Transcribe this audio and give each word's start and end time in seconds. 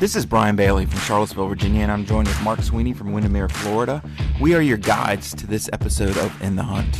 This 0.00 0.16
is 0.16 0.24
Brian 0.24 0.56
Bailey 0.56 0.86
from 0.86 0.98
Charlottesville, 1.00 1.46
Virginia, 1.48 1.82
and 1.82 1.92
I'm 1.92 2.06
joined 2.06 2.26
with 2.26 2.42
Mark 2.42 2.62
Sweeney 2.62 2.94
from 2.94 3.12
Windermere, 3.12 3.50
Florida. 3.50 4.02
We 4.40 4.54
are 4.54 4.62
your 4.62 4.78
guides 4.78 5.34
to 5.34 5.46
this 5.46 5.68
episode 5.74 6.16
of 6.16 6.40
In 6.40 6.56
the 6.56 6.62
Hunt. 6.62 6.96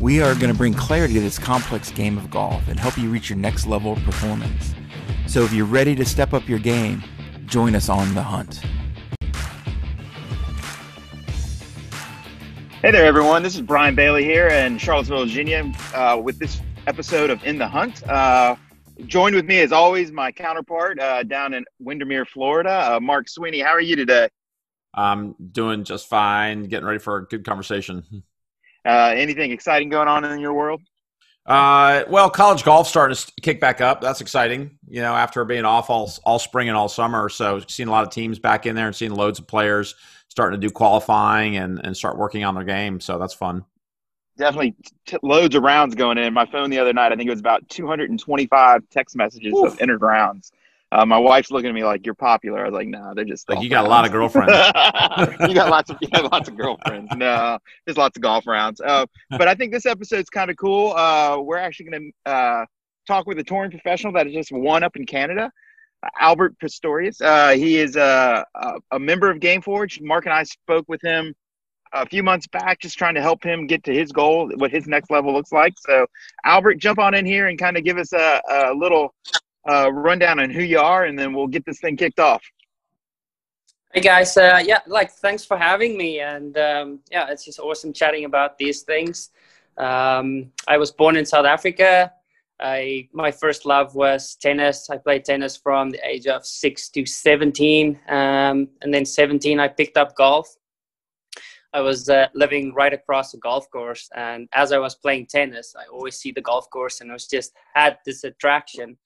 We 0.00 0.20
are 0.20 0.34
going 0.34 0.50
to 0.50 0.58
bring 0.58 0.74
clarity 0.74 1.14
to 1.14 1.20
this 1.20 1.38
complex 1.38 1.92
game 1.92 2.18
of 2.18 2.28
golf 2.28 2.66
and 2.66 2.76
help 2.76 2.98
you 2.98 3.08
reach 3.08 3.30
your 3.30 3.38
next 3.38 3.68
level 3.68 3.92
of 3.92 4.02
performance. 4.02 4.74
So 5.28 5.44
if 5.44 5.52
you're 5.52 5.64
ready 5.64 5.94
to 5.94 6.04
step 6.04 6.32
up 6.32 6.48
your 6.48 6.58
game, 6.58 7.04
join 7.46 7.76
us 7.76 7.88
on 7.88 8.12
the 8.16 8.22
hunt. 8.24 8.60
Hey 12.82 12.90
there, 12.90 13.06
everyone. 13.06 13.44
This 13.44 13.54
is 13.54 13.62
Brian 13.62 13.94
Bailey 13.94 14.24
here 14.24 14.48
in 14.48 14.76
Charlottesville, 14.76 15.24
Virginia, 15.24 15.72
uh, 15.94 16.20
with 16.20 16.40
this 16.40 16.60
episode 16.88 17.30
of 17.30 17.44
In 17.44 17.58
the 17.58 17.68
Hunt. 17.68 18.02
Uh, 18.08 18.56
Joined 19.06 19.34
with 19.34 19.44
me, 19.44 19.60
as 19.60 19.72
always, 19.72 20.12
my 20.12 20.30
counterpart 20.30 21.00
uh, 21.00 21.24
down 21.24 21.52
in 21.52 21.64
Windermere, 21.80 22.24
Florida, 22.24 22.94
uh, 22.94 23.00
Mark 23.00 23.28
Sweeney. 23.28 23.60
How 23.60 23.70
are 23.70 23.80
you 23.80 23.96
today? 23.96 24.28
I'm 24.94 25.34
doing 25.52 25.82
just 25.82 26.08
fine. 26.08 26.64
Getting 26.64 26.86
ready 26.86 27.00
for 27.00 27.16
a 27.16 27.24
good 27.26 27.44
conversation. 27.44 28.04
Uh, 28.86 29.14
anything 29.16 29.50
exciting 29.50 29.88
going 29.88 30.08
on 30.08 30.24
in 30.24 30.38
your 30.38 30.52
world? 30.52 30.80
Uh, 31.46 32.04
well, 32.08 32.30
college 32.30 32.64
golf 32.64 32.86
starting 32.86 33.16
to 33.16 33.32
kick 33.42 33.60
back 33.60 33.80
up. 33.80 34.00
That's 34.00 34.20
exciting. 34.20 34.78
You 34.88 35.00
know, 35.00 35.14
after 35.14 35.44
being 35.44 35.64
off 35.64 35.90
all 35.90 36.12
all 36.24 36.38
spring 36.38 36.68
and 36.68 36.76
all 36.76 36.88
summer, 36.88 37.28
so 37.28 37.60
seeing 37.66 37.88
a 37.88 37.92
lot 37.92 38.06
of 38.06 38.10
teams 38.10 38.38
back 38.38 38.66
in 38.66 38.76
there 38.76 38.86
and 38.86 38.94
seeing 38.94 39.12
loads 39.12 39.38
of 39.38 39.46
players 39.46 39.94
starting 40.28 40.60
to 40.60 40.66
do 40.66 40.70
qualifying 40.70 41.56
and 41.56 41.80
and 41.84 41.96
start 41.96 42.16
working 42.16 42.44
on 42.44 42.54
their 42.54 42.64
game. 42.64 43.00
So 43.00 43.18
that's 43.18 43.34
fun 43.34 43.64
definitely 44.36 44.74
t- 45.06 45.16
loads 45.22 45.54
of 45.54 45.62
rounds 45.62 45.94
going 45.94 46.18
in. 46.18 46.32
My 46.34 46.46
phone 46.46 46.70
the 46.70 46.78
other 46.78 46.92
night, 46.92 47.12
I 47.12 47.16
think 47.16 47.28
it 47.28 47.30
was 47.30 47.40
about 47.40 47.68
225 47.68 48.82
text 48.90 49.16
messages 49.16 49.52
Oof. 49.54 49.72
of 49.72 49.80
entered 49.80 50.02
rounds. 50.02 50.52
Uh, 50.92 51.04
my 51.04 51.18
wife's 51.18 51.50
looking 51.50 51.68
at 51.68 51.74
me 51.74 51.82
like 51.82 52.06
you're 52.06 52.14
popular. 52.14 52.60
I 52.60 52.66
was 52.66 52.74
like, 52.74 52.86
no, 52.86 53.00
nah, 53.00 53.14
they're 53.14 53.24
just 53.24 53.48
like 53.48 53.60
you 53.60 53.68
got 53.68 53.78
rounds. 53.78 53.88
a 53.88 53.90
lot 53.90 54.06
of 54.06 54.12
girlfriends. 54.12 54.52
you 55.48 55.54
got 55.54 55.68
lots 55.68 55.90
of 55.90 55.96
you 56.00 56.08
have 56.12 56.30
lots 56.30 56.48
of 56.48 56.56
girlfriends. 56.56 57.10
No, 57.16 57.58
there's 57.84 57.96
lots 57.96 58.16
of 58.16 58.22
golf 58.22 58.46
rounds. 58.46 58.80
Uh, 58.80 59.06
but 59.30 59.48
I 59.48 59.54
think 59.54 59.72
this 59.72 59.86
episode's 59.86 60.30
kind 60.30 60.50
of 60.50 60.56
cool. 60.56 60.92
Uh, 60.92 61.38
we're 61.40 61.56
actually 61.56 61.90
going 61.90 62.12
to 62.24 62.30
uh, 62.30 62.64
talk 63.06 63.26
with 63.26 63.38
a 63.38 63.44
touring 63.44 63.70
professional 63.70 64.12
that 64.12 64.28
just 64.28 64.52
won 64.52 64.82
up 64.84 64.96
in 64.96 65.04
Canada. 65.04 65.50
Albert 66.20 66.58
Pistorius. 66.58 67.20
Uh, 67.20 67.56
he 67.56 67.78
is 67.78 67.96
a, 67.96 68.44
a, 68.54 68.74
a 68.92 68.98
member 68.98 69.30
of 69.30 69.38
Gameforge. 69.38 70.02
Mark 70.02 70.26
and 70.26 70.34
I 70.34 70.42
spoke 70.42 70.84
with 70.88 71.00
him 71.02 71.34
a 71.94 72.06
few 72.06 72.22
months 72.22 72.46
back, 72.48 72.80
just 72.80 72.98
trying 72.98 73.14
to 73.14 73.22
help 73.22 73.42
him 73.42 73.66
get 73.66 73.84
to 73.84 73.94
his 73.94 74.12
goal, 74.12 74.50
what 74.56 74.70
his 74.70 74.86
next 74.86 75.10
level 75.10 75.32
looks 75.32 75.52
like. 75.52 75.72
So, 75.78 76.06
Albert, 76.44 76.74
jump 76.74 76.98
on 76.98 77.14
in 77.14 77.24
here 77.24 77.46
and 77.46 77.58
kind 77.58 77.76
of 77.76 77.84
give 77.84 77.98
us 77.98 78.12
a, 78.12 78.40
a 78.50 78.74
little 78.74 79.14
uh, 79.68 79.90
rundown 79.92 80.40
on 80.40 80.50
who 80.50 80.62
you 80.62 80.80
are, 80.80 81.04
and 81.04 81.18
then 81.18 81.32
we'll 81.32 81.46
get 81.46 81.64
this 81.64 81.80
thing 81.80 81.96
kicked 81.96 82.20
off. 82.20 82.42
Hey 83.94 84.00
guys, 84.00 84.36
uh, 84.36 84.60
yeah, 84.64 84.80
like 84.88 85.12
thanks 85.12 85.44
for 85.44 85.56
having 85.56 85.96
me, 85.96 86.18
and 86.18 86.58
um, 86.58 86.98
yeah, 87.12 87.30
it's 87.30 87.44
just 87.44 87.60
awesome 87.60 87.92
chatting 87.92 88.24
about 88.24 88.58
these 88.58 88.82
things. 88.82 89.30
Um, 89.78 90.50
I 90.66 90.78
was 90.78 90.90
born 90.90 91.16
in 91.16 91.24
South 91.24 91.46
Africa. 91.46 92.12
I 92.58 93.08
my 93.12 93.30
first 93.30 93.66
love 93.66 93.94
was 93.94 94.34
tennis. 94.34 94.90
I 94.90 94.96
played 94.96 95.24
tennis 95.24 95.56
from 95.56 95.90
the 95.90 96.04
age 96.04 96.26
of 96.26 96.44
six 96.44 96.88
to 96.88 97.06
seventeen, 97.06 98.00
um, 98.08 98.68
and 98.82 98.92
then 98.92 99.04
seventeen 99.04 99.60
I 99.60 99.68
picked 99.68 99.96
up 99.96 100.16
golf. 100.16 100.56
I 101.74 101.80
was 101.80 102.08
uh, 102.08 102.28
living 102.34 102.72
right 102.72 102.94
across 102.94 103.34
a 103.34 103.38
golf 103.38 103.68
course, 103.68 104.08
and 104.14 104.48
as 104.54 104.70
I 104.70 104.78
was 104.78 104.94
playing 104.94 105.26
tennis, 105.26 105.74
I 105.76 105.90
always 105.92 106.16
see 106.16 106.30
the 106.30 106.40
golf 106.40 106.70
course, 106.70 107.00
and 107.00 107.10
I 107.10 107.14
was 107.14 107.26
just 107.26 107.52
had 107.74 107.98
this 108.06 108.22
attraction. 108.22 108.96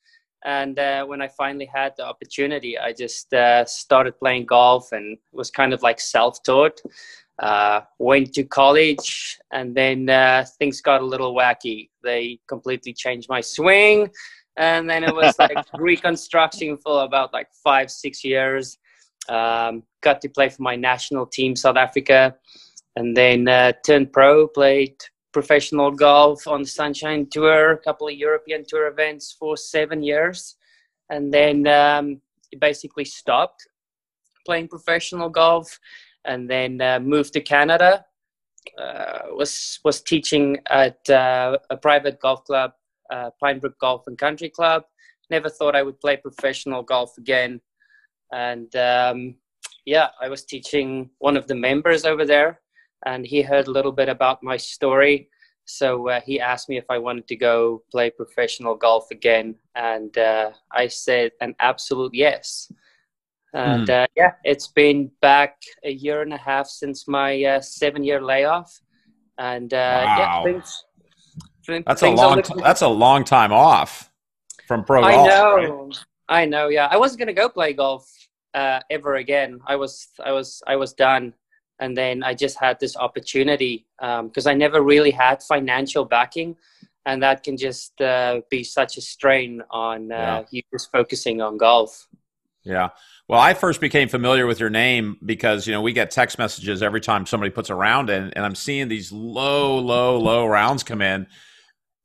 And 0.44 0.78
uh, 0.78 1.06
when 1.06 1.22
I 1.22 1.28
finally 1.28 1.64
had 1.64 1.94
the 1.96 2.04
opportunity, 2.04 2.78
I 2.78 2.92
just 2.92 3.32
uh, 3.32 3.64
started 3.64 4.18
playing 4.18 4.44
golf, 4.46 4.92
and 4.92 5.16
was 5.32 5.50
kind 5.50 5.72
of 5.72 5.82
like 5.82 5.98
self-taught. 5.98 6.78
Uh, 7.38 7.80
went 7.98 8.34
to 8.34 8.44
college, 8.44 9.38
and 9.50 9.74
then 9.74 10.10
uh, 10.10 10.44
things 10.58 10.82
got 10.82 11.00
a 11.00 11.06
little 11.06 11.34
wacky. 11.34 11.88
They 12.04 12.38
completely 12.48 12.92
changed 12.92 13.30
my 13.30 13.40
swing, 13.40 14.10
and 14.58 14.90
then 14.90 15.04
it 15.04 15.14
was 15.14 15.38
like 15.38 15.56
reconstruction 15.78 16.76
for 16.76 17.04
about 17.04 17.32
like 17.32 17.48
five, 17.64 17.90
six 17.90 18.22
years 18.24 18.76
um, 19.28 19.82
got 20.00 20.20
to 20.22 20.28
play 20.28 20.48
for 20.48 20.62
my 20.62 20.76
national 20.76 21.26
team, 21.26 21.56
South 21.56 21.76
Africa, 21.76 22.34
and 22.96 23.16
then 23.16 23.48
uh, 23.48 23.72
turned 23.84 24.12
pro. 24.12 24.48
Played 24.48 24.96
professional 25.32 25.90
golf 25.90 26.46
on 26.46 26.62
the 26.62 26.68
Sunshine 26.68 27.26
Tour, 27.30 27.72
a 27.72 27.78
couple 27.78 28.08
of 28.08 28.14
European 28.14 28.64
Tour 28.66 28.88
events 28.88 29.36
for 29.38 29.56
seven 29.56 30.02
years, 30.02 30.56
and 31.10 31.32
then 31.32 31.66
um, 31.66 32.20
basically 32.60 33.04
stopped 33.04 33.66
playing 34.48 34.68
professional 34.68 35.28
golf, 35.28 35.78
and 36.24 36.48
then 36.48 36.80
uh, 36.80 36.98
moved 36.98 37.34
to 37.34 37.40
Canada. 37.40 38.04
Uh, 38.78 39.18
was 39.40 39.78
was 39.84 40.02
teaching 40.02 40.56
at 40.70 40.98
uh, 41.10 41.58
a 41.70 41.76
private 41.76 42.18
golf 42.18 42.44
club, 42.44 42.72
uh, 43.10 43.30
Pinebrook 43.42 43.78
Golf 43.78 44.02
and 44.06 44.16
Country 44.16 44.48
Club. 44.48 44.84
Never 45.30 45.50
thought 45.50 45.76
I 45.76 45.82
would 45.82 46.00
play 46.00 46.16
professional 46.16 46.82
golf 46.82 47.18
again 47.18 47.60
and 48.32 48.74
um, 48.76 49.34
yeah, 49.84 50.08
I 50.20 50.28
was 50.28 50.44
teaching 50.44 51.10
one 51.18 51.36
of 51.36 51.46
the 51.46 51.54
members 51.54 52.04
over 52.04 52.26
there, 52.26 52.60
and 53.06 53.26
he 53.26 53.42
heard 53.42 53.68
a 53.68 53.70
little 53.70 53.92
bit 53.92 54.08
about 54.08 54.42
my 54.42 54.56
story. 54.56 55.30
So 55.64 56.08
uh, 56.08 56.20
he 56.20 56.40
asked 56.40 56.68
me 56.68 56.78
if 56.78 56.84
I 56.88 56.98
wanted 56.98 57.28
to 57.28 57.36
go 57.36 57.82
play 57.90 58.10
professional 58.10 58.74
golf 58.74 59.10
again, 59.10 59.54
and 59.74 60.16
uh, 60.16 60.50
I 60.72 60.88
said 60.88 61.32
an 61.40 61.54
absolute 61.60 62.14
yes. 62.14 62.70
And 63.54 63.88
mm. 63.88 64.02
uh, 64.02 64.06
yeah, 64.16 64.32
it's 64.44 64.68
been 64.68 65.10
back 65.22 65.56
a 65.84 65.90
year 65.90 66.20
and 66.22 66.34
a 66.34 66.38
half 66.38 66.66
since 66.66 67.08
my 67.08 67.42
uh, 67.44 67.60
seven-year 67.60 68.20
layoff, 68.22 68.78
and 69.38 69.72
uh, 69.72 70.02
wow. 70.04 70.16
yeah, 70.18 70.52
things, 70.52 70.84
that's 71.86 72.02
a 72.02 72.10
long. 72.10 72.42
T- 72.42 72.54
that's 72.62 72.82
a 72.82 72.88
long 72.88 73.24
time 73.24 73.52
off 73.52 74.10
from 74.66 74.84
pro 74.84 75.00
golf. 75.00 75.14
I 75.14 75.26
know. 75.26 75.54
Right? 75.54 75.98
I 76.28 76.44
know. 76.44 76.68
Yeah, 76.68 76.88
I 76.90 76.98
wasn't 76.98 77.20
gonna 77.20 77.32
go 77.32 77.48
play 77.48 77.72
golf 77.72 78.06
uh, 78.54 78.80
ever 78.90 79.16
again. 79.16 79.60
I 79.66 79.76
was 79.76 80.08
I 80.24 80.32
was 80.32 80.62
I 80.66 80.76
was 80.76 80.92
done, 80.92 81.34
and 81.78 81.96
then 81.96 82.22
I 82.22 82.34
just 82.34 82.58
had 82.58 82.78
this 82.80 82.96
opportunity 82.96 83.86
because 83.98 84.46
um, 84.46 84.50
I 84.50 84.54
never 84.54 84.82
really 84.82 85.10
had 85.10 85.42
financial 85.42 86.04
backing, 86.04 86.56
and 87.06 87.22
that 87.22 87.42
can 87.42 87.56
just 87.56 88.00
uh, 88.00 88.40
be 88.50 88.64
such 88.64 88.96
a 88.96 89.00
strain 89.00 89.62
on 89.70 90.12
uh, 90.12 90.14
yeah. 90.14 90.44
you 90.50 90.62
just 90.72 90.90
focusing 90.92 91.40
on 91.40 91.56
golf. 91.56 92.08
Yeah. 92.64 92.90
Well, 93.28 93.40
I 93.40 93.54
first 93.54 93.80
became 93.80 94.08
familiar 94.08 94.46
with 94.46 94.60
your 94.60 94.70
name 94.70 95.16
because 95.24 95.66
you 95.66 95.72
know 95.72 95.82
we 95.82 95.92
get 95.92 96.10
text 96.10 96.38
messages 96.38 96.82
every 96.82 97.00
time 97.00 97.26
somebody 97.26 97.50
puts 97.50 97.70
a 97.70 97.74
round 97.74 98.10
in, 98.10 98.30
and 98.30 98.44
I'm 98.44 98.54
seeing 98.54 98.88
these 98.88 99.12
low, 99.12 99.78
low, 99.78 100.18
low 100.18 100.46
rounds 100.46 100.82
come 100.82 101.02
in 101.02 101.26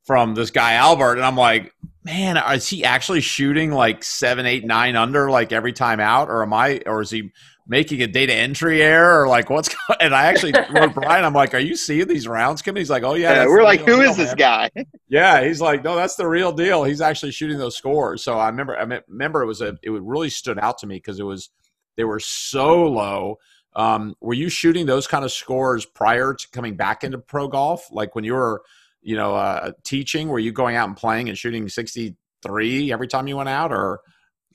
from 0.04 0.36
this 0.36 0.52
guy 0.52 0.74
Albert, 0.74 1.16
and 1.16 1.26
I'm 1.26 1.38
like, 1.38 1.74
man, 2.04 2.38
is 2.54 2.68
he 2.68 2.84
actually 2.84 3.22
shooting 3.22 3.72
like 3.72 4.04
seven, 4.04 4.46
eight, 4.46 4.66
nine 4.66 4.96
under 4.96 5.30
like 5.30 5.52
every 5.52 5.74
time 5.74 6.00
out, 6.00 6.30
or 6.30 6.44
am 6.44 6.54
I, 6.54 6.82
or 6.86 7.02
is 7.02 7.10
he 7.10 7.32
making 7.66 8.02
a 8.02 8.08
data 8.08 8.34
entry 8.34 8.84
error, 8.84 9.22
or 9.22 9.28
like 9.28 9.50
what's 9.50 9.70
going? 9.88 10.00
And 10.02 10.14
I 10.14 10.26
actually 10.26 10.54
wrote 10.72 10.94
Brian, 10.96 11.24
I'm 11.24 11.34
like, 11.34 11.54
are 11.54 11.60
you 11.60 11.76
seeing 11.76 12.08
these 12.08 12.28
rounds 12.28 12.62
coming? 12.62 12.82
He's 12.82 12.90
like, 12.90 13.04
oh 13.04 13.14
yeah. 13.14 13.34
yeah 13.34 13.46
we're 13.46 13.64
like, 13.64 13.80
who 13.82 14.02
deal, 14.02 14.02
is 14.02 14.18
this 14.18 14.34
guy? 14.34 14.70
yeah, 15.08 15.44
he's 15.44 15.62
like, 15.62 15.84
no, 15.84 15.96
that's 15.96 16.16
the 16.16 16.28
real 16.28 16.52
deal. 16.52 16.84
He's 16.84 17.02
actually 17.02 17.32
shooting 17.32 17.58
those 17.58 17.78
scores. 17.78 18.24
So 18.24 18.38
I 18.38 18.50
remember, 18.50 18.78
I 18.78 19.02
remember 19.08 19.42
it 19.42 19.48
was 19.48 19.62
a, 19.62 19.78
it 19.82 19.92
really 19.92 20.30
stood 20.30 20.60
out 20.60 20.80
to 20.80 20.88
me 20.88 20.96
because 20.96 21.20
it 21.20 21.24
was, 21.24 21.50
they 21.96 22.04
were 22.04 22.20
so 22.20 22.84
low. 22.84 23.38
Um, 23.76 24.16
were 24.22 24.34
you 24.34 24.50
shooting 24.50 24.86
those 24.86 25.08
kind 25.08 25.26
of 25.26 25.32
scores 25.32 25.86
prior 25.86 26.34
to 26.34 26.48
coming 26.52 26.76
back 26.76 27.04
into 27.04 27.18
pro 27.18 27.48
golf? 27.48 27.88
Like 27.92 28.14
when 28.14 28.24
you 28.24 28.34
were 28.34 28.64
you 29.04 29.16
know, 29.16 29.36
uh, 29.36 29.72
teaching? 29.84 30.30
Were 30.30 30.40
you 30.40 30.52
going 30.52 30.76
out 30.76 30.88
and 30.88 30.98
playing 30.98 31.30
and 31.30 31.38
shooting 31.38 31.68
63 31.68 32.92
every 32.92 33.08
time 33.08 33.28
you 33.28 33.38
went 33.38 33.50
out 33.50 33.72
or, 33.72 34.00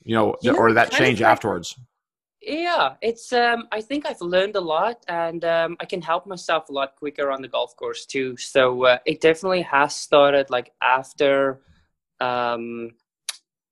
you 0.03 0.15
know, 0.15 0.35
you 0.41 0.55
or 0.55 0.73
that 0.73 0.91
change 0.91 1.21
like, 1.21 1.29
afterwards? 1.29 1.79
Yeah, 2.41 2.95
it's, 3.01 3.31
um, 3.31 3.67
I 3.71 3.81
think 3.81 4.05
I've 4.05 4.21
learned 4.21 4.55
a 4.55 4.61
lot 4.61 5.03
and 5.07 5.43
um, 5.45 5.77
I 5.79 5.85
can 5.85 6.01
help 6.01 6.25
myself 6.25 6.69
a 6.69 6.71
lot 6.71 6.95
quicker 6.95 7.31
on 7.31 7.41
the 7.41 7.47
golf 7.47 7.75
course 7.75 8.05
too. 8.05 8.37
So 8.37 8.85
uh, 8.85 8.97
it 9.05 9.21
definitely 9.21 9.61
has 9.63 9.95
started 9.95 10.49
like 10.49 10.71
after, 10.81 11.61
um, 12.19 12.91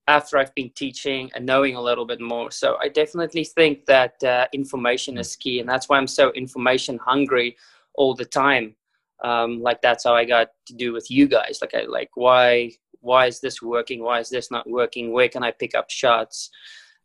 after 0.07 0.37
I've 0.37 0.53
been 0.55 0.69
teaching 0.75 1.31
and 1.35 1.45
knowing 1.45 1.75
a 1.75 1.81
little 1.81 2.05
bit 2.05 2.21
more. 2.21 2.51
So 2.51 2.77
I 2.81 2.87
definitely 2.87 3.43
think 3.43 3.85
that 3.85 4.23
uh, 4.23 4.47
information 4.53 5.17
is 5.17 5.35
key, 5.35 5.59
and 5.59 5.67
that's 5.67 5.89
why 5.89 5.97
I'm 5.97 6.07
so 6.07 6.31
information 6.31 6.97
hungry 6.97 7.57
all 7.95 8.13
the 8.13 8.25
time 8.25 8.75
um, 9.23 9.61
like 9.61 9.81
that's 9.81 10.03
how 10.03 10.15
I 10.15 10.25
got 10.25 10.49
to 10.67 10.73
do 10.73 10.93
with 10.93 11.09
you 11.09 11.27
guys. 11.27 11.59
Like 11.61 11.73
I 11.73 11.83
like 11.83 12.11
why 12.15 12.71
why 13.01 13.27
is 13.27 13.39
this 13.39 13.61
working? 13.61 14.01
Why 14.03 14.19
is 14.19 14.29
this 14.29 14.51
not 14.51 14.69
working? 14.69 15.11
Where 15.11 15.29
can 15.29 15.43
I 15.43 15.51
pick 15.51 15.75
up 15.75 15.89
shots? 15.89 16.49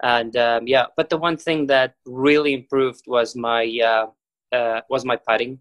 And 0.03 0.37
um, 0.37 0.67
yeah, 0.67 0.87
but 0.97 1.11
the 1.11 1.17
one 1.17 1.37
thing 1.37 1.67
that 1.69 1.95
really 2.07 2.55
improved 2.55 3.05
was 3.07 3.37
my 3.37 3.65
uh, 3.85 4.07
uh, 4.55 4.81
was 4.91 5.05
my 5.05 5.17
putting. 5.17 5.59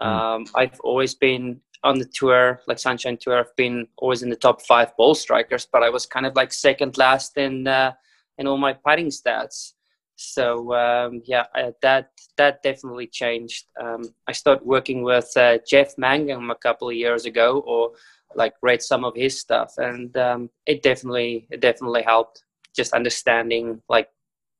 Mm. 0.00 0.06
Um, 0.06 0.46
I've 0.54 0.80
always 0.80 1.14
been 1.14 1.60
on 1.84 1.98
the 1.98 2.06
tour, 2.06 2.60
like 2.66 2.78
Sunshine 2.78 3.18
Tour. 3.20 3.38
I've 3.38 3.56
been 3.56 3.86
always 3.98 4.22
in 4.22 4.30
the 4.30 4.36
top 4.36 4.62
five 4.62 4.96
ball 4.96 5.14
strikers, 5.14 5.68
but 5.70 5.82
I 5.82 5.90
was 5.90 6.06
kind 6.06 6.24
of 6.24 6.34
like 6.34 6.52
second 6.52 6.96
last 6.96 7.36
in 7.36 7.68
uh, 7.68 7.92
and 8.38 8.48
all 8.48 8.56
my 8.56 8.72
putting 8.72 9.08
stats. 9.08 9.73
So 10.16 10.74
um, 10.74 11.22
yeah, 11.24 11.44
I, 11.54 11.72
that 11.82 12.10
that 12.36 12.62
definitely 12.62 13.06
changed. 13.06 13.66
Um, 13.80 14.02
I 14.28 14.32
started 14.32 14.64
working 14.64 15.02
with 15.02 15.30
uh, 15.36 15.58
Geoff 15.68 15.94
Mangum 15.98 16.50
a 16.50 16.56
couple 16.56 16.88
of 16.88 16.94
years 16.94 17.26
ago, 17.26 17.62
or 17.66 17.92
like 18.34 18.54
read 18.62 18.82
some 18.82 19.04
of 19.04 19.14
his 19.16 19.40
stuff, 19.40 19.74
and 19.78 20.16
um, 20.16 20.50
it 20.66 20.82
definitely 20.82 21.46
it 21.50 21.60
definitely 21.60 22.02
helped 22.02 22.44
just 22.74 22.92
understanding 22.92 23.80
like 23.88 24.08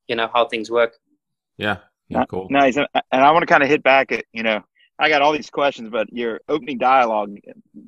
you 0.09 0.17
know 0.17 0.29
how 0.33 0.47
things 0.47 0.71
work. 0.71 0.95
Yeah, 1.57 1.79
yeah, 2.09 2.25
cool. 2.29 2.49
Nice, 2.51 2.77
and 2.77 2.89
I 3.13 3.31
want 3.31 3.43
to 3.43 3.47
kind 3.47 3.63
of 3.63 3.69
hit 3.69 3.83
back 3.83 4.11
at 4.11 4.25
you 4.33 4.43
know 4.43 4.63
I 4.99 5.09
got 5.09 5.23
all 5.23 5.33
these 5.33 5.51
questions, 5.51 5.89
but 5.91 6.13
your 6.13 6.41
opening 6.49 6.79
dialogue, 6.79 7.37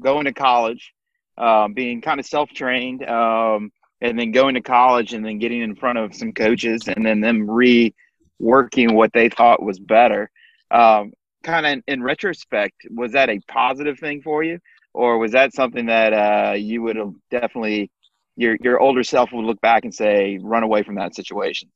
going 0.01 0.25
to 0.25 0.33
college, 0.33 0.93
um, 1.39 1.73
being 1.73 2.01
kind 2.01 2.19
of 2.19 2.27
self 2.27 2.51
trained, 2.51 3.09
um, 3.09 3.71
and 4.01 4.19
then 4.19 4.31
going 4.31 4.55
to 4.55 4.61
college 4.61 5.15
and 5.15 5.25
then 5.25 5.39
getting 5.39 5.63
in 5.63 5.75
front 5.75 5.99
of 5.99 6.15
some 6.15 6.33
coaches 6.33 6.83
and 6.89 7.05
then 7.05 7.21
them 7.21 7.47
reworking 7.47 8.95
what 8.95 9.13
they 9.13 9.29
thought 9.29 9.63
was 9.63 9.79
better. 9.79 10.31
Um, 10.71 11.13
kind 11.43 11.65
of 11.65 11.73
in, 11.73 11.83
in, 11.87 12.03
retrospect, 12.03 12.87
was 12.91 13.13
that 13.13 13.31
a 13.31 13.41
positive 13.49 13.99
thing 13.99 14.21
for 14.21 14.43
you, 14.43 14.59
or 14.93 15.19
was 15.19 15.33
that 15.33 15.55
something 15.55 15.87
that 15.87 16.13
uh, 16.13 16.53
you 16.55 16.83
would 16.83 16.97
have 16.97 17.13
definitely 17.31 17.91
your 18.37 18.57
your 18.61 18.81
older 18.81 19.03
self 19.03 19.33
would 19.33 19.45
look 19.45 19.61
back 19.61 19.85
and 19.85 19.95
say, 19.95 20.39
run 20.43 20.63
away 20.63 20.83
from 20.83 20.97
that 20.97 21.15
situation? 21.15 21.71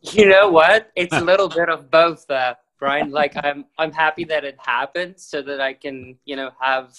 You 0.00 0.28
know 0.28 0.50
what? 0.50 0.90
It's 0.96 1.14
a 1.14 1.20
little 1.24 1.48
bit 1.48 1.68
of 1.68 1.90
both, 1.90 2.28
uh, 2.30 2.56
Brian. 2.78 3.10
Like 3.10 3.32
I'm 3.36 3.64
I'm 3.78 3.92
happy 3.92 4.24
that 4.24 4.44
it 4.44 4.56
happened 4.58 5.14
so 5.18 5.40
that 5.42 5.60
I 5.60 5.72
can 5.72 6.18
you 6.24 6.36
know 6.36 6.50
have. 6.60 6.94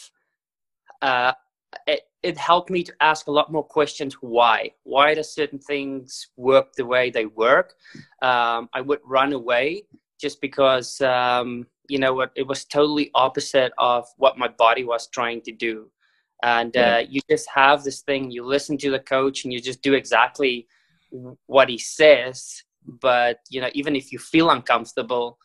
Uh, 1.01 1.33
it, 1.88 2.01
it 2.25 2.38
helped 2.38 2.72
me 2.72 2.81
to 2.83 2.94
ask 3.01 3.27
a 3.27 3.31
lot 3.31 3.51
more 3.51 3.63
questions 3.63 4.16
why. 4.16 4.72
Why 4.83 5.13
do 5.13 5.22
certain 5.22 5.60
things 5.60 6.30
work 6.38 6.74
the 6.74 6.86
way 6.86 7.12
they 7.12 7.27
work? 7.27 7.75
Um, 8.22 8.62
i 8.74 8.81
would 8.81 9.01
run 9.18 9.31
away 9.33 9.83
just 10.19 10.42
because 10.42 10.89
um, 11.01 11.68
you 11.88 12.00
know 12.00 12.13
what 12.13 12.31
it 12.36 12.48
was 12.51 12.66
totally 12.66 13.12
opposite 13.13 13.72
of 13.77 14.01
what 14.18 14.38
my 14.44 14.48
body 14.48 14.83
was 14.83 15.07
trying 15.07 15.42
to 15.42 15.51
do. 15.51 15.75
And 16.44 16.75
uh, 16.75 17.01
you 17.07 17.22
just 17.30 17.48
have 17.62 17.83
this 17.83 18.01
thing 18.01 18.31
you 18.31 18.44
listen 18.44 18.77
to 18.80 18.89
the 18.92 19.04
coach 19.16 19.44
and 19.44 19.54
you 19.54 19.60
just 19.62 19.81
do 19.81 19.94
exactly 19.94 20.68
what 21.45 21.69
he 21.69 21.77
says. 21.77 22.63
But 23.07 23.39
you 23.50 23.62
know 23.62 23.72
even 23.74 23.95
if 23.95 24.12
you 24.12 24.19
feel 24.19 24.50
uncomfortable 24.50 25.38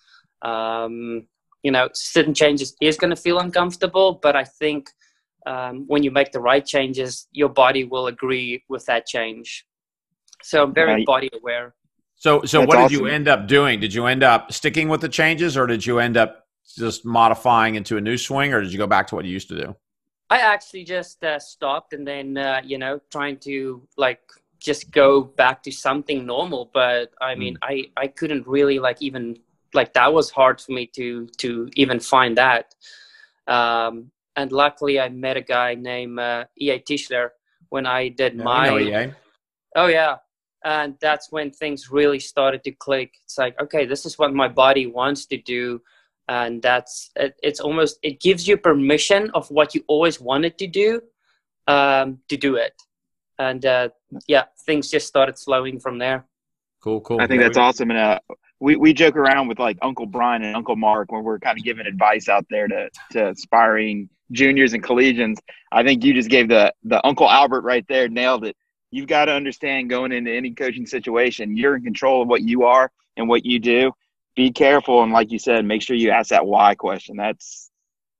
um, 0.42 1.26
you 1.62 1.70
know 1.70 1.88
certain 1.92 2.34
changes 2.34 2.74
is 2.80 2.96
going 2.96 3.14
to 3.16 3.22
feel 3.26 3.38
uncomfortable 3.38 4.18
but 4.22 4.34
i 4.34 4.44
think 4.44 4.90
um, 5.46 5.84
when 5.86 6.02
you 6.02 6.10
make 6.10 6.32
the 6.32 6.40
right 6.40 6.64
changes, 6.64 7.26
your 7.32 7.48
body 7.48 7.84
will 7.84 8.06
agree 8.06 8.64
with 8.68 8.84
that 8.86 9.06
change. 9.06 9.66
So 10.42 10.64
I'm 10.64 10.74
very 10.74 10.94
right. 10.94 11.06
body 11.06 11.30
aware. 11.34 11.74
So, 12.16 12.42
so 12.44 12.60
That's 12.60 12.68
what 12.68 12.88
did 12.88 12.98
you 12.98 13.06
end 13.06 13.28
up 13.28 13.48
doing? 13.48 13.80
Did 13.80 13.94
you 13.94 14.06
end 14.06 14.22
up 14.22 14.52
sticking 14.52 14.88
with 14.88 15.00
the 15.00 15.08
changes, 15.08 15.56
or 15.56 15.66
did 15.66 15.84
you 15.84 15.98
end 15.98 16.16
up 16.16 16.46
just 16.76 17.04
modifying 17.04 17.74
into 17.74 17.96
a 17.96 18.00
new 18.00 18.18
swing, 18.18 18.52
or 18.52 18.60
did 18.60 18.72
you 18.72 18.78
go 18.78 18.86
back 18.86 19.06
to 19.08 19.14
what 19.14 19.24
you 19.24 19.32
used 19.32 19.48
to 19.48 19.56
do? 19.56 19.76
I 20.28 20.38
actually 20.38 20.84
just 20.84 21.24
uh, 21.24 21.38
stopped 21.38 21.92
and 21.92 22.06
then, 22.06 22.36
uh, 22.36 22.60
you 22.64 22.78
know, 22.78 23.00
trying 23.10 23.38
to 23.38 23.82
like 23.96 24.20
just 24.60 24.90
go 24.90 25.22
back 25.22 25.62
to 25.64 25.72
something 25.72 26.24
normal. 26.24 26.70
But 26.72 27.12
I 27.20 27.34
mean, 27.34 27.54
mm. 27.54 27.58
I 27.62 27.90
I 27.96 28.06
couldn't 28.06 28.46
really 28.46 28.78
like 28.78 29.02
even 29.02 29.38
like 29.74 29.94
that 29.94 30.12
was 30.12 30.30
hard 30.30 30.60
for 30.60 30.72
me 30.72 30.86
to 30.94 31.26
to 31.38 31.68
even 31.74 31.98
find 32.00 32.36
that. 32.36 32.74
Um, 33.46 34.12
and 34.36 34.52
luckily 34.52 35.00
I 35.00 35.08
met 35.08 35.36
a 35.36 35.42
guy 35.42 35.74
named 35.74 36.18
uh, 36.18 36.44
E.A. 36.60 36.78
Tischler 36.80 37.30
when 37.68 37.86
I 37.86 38.08
did 38.08 38.34
yeah, 38.34 38.42
my. 38.42 39.12
Oh 39.76 39.86
yeah, 39.86 40.16
and 40.64 40.96
that's 41.00 41.30
when 41.30 41.50
things 41.50 41.90
really 41.90 42.18
started 42.18 42.64
to 42.64 42.72
click. 42.72 43.14
It's 43.24 43.38
like, 43.38 43.60
okay, 43.60 43.86
this 43.86 44.04
is 44.04 44.18
what 44.18 44.34
my 44.34 44.48
body 44.48 44.86
wants 44.86 45.26
to 45.26 45.36
do, 45.36 45.80
and 46.28 46.60
that's 46.60 47.10
it, 47.16 47.34
it's 47.42 47.60
almost 47.60 47.98
it 48.02 48.20
gives 48.20 48.46
you 48.46 48.56
permission 48.56 49.30
of 49.34 49.50
what 49.50 49.74
you 49.74 49.84
always 49.86 50.20
wanted 50.20 50.58
to 50.58 50.66
do, 50.66 51.02
um, 51.66 52.18
to 52.28 52.36
do 52.36 52.56
it, 52.56 52.74
and 53.38 53.64
uh, 53.64 53.88
yeah, 54.26 54.44
things 54.66 54.90
just 54.90 55.06
started 55.06 55.38
flowing 55.38 55.78
from 55.78 55.98
there. 55.98 56.26
Cool, 56.82 57.00
cool. 57.02 57.20
I 57.20 57.26
think 57.26 57.42
that's 57.42 57.58
awesome, 57.58 57.90
and 57.90 57.98
uh, 57.98 58.18
we, 58.58 58.76
we 58.76 58.92
joke 58.92 59.16
around 59.16 59.48
with 59.48 59.58
like 59.58 59.78
Uncle 59.82 60.06
Brian 60.06 60.42
and 60.42 60.56
Uncle 60.56 60.76
Mark 60.76 61.12
when 61.12 61.24
we're 61.24 61.38
kind 61.38 61.58
of 61.58 61.64
giving 61.64 61.86
advice 61.86 62.28
out 62.28 62.46
there 62.50 62.68
to 62.68 62.90
to 63.12 63.28
aspiring 63.30 64.08
juniors 64.32 64.72
and 64.72 64.82
collegians. 64.82 65.38
I 65.72 65.82
think 65.82 66.04
you 66.04 66.14
just 66.14 66.30
gave 66.30 66.48
the 66.48 66.72
the 66.84 67.04
Uncle 67.06 67.28
Albert 67.28 67.62
right 67.62 67.84
there, 67.88 68.08
nailed 68.08 68.44
it. 68.44 68.56
You've 68.90 69.08
got 69.08 69.26
to 69.26 69.32
understand 69.32 69.90
going 69.90 70.12
into 70.12 70.32
any 70.32 70.52
coaching 70.52 70.86
situation, 70.86 71.56
you're 71.56 71.76
in 71.76 71.84
control 71.84 72.22
of 72.22 72.28
what 72.28 72.42
you 72.42 72.64
are 72.64 72.90
and 73.16 73.28
what 73.28 73.44
you 73.44 73.58
do. 73.60 73.92
Be 74.34 74.50
careful 74.50 75.02
and 75.02 75.12
like 75.12 75.30
you 75.30 75.38
said, 75.38 75.64
make 75.64 75.82
sure 75.82 75.96
you 75.96 76.10
ask 76.10 76.30
that 76.30 76.46
why 76.46 76.74
question. 76.74 77.16
That's 77.16 77.70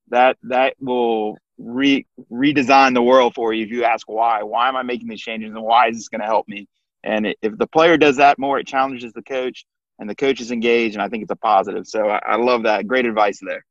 that 0.08 0.36
that 0.44 0.74
will 0.80 1.38
re 1.58 2.06
redesign 2.30 2.94
the 2.94 3.02
world 3.02 3.34
for 3.34 3.52
you 3.52 3.64
if 3.64 3.70
you 3.70 3.84
ask 3.84 4.08
why. 4.08 4.42
Why 4.42 4.68
am 4.68 4.76
I 4.76 4.82
making 4.82 5.08
these 5.08 5.20
changes 5.20 5.50
and 5.50 5.62
why 5.62 5.88
is 5.88 5.96
this 5.96 6.08
going 6.08 6.20
to 6.20 6.26
help 6.26 6.48
me? 6.48 6.68
And 7.02 7.34
if 7.42 7.56
the 7.56 7.66
player 7.66 7.96
does 7.96 8.16
that 8.16 8.38
more, 8.38 8.58
it 8.58 8.66
challenges 8.66 9.12
the 9.12 9.22
coach 9.22 9.64
and 9.98 10.08
the 10.08 10.14
coach 10.14 10.40
is 10.40 10.50
engaged, 10.50 10.94
and 10.94 11.02
I 11.02 11.08
think 11.08 11.22
it's 11.22 11.30
a 11.30 11.36
positive. 11.36 11.86
So 11.86 12.08
I, 12.08 12.20
I 12.26 12.36
love 12.36 12.62
that. 12.64 12.86
Great 12.86 13.06
advice 13.06 13.38
there. 13.42 13.64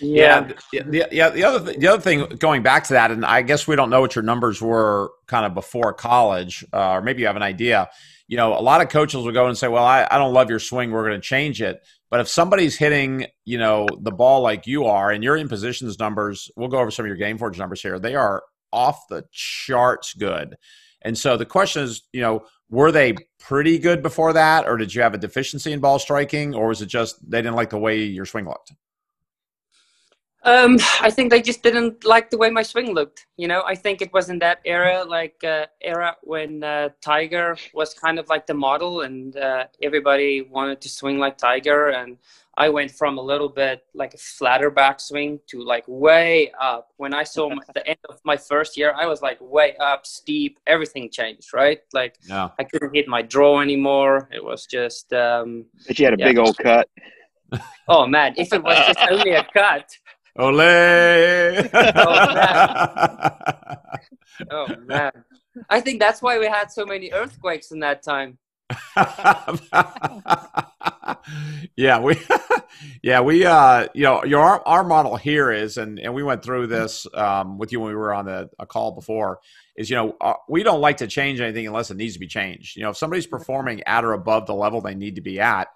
Yeah. 0.00 0.52
yeah. 0.72 0.82
The, 0.82 1.08
yeah. 1.10 1.30
The 1.30 1.44
other 1.44 1.64
th- 1.64 1.78
the 1.78 1.88
other 1.88 2.02
thing 2.02 2.26
going 2.38 2.62
back 2.62 2.84
to 2.84 2.94
that, 2.94 3.10
and 3.10 3.24
I 3.24 3.42
guess 3.42 3.66
we 3.66 3.76
don't 3.76 3.90
know 3.90 4.00
what 4.00 4.14
your 4.14 4.22
numbers 4.22 4.60
were 4.60 5.12
kind 5.26 5.46
of 5.46 5.54
before 5.54 5.92
college, 5.92 6.64
uh, 6.72 6.92
or 6.92 7.02
maybe 7.02 7.20
you 7.20 7.26
have 7.26 7.36
an 7.36 7.42
idea. 7.42 7.88
You 8.28 8.36
know, 8.36 8.58
a 8.58 8.60
lot 8.60 8.82
of 8.82 8.88
coaches 8.88 9.24
will 9.24 9.32
go 9.32 9.46
and 9.46 9.56
say, 9.56 9.68
"Well, 9.68 9.84
I, 9.84 10.06
I 10.10 10.18
don't 10.18 10.34
love 10.34 10.50
your 10.50 10.58
swing. 10.58 10.90
We're 10.90 11.06
going 11.08 11.20
to 11.20 11.26
change 11.26 11.62
it." 11.62 11.80
But 12.10 12.20
if 12.20 12.28
somebody's 12.28 12.76
hitting, 12.76 13.26
you 13.44 13.58
know, 13.58 13.86
the 14.00 14.12
ball 14.12 14.42
like 14.42 14.66
you 14.66 14.84
are, 14.84 15.10
and 15.10 15.24
your 15.24 15.36
in 15.36 15.48
positions 15.48 15.98
numbers, 15.98 16.50
we'll 16.56 16.68
go 16.68 16.78
over 16.78 16.90
some 16.90 17.04
of 17.04 17.08
your 17.08 17.16
game 17.16 17.38
forge 17.38 17.58
numbers 17.58 17.82
here. 17.82 17.98
They 17.98 18.14
are 18.14 18.42
off 18.72 19.08
the 19.08 19.24
charts 19.32 20.14
good. 20.14 20.56
And 21.02 21.16
so 21.16 21.36
the 21.36 21.46
question 21.46 21.82
is, 21.84 22.02
you 22.12 22.20
know, 22.20 22.44
were 22.68 22.90
they 22.90 23.14
pretty 23.38 23.78
good 23.78 24.02
before 24.02 24.32
that, 24.32 24.66
or 24.66 24.76
did 24.76 24.94
you 24.94 25.02
have 25.02 25.14
a 25.14 25.18
deficiency 25.18 25.72
in 25.72 25.80
ball 25.80 25.98
striking, 25.98 26.54
or 26.54 26.68
was 26.68 26.82
it 26.82 26.86
just 26.86 27.18
they 27.30 27.38
didn't 27.38 27.54
like 27.54 27.70
the 27.70 27.78
way 27.78 28.02
your 28.02 28.26
swing 28.26 28.46
looked? 28.46 28.72
Um, 30.46 30.78
I 31.00 31.10
think 31.10 31.32
they 31.32 31.42
just 31.42 31.64
didn't 31.64 32.04
like 32.04 32.30
the 32.30 32.38
way 32.38 32.50
my 32.50 32.62
swing 32.62 32.94
looked. 32.94 33.26
You 33.36 33.48
know, 33.48 33.64
I 33.66 33.74
think 33.74 34.00
it 34.00 34.12
was 34.12 34.30
in 34.30 34.38
that 34.38 34.60
era, 34.64 35.04
like 35.04 35.42
uh, 35.42 35.66
era 35.82 36.16
when 36.22 36.62
uh, 36.62 36.90
Tiger 37.00 37.56
was 37.74 37.92
kind 37.92 38.20
of 38.20 38.28
like 38.28 38.46
the 38.46 38.54
model, 38.54 39.00
and 39.00 39.36
uh, 39.36 39.64
everybody 39.82 40.42
wanted 40.42 40.80
to 40.82 40.88
swing 40.88 41.18
like 41.18 41.36
Tiger. 41.36 41.88
And 41.88 42.16
I 42.56 42.68
went 42.68 42.92
from 42.92 43.18
a 43.18 43.20
little 43.20 43.48
bit 43.48 43.86
like 43.92 44.14
a 44.14 44.18
flatter 44.18 44.70
backswing 44.70 45.40
to 45.48 45.64
like 45.64 45.82
way 45.88 46.52
up. 46.60 46.92
When 46.96 47.12
I 47.12 47.24
saw 47.24 47.50
the 47.74 47.84
end 47.84 47.98
of 48.08 48.20
my 48.24 48.36
first 48.36 48.76
year, 48.76 48.94
I 48.96 49.06
was 49.06 49.22
like 49.22 49.38
way 49.40 49.74
up, 49.78 50.06
steep. 50.06 50.60
Everything 50.68 51.10
changed, 51.10 51.54
right? 51.54 51.80
Like 51.92 52.18
yeah. 52.28 52.50
I 52.56 52.62
couldn't 52.62 52.94
hit 52.94 53.08
my 53.08 53.22
draw 53.22 53.60
anymore. 53.60 54.28
It 54.32 54.44
was 54.44 54.64
just. 54.66 55.12
Um, 55.12 55.66
but 55.88 55.98
you 55.98 56.04
had 56.04 56.14
a 56.14 56.18
yeah. 56.20 56.28
big 56.28 56.38
old 56.38 56.56
cut. 56.56 56.88
Oh 57.88 58.04
man, 58.04 58.34
if 58.36 58.52
it 58.52 58.60
was 58.64 58.76
just 58.76 58.98
only 59.08 59.30
a 59.30 59.44
cut. 59.54 59.96
Ole! 60.38 60.60
oh, 60.60 61.64
man. 62.34 63.30
oh 64.50 64.66
man! 64.84 65.12
I 65.70 65.80
think 65.80 65.98
that's 66.00 66.20
why 66.20 66.38
we 66.38 66.46
had 66.46 66.70
so 66.70 66.84
many 66.84 67.10
earthquakes 67.12 67.70
in 67.70 67.80
that 67.80 68.02
time. 68.02 68.38
yeah, 71.76 72.00
we, 72.00 72.16
yeah, 73.02 73.20
we, 73.20 73.46
uh, 73.46 73.86
you 73.94 74.02
know, 74.02 74.24
your 74.24 74.40
our, 74.40 74.62
our 74.66 74.84
model 74.84 75.16
here 75.16 75.50
is, 75.50 75.78
and 75.78 75.98
and 75.98 76.12
we 76.12 76.22
went 76.22 76.42
through 76.42 76.66
this 76.66 77.06
um, 77.14 77.56
with 77.56 77.72
you 77.72 77.80
when 77.80 77.88
we 77.88 77.96
were 77.96 78.12
on 78.12 78.26
the, 78.26 78.50
a 78.58 78.66
call 78.66 78.92
before. 78.92 79.38
Is 79.76 79.88
you 79.88 79.96
know 79.96 80.16
uh, 80.20 80.34
we 80.48 80.62
don't 80.62 80.82
like 80.82 80.98
to 80.98 81.06
change 81.06 81.40
anything 81.40 81.66
unless 81.66 81.90
it 81.90 81.96
needs 81.96 82.14
to 82.14 82.20
be 82.20 82.26
changed. 82.26 82.76
You 82.76 82.82
know, 82.82 82.90
if 82.90 82.98
somebody's 82.98 83.26
performing 83.26 83.82
at 83.84 84.04
or 84.04 84.12
above 84.12 84.46
the 84.46 84.54
level 84.54 84.82
they 84.82 84.94
need 84.94 85.14
to 85.14 85.22
be 85.22 85.40
at, 85.40 85.68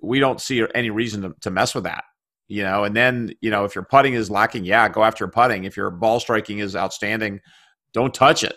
we 0.00 0.20
don't 0.20 0.40
see 0.40 0.64
any 0.74 0.90
reason 0.90 1.22
to, 1.22 1.34
to 1.40 1.50
mess 1.50 1.74
with 1.74 1.84
that 1.84 2.04
you 2.48 2.62
know 2.62 2.84
and 2.84 2.94
then 2.94 3.32
you 3.40 3.50
know 3.50 3.64
if 3.64 3.74
your 3.74 3.84
putting 3.84 4.14
is 4.14 4.30
lacking 4.30 4.64
yeah 4.64 4.88
go 4.88 5.04
after 5.04 5.26
putting. 5.28 5.64
If 5.64 5.76
your 5.76 5.90
ball 5.90 6.20
striking 6.20 6.58
is 6.58 6.76
outstanding 6.76 7.40
don't 7.92 8.14
touch 8.14 8.44
it 8.44 8.56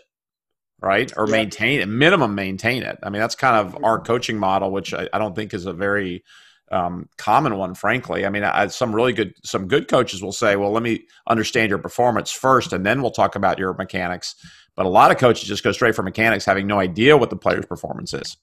right 0.81 1.11
or 1.17 1.27
yeah. 1.27 1.31
maintain 1.31 1.81
it 1.81 1.87
minimum 1.87 2.35
maintain 2.35 2.83
it. 2.83 2.99
I 3.03 3.09
mean 3.09 3.19
that's 3.19 3.35
kind 3.35 3.55
of 3.55 3.83
our 3.83 3.99
coaching 3.99 4.37
model 4.37 4.71
which 4.71 4.93
i, 4.93 5.09
I 5.11 5.17
don't 5.17 5.35
think 5.35 5.53
is 5.53 5.65
a 5.65 5.73
very 5.73 6.23
um, 6.71 7.09
common 7.17 7.57
one 7.57 7.73
frankly. 7.73 8.25
I 8.25 8.29
mean 8.29 8.43
I, 8.43 8.67
some 8.67 8.93
really 8.93 9.13
good 9.13 9.33
some 9.43 9.67
good 9.67 9.87
coaches 9.87 10.21
will 10.21 10.31
say 10.31 10.55
well 10.55 10.71
let 10.71 10.83
me 10.83 11.05
understand 11.27 11.69
your 11.69 11.79
performance 11.79 12.31
first 12.31 12.73
and 12.73 12.85
then 12.85 13.01
we'll 13.01 13.11
talk 13.11 13.35
about 13.35 13.57
your 13.57 13.73
mechanics. 13.73 14.35
But 14.75 14.85
a 14.85 14.89
lot 14.89 15.11
of 15.11 15.17
coaches 15.17 15.47
just 15.47 15.63
go 15.63 15.71
straight 15.71 15.95
for 15.95 16.03
mechanics 16.03 16.45
having 16.45 16.67
no 16.67 16.79
idea 16.79 17.17
what 17.17 17.29
the 17.31 17.35
player's 17.35 17.65
performance 17.65 18.13
is. 18.13 18.37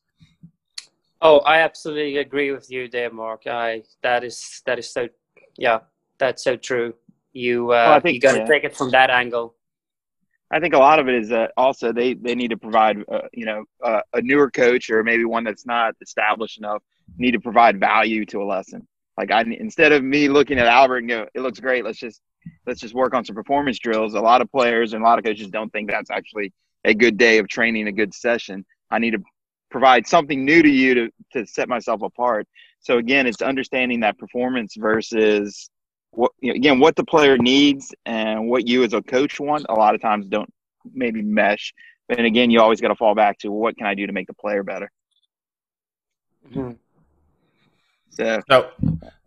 Oh 1.22 1.38
i 1.38 1.60
absolutely 1.60 2.16
agree 2.18 2.50
with 2.50 2.68
you 2.68 2.88
there 2.88 3.12
mark. 3.12 3.46
I 3.46 3.82
that 4.02 4.24
is 4.24 4.60
that 4.66 4.80
is 4.80 4.92
so 4.92 5.08
yeah, 5.58 5.80
that's 6.18 6.42
so 6.42 6.56
true. 6.56 6.94
You 7.32 7.66
uh, 7.66 7.86
well, 7.88 8.00
think, 8.00 8.14
you 8.14 8.20
got 8.20 8.32
to 8.32 8.38
yeah. 8.38 8.46
take 8.46 8.64
it 8.64 8.76
from 8.76 8.90
that 8.90 9.10
angle. 9.10 9.54
I 10.50 10.60
think 10.60 10.74
a 10.74 10.78
lot 10.78 10.98
of 10.98 11.08
it 11.08 11.14
is 11.14 11.28
that 11.30 11.52
also 11.56 11.92
they 11.92 12.14
they 12.14 12.34
need 12.34 12.48
to 12.48 12.56
provide 12.56 12.98
uh, 13.10 13.22
you 13.32 13.44
know 13.44 13.64
uh, 13.82 14.00
a 14.14 14.22
newer 14.22 14.50
coach 14.50 14.90
or 14.90 15.02
maybe 15.02 15.24
one 15.24 15.44
that's 15.44 15.66
not 15.66 15.94
established 16.00 16.58
enough 16.58 16.82
need 17.18 17.32
to 17.32 17.40
provide 17.40 17.80
value 17.80 18.24
to 18.26 18.42
a 18.42 18.44
lesson. 18.44 18.86
Like 19.18 19.30
I 19.30 19.42
instead 19.42 19.92
of 19.92 20.04
me 20.04 20.28
looking 20.28 20.58
at 20.58 20.66
Albert 20.66 20.98
and 20.98 21.08
go, 21.08 21.26
it 21.34 21.40
looks 21.40 21.58
great. 21.58 21.84
Let's 21.84 21.98
just 21.98 22.20
let's 22.66 22.80
just 22.80 22.94
work 22.94 23.14
on 23.14 23.24
some 23.24 23.34
performance 23.34 23.78
drills. 23.78 24.14
A 24.14 24.20
lot 24.20 24.40
of 24.40 24.50
players 24.50 24.92
and 24.92 25.02
a 25.02 25.06
lot 25.06 25.18
of 25.18 25.24
coaches 25.24 25.48
don't 25.48 25.72
think 25.72 25.90
that's 25.90 26.10
actually 26.10 26.52
a 26.84 26.94
good 26.94 27.16
day 27.16 27.38
of 27.38 27.48
training, 27.48 27.88
a 27.88 27.92
good 27.92 28.14
session. 28.14 28.64
I 28.90 28.98
need 28.98 29.12
to 29.12 29.22
provide 29.70 30.06
something 30.06 30.44
new 30.44 30.62
to 30.62 30.68
you 30.68 30.94
to 30.94 31.10
to 31.32 31.46
set 31.46 31.68
myself 31.68 32.02
apart. 32.02 32.46
So 32.86 32.98
again, 32.98 33.26
it's 33.26 33.42
understanding 33.42 33.98
that 34.00 34.16
performance 34.16 34.76
versus 34.78 35.70
what 36.12 36.30
you 36.40 36.52
know, 36.52 36.56
again 36.56 36.78
what 36.78 36.94
the 36.94 37.02
player 37.02 37.36
needs 37.36 37.92
and 38.04 38.48
what 38.48 38.68
you 38.68 38.84
as 38.84 38.92
a 38.92 39.02
coach 39.02 39.40
want. 39.40 39.66
A 39.68 39.74
lot 39.74 39.96
of 39.96 40.00
times 40.00 40.28
don't 40.28 40.48
maybe 40.94 41.20
mesh. 41.20 41.74
And 42.08 42.24
again, 42.24 42.48
you 42.52 42.60
always 42.60 42.80
got 42.80 42.88
to 42.88 42.94
fall 42.94 43.16
back 43.16 43.38
to 43.38 43.50
what 43.50 43.76
can 43.76 43.88
I 43.88 43.96
do 43.96 44.06
to 44.06 44.12
make 44.12 44.28
the 44.28 44.34
player 44.34 44.62
better. 44.62 44.88
Mm-hmm. 46.48 46.74
So, 48.10 48.40
so 48.48 48.70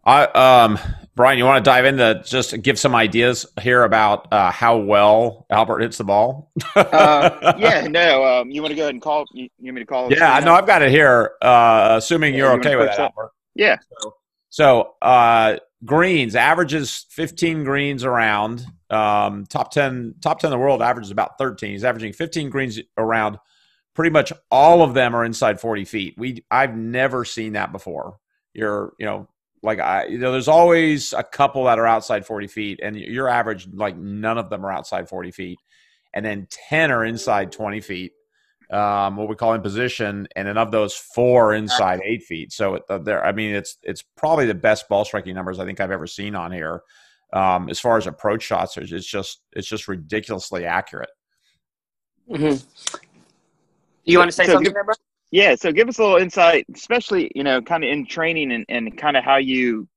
I, 0.05 0.23
um, 0.27 0.79
Brian, 1.15 1.37
you 1.37 1.43
want 1.43 1.61
to 1.61 1.69
dive 1.69 1.83
into 1.83 2.23
just 2.25 2.61
give 2.61 2.79
some 2.79 2.95
ideas 2.95 3.45
here 3.61 3.83
about 3.83 4.31
uh, 4.31 4.51
how 4.51 4.77
well 4.77 5.45
Albert 5.49 5.81
hits 5.81 5.97
the 5.97 6.05
ball? 6.05 6.49
uh, 6.77 7.55
yeah, 7.59 7.87
no. 7.89 8.23
Um, 8.23 8.51
you 8.51 8.61
want 8.61 8.71
to 8.71 8.77
go 8.77 8.83
ahead 8.83 8.93
and 8.93 9.01
call? 9.01 9.25
You, 9.33 9.49
you 9.59 9.65
want 9.65 9.75
me 9.75 9.81
to 9.81 9.85
call? 9.85 10.13
Yeah, 10.13 10.31
I 10.31 10.39
know. 10.39 10.53
I've 10.53 10.65
got 10.65 10.81
it 10.81 10.91
here. 10.91 11.33
Uh, 11.41 11.95
assuming 11.97 12.33
Yeah, 12.33 12.37
you're 12.37 12.53
you 12.53 12.59
okay 12.59 12.77
with 12.77 12.87
that, 12.87 12.95
that? 12.95 13.13
Albert. 13.17 13.31
Yeah. 13.55 13.77
So, 14.01 14.15
so 14.49 14.93
uh, 15.01 15.57
greens 15.85 16.35
averages 16.35 17.05
15 17.09 17.63
greens 17.63 18.03
around. 18.03 18.65
Um, 18.89 19.45
top 19.45 19.71
10, 19.71 20.15
top 20.21 20.39
10 20.39 20.49
in 20.49 20.51
the 20.51 20.57
world 20.57 20.81
averages 20.81 21.11
about 21.11 21.37
13. 21.37 21.71
He's 21.71 21.83
averaging 21.83 22.13
15 22.13 22.49
greens 22.49 22.79
around. 22.97 23.37
Pretty 23.93 24.11
much 24.11 24.31
all 24.49 24.81
of 24.81 24.93
them 24.93 25.15
are 25.15 25.25
inside 25.25 25.59
40 25.59 25.85
feet. 25.85 26.15
We 26.17 26.43
I've 26.49 26.75
never 26.75 27.25
seen 27.25 27.53
that 27.53 27.71
before. 27.71 28.17
You're 28.53 28.93
you 28.97 29.05
know 29.05 29.27
like 29.61 29.79
I 29.79 30.05
you 30.05 30.17
know 30.17 30.31
there's 30.31 30.47
always 30.47 31.13
a 31.13 31.23
couple 31.23 31.65
that 31.65 31.79
are 31.79 31.87
outside 31.87 32.25
40 32.25 32.47
feet, 32.47 32.79
and 32.81 32.95
your 32.97 33.27
average 33.27 33.67
like 33.73 33.97
none 33.97 34.37
of 34.37 34.49
them 34.49 34.65
are 34.65 34.71
outside 34.71 35.09
40 35.09 35.31
feet, 35.31 35.59
and 36.13 36.25
then 36.25 36.47
10 36.49 36.91
are 36.91 37.03
inside 37.03 37.51
20 37.51 37.81
feet. 37.81 38.13
Um, 38.71 39.15
what 39.15 39.27
we 39.27 39.35
call 39.35 39.53
in 39.55 39.61
position, 39.61 40.27
and 40.35 40.47
then 40.47 40.57
of 40.57 40.69
those 40.69 40.93
four 40.93 41.55
inside 41.55 42.01
eight 42.05 42.21
feet. 42.21 42.53
So 42.53 42.75
it, 42.75 42.83
uh, 42.87 42.99
there, 42.99 43.25
I 43.25 43.31
mean, 43.31 43.55
it's 43.55 43.77
it's 43.81 44.03
probably 44.15 44.45
the 44.45 44.53
best 44.53 44.87
ball 44.87 45.03
striking 45.05 45.33
numbers 45.33 45.57
I 45.59 45.65
think 45.65 45.79
I've 45.79 45.89
ever 45.89 46.05
seen 46.05 46.35
on 46.35 46.51
here. 46.51 46.83
Um, 47.33 47.69
as 47.69 47.79
far 47.79 47.97
as 47.97 48.05
approach 48.05 48.43
shots, 48.43 48.77
it's 48.77 48.91
it's 48.91 49.07
just 49.07 49.41
it's 49.53 49.67
just 49.67 49.87
ridiculously 49.87 50.65
accurate. 50.65 51.09
hmm 52.27 52.55
You 54.05 54.19
want 54.19 54.29
to 54.29 54.35
say 54.35 54.45
So 54.45 54.53
something, 54.53 54.65
give- 54.65 54.73
there. 54.73 54.95
Yeah, 55.31 55.55
so 55.55 55.71
give 55.71 55.87
us 55.87 55.99
a 55.99 56.01
little 56.03 56.17
insight, 56.17 56.65
especially 56.73 57.31
you 57.35 57.43
know, 57.43 57.61
kind 57.61 57.83
of 57.83 57.89
in 57.89 58.05
training 58.05 58.51
and, 58.51 58.65
and 58.69 58.97
kind 58.97 59.15
of 59.17 59.23
how 59.23 59.37
you, 59.37 59.87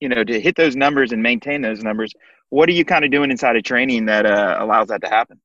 you 0.00 0.08
know, 0.08 0.24
to 0.24 0.40
hit 0.40 0.54
those 0.56 0.76
numbers 0.76 1.12
and 1.12 1.22
maintain 1.22 1.60
those 1.62 1.82
numbers. 1.82 2.12
What 2.50 2.68
are 2.70 2.72
you 2.72 2.84
kind 2.84 3.04
of 3.04 3.10
doing 3.10 3.30
inside 3.30 3.56
of 3.56 3.64
training 3.64 4.06
that 4.06 4.24
uh, 4.24 4.56
allows 4.60 4.88
that 4.88 5.02
to 5.02 5.08
happen? 5.08 5.40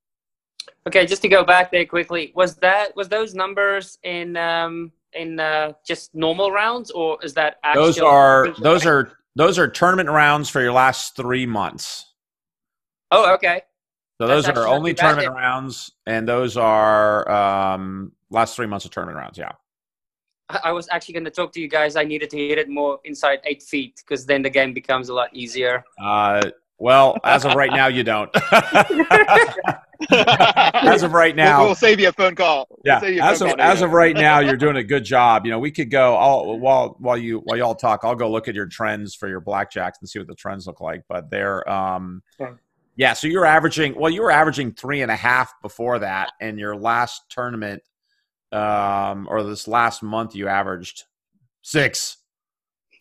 Okay, 0.88 1.06
just 1.06 1.22
to 1.22 1.30
go 1.30 1.44
back 1.44 1.72
there 1.72 1.86
quickly, 1.86 2.34
was 2.36 2.56
that 2.58 2.96
was 2.96 3.08
those 3.08 3.34
numbers 3.34 3.98
in 4.04 4.36
um 4.36 4.92
in 5.16 5.40
uh, 5.40 5.74
just 5.86 6.14
normal 6.14 6.52
rounds, 6.52 6.92
or 6.92 7.18
is 7.24 7.34
that 7.36 7.58
actual? 7.64 7.86
Those 7.86 8.00
are 8.00 8.54
those 8.60 8.86
are 8.86 9.12
those 9.36 9.58
are 9.58 9.68
tournament 9.68 10.10
rounds 10.10 10.50
for 10.50 10.62
your 10.62 10.74
last 10.74 11.16
three 11.16 11.46
months. 11.46 12.14
Oh, 13.12 13.34
okay. 13.36 13.62
So 14.20 14.28
That's 14.28 14.48
those 14.48 14.58
are 14.58 14.68
only 14.68 14.94
tournament 14.94 15.34
rounds, 15.34 15.92
and 16.06 16.28
those 16.28 16.58
are 16.58 17.30
um, 17.30 18.12
last 18.30 18.56
three 18.56 18.68
months 18.68 18.86
of 18.86 18.92
tournament 18.92 19.18
rounds. 19.18 19.38
Yeah. 19.38 19.52
I 20.50 20.60
I 20.66 20.72
was 20.72 20.88
actually 20.92 21.14
going 21.14 21.26
to 21.26 21.32
talk 21.32 21.52
to 21.54 21.62
you 21.62 21.68
guys. 21.68 21.96
I 21.96 22.04
needed 22.04 22.30
to 22.32 22.38
hit 22.38 22.58
it 22.58 22.70
more 22.70 23.00
inside 23.06 23.40
eight 23.46 23.64
feet 23.64 24.04
because 24.06 24.26
then 24.26 24.42
the 24.42 24.50
game 24.50 24.74
becomes 24.74 25.10
a 25.10 25.14
lot 25.14 25.30
easier. 25.34 25.84
Uh, 26.02 26.42
well, 26.78 27.18
as 27.24 27.46
of 27.46 27.56
right 27.56 27.72
now, 27.72 27.88
you 27.88 28.04
don't. 28.04 28.30
as 30.12 31.04
of 31.04 31.14
right 31.14 31.36
now, 31.36 31.60
we'll, 31.60 31.70
we'll 31.70 31.76
save 31.76 32.00
you 32.00 32.10
a 32.10 32.12
phone 32.12 32.36
call. 32.36 32.68
We'll 32.70 32.80
yeah. 32.86 33.00
save 33.00 33.16
you 33.16 33.22
a 33.22 33.26
As 33.26 33.42
of 33.42 33.50
call 33.50 33.62
as 33.62 33.82
of 33.82 33.92
right 33.92 34.16
now, 34.16 34.40
you're 34.40 34.58
doing 34.58 34.78
a 34.78 34.84
good 34.84 35.04
job. 35.04 35.46
You 35.46 35.52
know, 35.52 35.60
we 35.60 35.72
could 35.72 35.90
go. 35.90 36.16
I'll, 36.16 36.60
while 36.60 36.96
while 37.00 37.18
you 37.18 37.40
while 37.40 37.58
y'all 37.58 37.76
talk, 37.76 38.02
I'll 38.04 38.16
go 38.16 38.30
look 38.30 38.48
at 38.48 38.56
your 38.56 38.66
trends 38.66 39.16
for 39.16 39.28
your 39.28 39.42
blackjacks 39.42 39.94
and 40.00 40.10
see 40.10 40.20
what 40.20 40.28
the 40.28 40.36
trends 40.36 40.68
look 40.68 40.82
like. 40.82 41.04
But 41.08 41.30
they're 41.30 41.68
um, 41.70 42.22
Sure. 42.38 42.60
yeah. 42.96 43.14
So 43.14 43.28
you're 43.28 43.46
averaging. 43.46 43.96
Well, 44.00 44.12
you 44.12 44.22
were 44.22 44.32
averaging 44.32 44.74
three 44.74 45.02
and 45.02 45.12
a 45.12 45.16
half 45.16 45.54
before 45.62 46.00
that, 46.00 46.32
and 46.42 46.60
your 46.60 46.76
last 46.76 47.24
tournament, 47.30 47.84
um, 48.52 49.28
or 49.30 49.44
this 49.44 49.68
last 49.68 50.04
month, 50.04 50.36
you 50.36 50.48
averaged 50.48 51.04
six. 51.62 52.18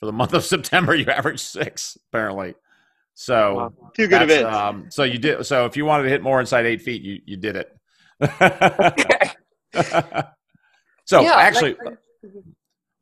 For 0.00 0.06
the 0.06 0.12
month 0.12 0.34
of 0.34 0.44
September, 0.54 0.94
you 0.94 1.06
averaged 1.06 1.40
six 1.40 1.96
apparently. 2.08 2.54
So 3.14 3.72
Two 3.96 4.08
good 4.08 4.20
that's, 4.22 4.32
events. 4.32 4.56
Um, 4.56 4.86
so 4.90 5.02
you 5.04 5.18
did. 5.18 5.44
So 5.46 5.66
if 5.66 5.76
you 5.76 5.84
wanted 5.84 6.04
to 6.04 6.08
hit 6.08 6.22
more 6.22 6.40
inside 6.40 6.66
eight 6.66 6.82
feet, 6.82 7.02
you 7.02 7.20
you 7.26 7.36
did 7.36 7.56
it. 7.56 7.68
so 11.04 11.20
Yeah, 11.20 11.34
actually, 11.34 11.76
like- 11.84 11.98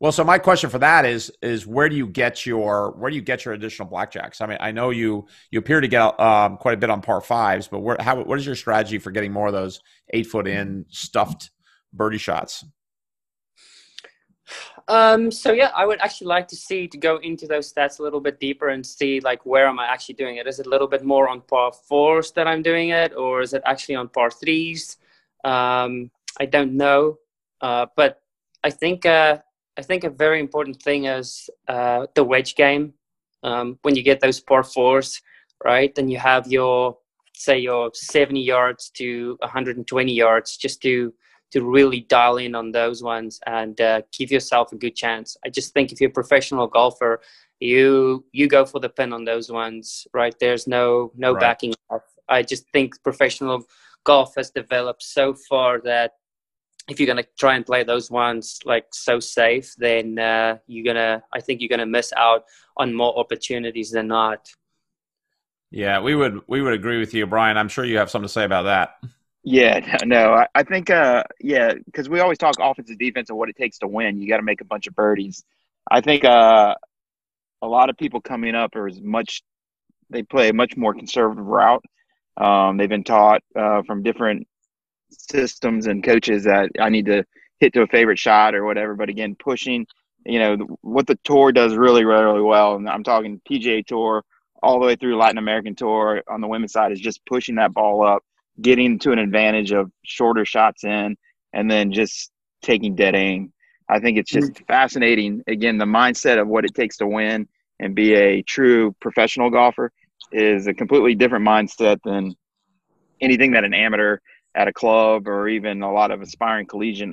well, 0.00 0.12
so 0.12 0.24
my 0.24 0.38
question 0.38 0.70
for 0.70 0.78
that 0.78 1.04
is 1.04 1.30
is 1.42 1.66
where 1.66 1.88
do 1.88 1.94
you 1.94 2.06
get 2.06 2.46
your 2.46 2.92
where 2.92 3.10
do 3.10 3.16
you 3.16 3.22
get 3.22 3.44
your 3.44 3.52
additional 3.52 3.86
blackjacks? 3.86 4.40
I 4.40 4.46
mean, 4.46 4.56
I 4.58 4.72
know 4.72 4.88
you 4.90 5.26
you 5.50 5.58
appear 5.58 5.80
to 5.80 5.88
get 5.88 6.18
um, 6.18 6.56
quite 6.56 6.72
a 6.74 6.78
bit 6.78 6.88
on 6.88 7.02
par 7.02 7.20
fives, 7.20 7.68
but 7.68 7.80
where 7.80 7.98
how 8.00 8.22
what 8.22 8.38
is 8.38 8.46
your 8.46 8.54
strategy 8.54 8.98
for 8.98 9.10
getting 9.10 9.30
more 9.30 9.48
of 9.48 9.52
those 9.52 9.80
eight 10.14 10.26
foot 10.26 10.48
in 10.48 10.86
stuffed 10.88 11.50
birdie 11.92 12.16
shots? 12.16 12.64
Um, 14.90 15.30
so 15.30 15.52
yeah, 15.52 15.70
I 15.72 15.86
would 15.86 16.00
actually 16.00 16.26
like 16.26 16.48
to 16.48 16.56
see 16.56 16.88
to 16.88 16.98
go 16.98 17.18
into 17.18 17.46
those 17.46 17.72
stats 17.72 18.00
a 18.00 18.02
little 18.02 18.18
bit 18.20 18.40
deeper 18.40 18.70
and 18.70 18.84
see 18.84 19.20
like 19.20 19.46
where 19.46 19.68
am 19.68 19.78
I 19.78 19.86
actually 19.86 20.16
doing 20.16 20.38
it? 20.38 20.48
Is 20.48 20.58
it 20.58 20.66
a 20.66 20.68
little 20.68 20.88
bit 20.88 21.04
more 21.04 21.28
on 21.28 21.42
par 21.42 21.72
fours 21.72 22.32
that 22.32 22.48
I'm 22.48 22.60
doing 22.60 22.88
it, 22.88 23.14
or 23.14 23.40
is 23.40 23.54
it 23.54 23.62
actually 23.64 23.94
on 23.94 24.08
par 24.08 24.32
threes? 24.32 24.96
Um, 25.44 26.10
I 26.40 26.46
don't 26.46 26.72
know, 26.76 27.18
uh, 27.60 27.86
but 27.94 28.20
I 28.64 28.70
think 28.70 29.06
uh, 29.06 29.38
I 29.78 29.82
think 29.82 30.02
a 30.02 30.10
very 30.10 30.40
important 30.40 30.82
thing 30.82 31.04
is 31.04 31.48
uh, 31.68 32.08
the 32.16 32.24
wedge 32.24 32.56
game. 32.56 32.94
Um, 33.44 33.78
when 33.82 33.94
you 33.94 34.02
get 34.02 34.18
those 34.18 34.40
par 34.40 34.64
fours, 34.64 35.22
right, 35.64 35.94
then 35.94 36.08
you 36.08 36.18
have 36.18 36.48
your 36.48 36.98
say 37.32 37.60
your 37.60 37.92
70 37.94 38.40
yards 38.40 38.90
to 38.96 39.36
120 39.38 40.12
yards 40.12 40.56
just 40.56 40.82
to 40.82 41.14
to 41.50 41.64
really 41.64 42.00
dial 42.00 42.36
in 42.36 42.54
on 42.54 42.72
those 42.72 43.02
ones 43.02 43.40
and 43.46 43.80
uh, 43.80 44.02
give 44.16 44.30
yourself 44.30 44.72
a 44.72 44.76
good 44.76 44.94
chance. 44.94 45.36
I 45.44 45.48
just 45.48 45.72
think 45.74 45.92
if 45.92 46.00
you're 46.00 46.10
a 46.10 46.12
professional 46.12 46.66
golfer, 46.66 47.20
you 47.60 48.24
you 48.32 48.48
go 48.48 48.64
for 48.64 48.80
the 48.80 48.88
pin 48.88 49.12
on 49.12 49.24
those 49.24 49.50
ones, 49.50 50.06
right? 50.12 50.34
There's 50.38 50.66
no 50.66 51.12
no 51.16 51.32
Right. 51.32 51.40
backing 51.40 51.74
off. 51.90 52.02
I 52.28 52.42
just 52.42 52.68
think 52.70 53.02
professional 53.02 53.66
golf 54.04 54.34
has 54.36 54.50
developed 54.50 55.02
so 55.02 55.34
far 55.34 55.80
that 55.82 56.12
if 56.88 56.98
you're 56.98 57.06
gonna 57.06 57.24
try 57.38 57.54
and 57.56 57.66
play 57.66 57.84
those 57.84 58.10
ones 58.10 58.60
like 58.64 58.86
so 58.92 59.20
safe, 59.20 59.74
then 59.76 60.18
uh, 60.18 60.58
you're 60.66 60.84
gonna. 60.84 61.22
I 61.32 61.40
think 61.40 61.60
you're 61.60 61.68
gonna 61.68 61.86
miss 61.86 62.12
out 62.16 62.44
on 62.76 62.94
more 62.94 63.18
opportunities 63.18 63.90
than 63.90 64.08
not. 64.08 64.50
Yeah, 65.70 66.00
we 66.00 66.14
would 66.14 66.40
we 66.48 66.62
would 66.62 66.72
agree 66.74 66.98
with 66.98 67.14
you, 67.14 67.26
Brian. 67.26 67.56
I'm 67.56 67.68
sure 67.68 67.84
you 67.84 67.98
have 67.98 68.10
something 68.10 68.26
to 68.26 68.32
say 68.32 68.44
about 68.44 68.62
that. 68.64 68.98
Yeah, 69.42 69.96
no, 70.04 70.34
I, 70.34 70.46
I 70.54 70.62
think, 70.64 70.90
uh, 70.90 71.24
yeah, 71.40 71.72
because 71.86 72.08
we 72.08 72.20
always 72.20 72.38
talk 72.38 72.56
offensive 72.60 72.98
defense 72.98 73.30
and 73.30 73.38
what 73.38 73.48
it 73.48 73.56
takes 73.56 73.78
to 73.78 73.88
win. 73.88 74.20
You 74.20 74.28
got 74.28 74.38
to 74.38 74.42
make 74.42 74.60
a 74.60 74.64
bunch 74.66 74.86
of 74.86 74.94
birdies. 74.94 75.44
I 75.90 76.00
think 76.00 76.24
uh, 76.24 76.74
a 77.62 77.66
lot 77.66 77.90
of 77.90 77.96
people 77.98 78.20
coming 78.20 78.54
up 78.54 78.76
are 78.76 78.88
as 78.88 79.00
much, 79.00 79.42
they 80.10 80.22
play 80.22 80.48
a 80.50 80.54
much 80.54 80.76
more 80.76 80.94
conservative 80.94 81.44
route. 81.46 81.84
Um, 82.36 82.76
they've 82.76 82.88
been 82.88 83.04
taught 83.04 83.42
uh, 83.56 83.82
from 83.84 84.02
different 84.02 84.46
systems 85.10 85.86
and 85.86 86.04
coaches 86.04 86.44
that 86.44 86.70
I 86.80 86.90
need 86.90 87.06
to 87.06 87.24
hit 87.60 87.74
to 87.74 87.82
a 87.82 87.86
favorite 87.86 88.18
shot 88.18 88.54
or 88.54 88.64
whatever. 88.64 88.94
But 88.94 89.08
again, 89.10 89.36
pushing, 89.38 89.86
you 90.26 90.38
know, 90.38 90.56
what 90.82 91.06
the 91.06 91.18
tour 91.24 91.52
does 91.52 91.74
really, 91.74 92.04
really 92.04 92.42
well, 92.42 92.76
and 92.76 92.88
I'm 92.88 93.04
talking 93.04 93.40
PGA 93.48 93.82
Tour 93.86 94.24
all 94.62 94.80
the 94.80 94.86
way 94.86 94.96
through 94.96 95.16
Latin 95.18 95.38
American 95.38 95.74
Tour 95.74 96.22
on 96.28 96.40
the 96.40 96.48
women's 96.48 96.72
side, 96.72 96.92
is 96.92 97.00
just 97.00 97.24
pushing 97.26 97.56
that 97.56 97.72
ball 97.74 98.06
up 98.06 98.22
getting 98.60 98.98
to 99.00 99.12
an 99.12 99.18
advantage 99.18 99.72
of 99.72 99.90
shorter 100.04 100.44
shots 100.44 100.84
in 100.84 101.16
and 101.52 101.70
then 101.70 101.92
just 101.92 102.30
taking 102.62 102.94
dead 102.94 103.14
aim. 103.14 103.52
I 103.88 103.98
think 103.98 104.18
it's 104.18 104.30
just 104.30 104.62
fascinating. 104.68 105.42
Again, 105.48 105.78
the 105.78 105.84
mindset 105.84 106.40
of 106.40 106.46
what 106.46 106.64
it 106.64 106.74
takes 106.74 106.96
to 106.98 107.06
win 107.06 107.48
and 107.80 107.94
be 107.94 108.14
a 108.14 108.42
true 108.42 108.94
professional 109.00 109.50
golfer 109.50 109.90
is 110.32 110.66
a 110.66 110.74
completely 110.74 111.14
different 111.14 111.46
mindset 111.46 111.98
than 112.04 112.34
anything 113.20 113.52
that 113.52 113.64
an 113.64 113.74
amateur 113.74 114.18
at 114.54 114.68
a 114.68 114.72
club 114.72 115.26
or 115.26 115.48
even 115.48 115.82
a 115.82 115.92
lot 115.92 116.10
of 116.10 116.22
aspiring 116.22 116.66
collegiate 116.66 117.12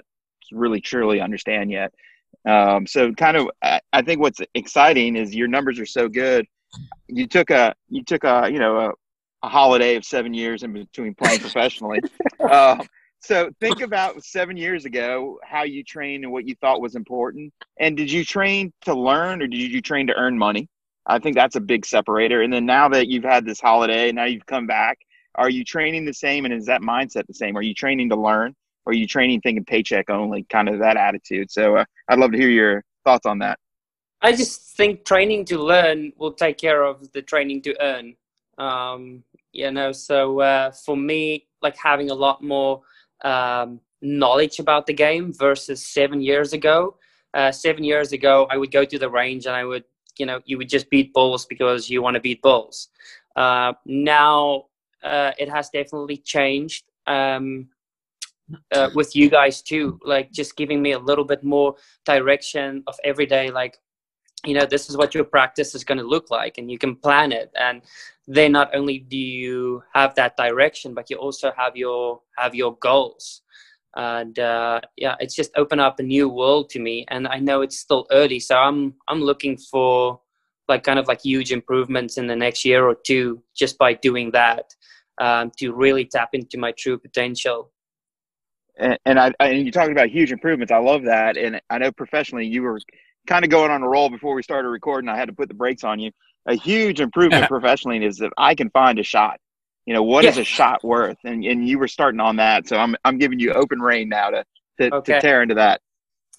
really 0.51 0.81
truly 0.81 1.19
understand 1.19 1.71
yet. 1.71 1.93
Um, 2.47 2.85
so 2.85 3.11
kind 3.13 3.37
of, 3.37 3.49
I 3.61 3.81
I 3.91 4.01
think 4.01 4.21
what's 4.21 4.39
exciting 4.53 5.15
is 5.15 5.35
your 5.35 5.47
numbers 5.47 5.79
are 5.79 5.85
so 5.85 6.07
good. 6.07 6.45
You 7.07 7.27
took 7.27 7.49
a, 7.49 7.73
you 7.89 8.03
took 8.03 8.23
a, 8.23 8.49
you 8.51 8.59
know, 8.59 8.93
a, 9.43 9.49
holiday 9.49 9.95
of 9.95 10.05
seven 10.05 10.33
years 10.33 10.63
in 10.63 10.73
between 10.73 11.13
playing 11.15 11.39
professionally. 11.39 11.99
Uh, 12.39 12.83
so 13.19 13.49
think 13.59 13.81
about 13.81 14.23
seven 14.23 14.57
years 14.57 14.85
ago 14.85 15.39
how 15.43 15.63
you 15.63 15.83
trained 15.83 16.23
and 16.23 16.33
what 16.33 16.47
you 16.47 16.55
thought 16.61 16.81
was 16.81 16.95
important. 16.95 17.53
And 17.79 17.97
did 17.97 18.11
you 18.11 18.23
train 18.23 18.73
to 18.81 18.93
learn 18.93 19.41
or 19.41 19.47
did 19.47 19.57
you 19.57 19.81
train 19.81 20.07
to 20.07 20.13
earn 20.13 20.37
money? 20.37 20.69
I 21.05 21.19
think 21.19 21.35
that's 21.35 21.55
a 21.55 21.61
big 21.61 21.85
separator. 21.85 22.41
And 22.41 22.51
then 22.51 22.65
now 22.65 22.89
that 22.89 23.07
you've 23.07 23.23
had 23.23 23.45
this 23.45 23.61
holiday, 23.61 24.11
now 24.11 24.25
you've 24.25 24.45
come 24.45 24.67
back, 24.67 24.97
are 25.35 25.49
you 25.49 25.63
training 25.63 26.05
the 26.05 26.13
same 26.13 26.45
and 26.45 26.53
is 26.53 26.65
that 26.65 26.81
mindset 26.81 27.27
the 27.27 27.33
same? 27.33 27.57
Are 27.57 27.61
you 27.61 27.73
training 27.73 28.09
to 28.09 28.15
learn 28.15 28.53
or 28.85 28.91
are 28.91 28.95
you 28.95 29.07
training 29.07 29.41
thinking 29.41 29.63
paycheck 29.63 30.09
only, 30.09 30.43
kind 30.49 30.67
of 30.67 30.79
that 30.79 30.97
attitude? 30.97 31.51
So 31.51 31.77
uh, 31.77 31.85
I'd 32.09 32.19
love 32.19 32.31
to 32.31 32.37
hear 32.37 32.49
your 32.49 32.83
thoughts 33.05 33.25
on 33.25 33.39
that. 33.39 33.59
I 34.21 34.31
just 34.31 34.75
think 34.75 35.05
training 35.05 35.45
to 35.45 35.59
learn 35.59 36.11
will 36.17 36.33
take 36.33 36.57
care 36.57 36.83
of 36.83 37.11
the 37.11 37.21
training 37.21 37.61
to 37.63 37.75
earn. 37.81 38.15
Um, 38.57 39.23
you 39.51 39.71
know, 39.71 39.91
so 39.91 40.39
uh, 40.41 40.71
for 40.71 40.97
me, 40.97 41.47
like 41.61 41.77
having 41.77 42.09
a 42.11 42.13
lot 42.13 42.43
more 42.43 42.81
um, 43.23 43.79
knowledge 44.01 44.59
about 44.59 44.85
the 44.85 44.93
game 44.93 45.33
versus 45.33 45.85
seven 45.85 46.21
years 46.21 46.53
ago. 46.53 46.97
Uh, 47.33 47.51
seven 47.51 47.83
years 47.83 48.11
ago, 48.13 48.47
I 48.49 48.57
would 48.57 48.71
go 48.71 48.85
to 48.85 48.99
the 48.99 49.09
range 49.09 49.45
and 49.45 49.55
I 49.55 49.63
would, 49.63 49.83
you 50.17 50.25
know, 50.25 50.39
you 50.45 50.57
would 50.57 50.69
just 50.69 50.89
beat 50.89 51.13
bulls 51.13 51.45
because 51.45 51.89
you 51.89 52.01
want 52.01 52.15
to 52.15 52.19
beat 52.19 52.41
bulls. 52.41 52.89
Uh, 53.35 53.73
now 53.85 54.65
uh, 55.03 55.31
it 55.37 55.49
has 55.49 55.69
definitely 55.69 56.17
changed 56.17 56.85
um, 57.05 57.67
uh, 58.73 58.89
with 58.95 59.15
you 59.15 59.29
guys 59.29 59.61
too, 59.61 59.99
like 60.03 60.31
just 60.31 60.55
giving 60.55 60.81
me 60.81 60.93
a 60.93 60.99
little 60.99 61.25
bit 61.25 61.43
more 61.43 61.75
direction 62.05 62.83
of 62.87 62.95
every 63.03 63.25
day, 63.25 63.51
like 63.51 63.77
you 64.47 64.53
know 64.53 64.65
this 64.65 64.89
is 64.89 64.97
what 64.97 65.13
your 65.13 65.23
practice 65.23 65.75
is 65.75 65.83
going 65.83 65.97
to 65.97 66.03
look 66.03 66.31
like 66.31 66.57
and 66.57 66.71
you 66.71 66.77
can 66.77 66.95
plan 66.95 67.31
it 67.31 67.51
and 67.59 67.81
then 68.27 68.51
not 68.51 68.73
only 68.73 68.99
do 68.99 69.17
you 69.17 69.83
have 69.93 70.15
that 70.15 70.37
direction 70.37 70.93
but 70.93 71.09
you 71.09 71.17
also 71.17 71.51
have 71.57 71.75
your 71.75 72.21
have 72.37 72.55
your 72.55 72.77
goals 72.77 73.41
and 73.95 74.39
uh, 74.39 74.79
yeah 74.95 75.15
it's 75.19 75.35
just 75.35 75.51
opened 75.55 75.81
up 75.81 75.99
a 75.99 76.03
new 76.03 76.29
world 76.29 76.69
to 76.69 76.79
me 76.79 77.05
and 77.09 77.27
i 77.27 77.39
know 77.39 77.61
it's 77.61 77.77
still 77.77 78.07
early 78.11 78.39
so 78.39 78.55
i'm 78.55 78.93
i'm 79.07 79.21
looking 79.21 79.57
for 79.57 80.19
like 80.69 80.83
kind 80.83 80.99
of 80.99 81.07
like 81.07 81.21
huge 81.21 81.51
improvements 81.51 82.17
in 82.17 82.27
the 82.27 82.35
next 82.35 82.63
year 82.65 82.87
or 82.87 82.95
two 82.95 83.41
just 83.55 83.77
by 83.77 83.93
doing 83.93 84.31
that 84.31 84.73
um, 85.19 85.49
to 85.57 85.71
really 85.71 86.05
tap 86.05 86.29
into 86.33 86.57
my 86.57 86.71
true 86.71 86.97
potential 86.97 87.71
and, 88.79 88.99
and 89.05 89.19
I, 89.19 89.33
and 89.39 89.63
you're 89.63 89.71
talking 89.71 89.91
about 89.91 90.09
huge 90.09 90.31
improvements. 90.31 90.71
I 90.71 90.77
love 90.77 91.03
that. 91.05 91.35
And 91.35 91.59
I 91.69 91.79
know 91.79 91.91
professionally 91.91 92.45
you 92.45 92.61
were 92.61 92.79
kind 93.27 93.45
of 93.45 93.51
going 93.51 93.71
on 93.71 93.83
a 93.83 93.87
roll 93.87 94.09
before 94.09 94.33
we 94.33 94.41
started 94.41 94.69
recording. 94.69 95.09
I 95.09 95.17
had 95.17 95.27
to 95.27 95.35
put 95.35 95.47
the 95.47 95.53
brakes 95.53 95.83
on 95.83 95.99
you. 95.99 96.11
A 96.47 96.55
huge 96.55 97.01
improvement 97.01 97.47
professionally 97.47 98.03
is 98.03 98.17
that 98.17 98.31
I 98.37 98.55
can 98.55 98.69
find 98.71 98.97
a 98.99 99.03
shot. 99.03 99.39
You 99.85 99.93
know, 99.93 100.03
what 100.03 100.25
is 100.25 100.37
a 100.37 100.43
shot 100.43 100.83
worth? 100.83 101.17
And 101.23 101.45
and 101.45 101.67
you 101.67 101.79
were 101.79 101.87
starting 101.87 102.19
on 102.19 102.37
that. 102.37 102.67
So 102.67 102.77
I'm 102.77 102.95
I'm 103.05 103.17
giving 103.17 103.39
you 103.39 103.53
open 103.53 103.79
rein 103.79 104.09
now 104.09 104.29
to 104.31 104.43
to, 104.79 104.95
okay. 104.95 105.13
to 105.13 105.21
tear 105.21 105.41
into 105.41 105.55
that. 105.55 105.81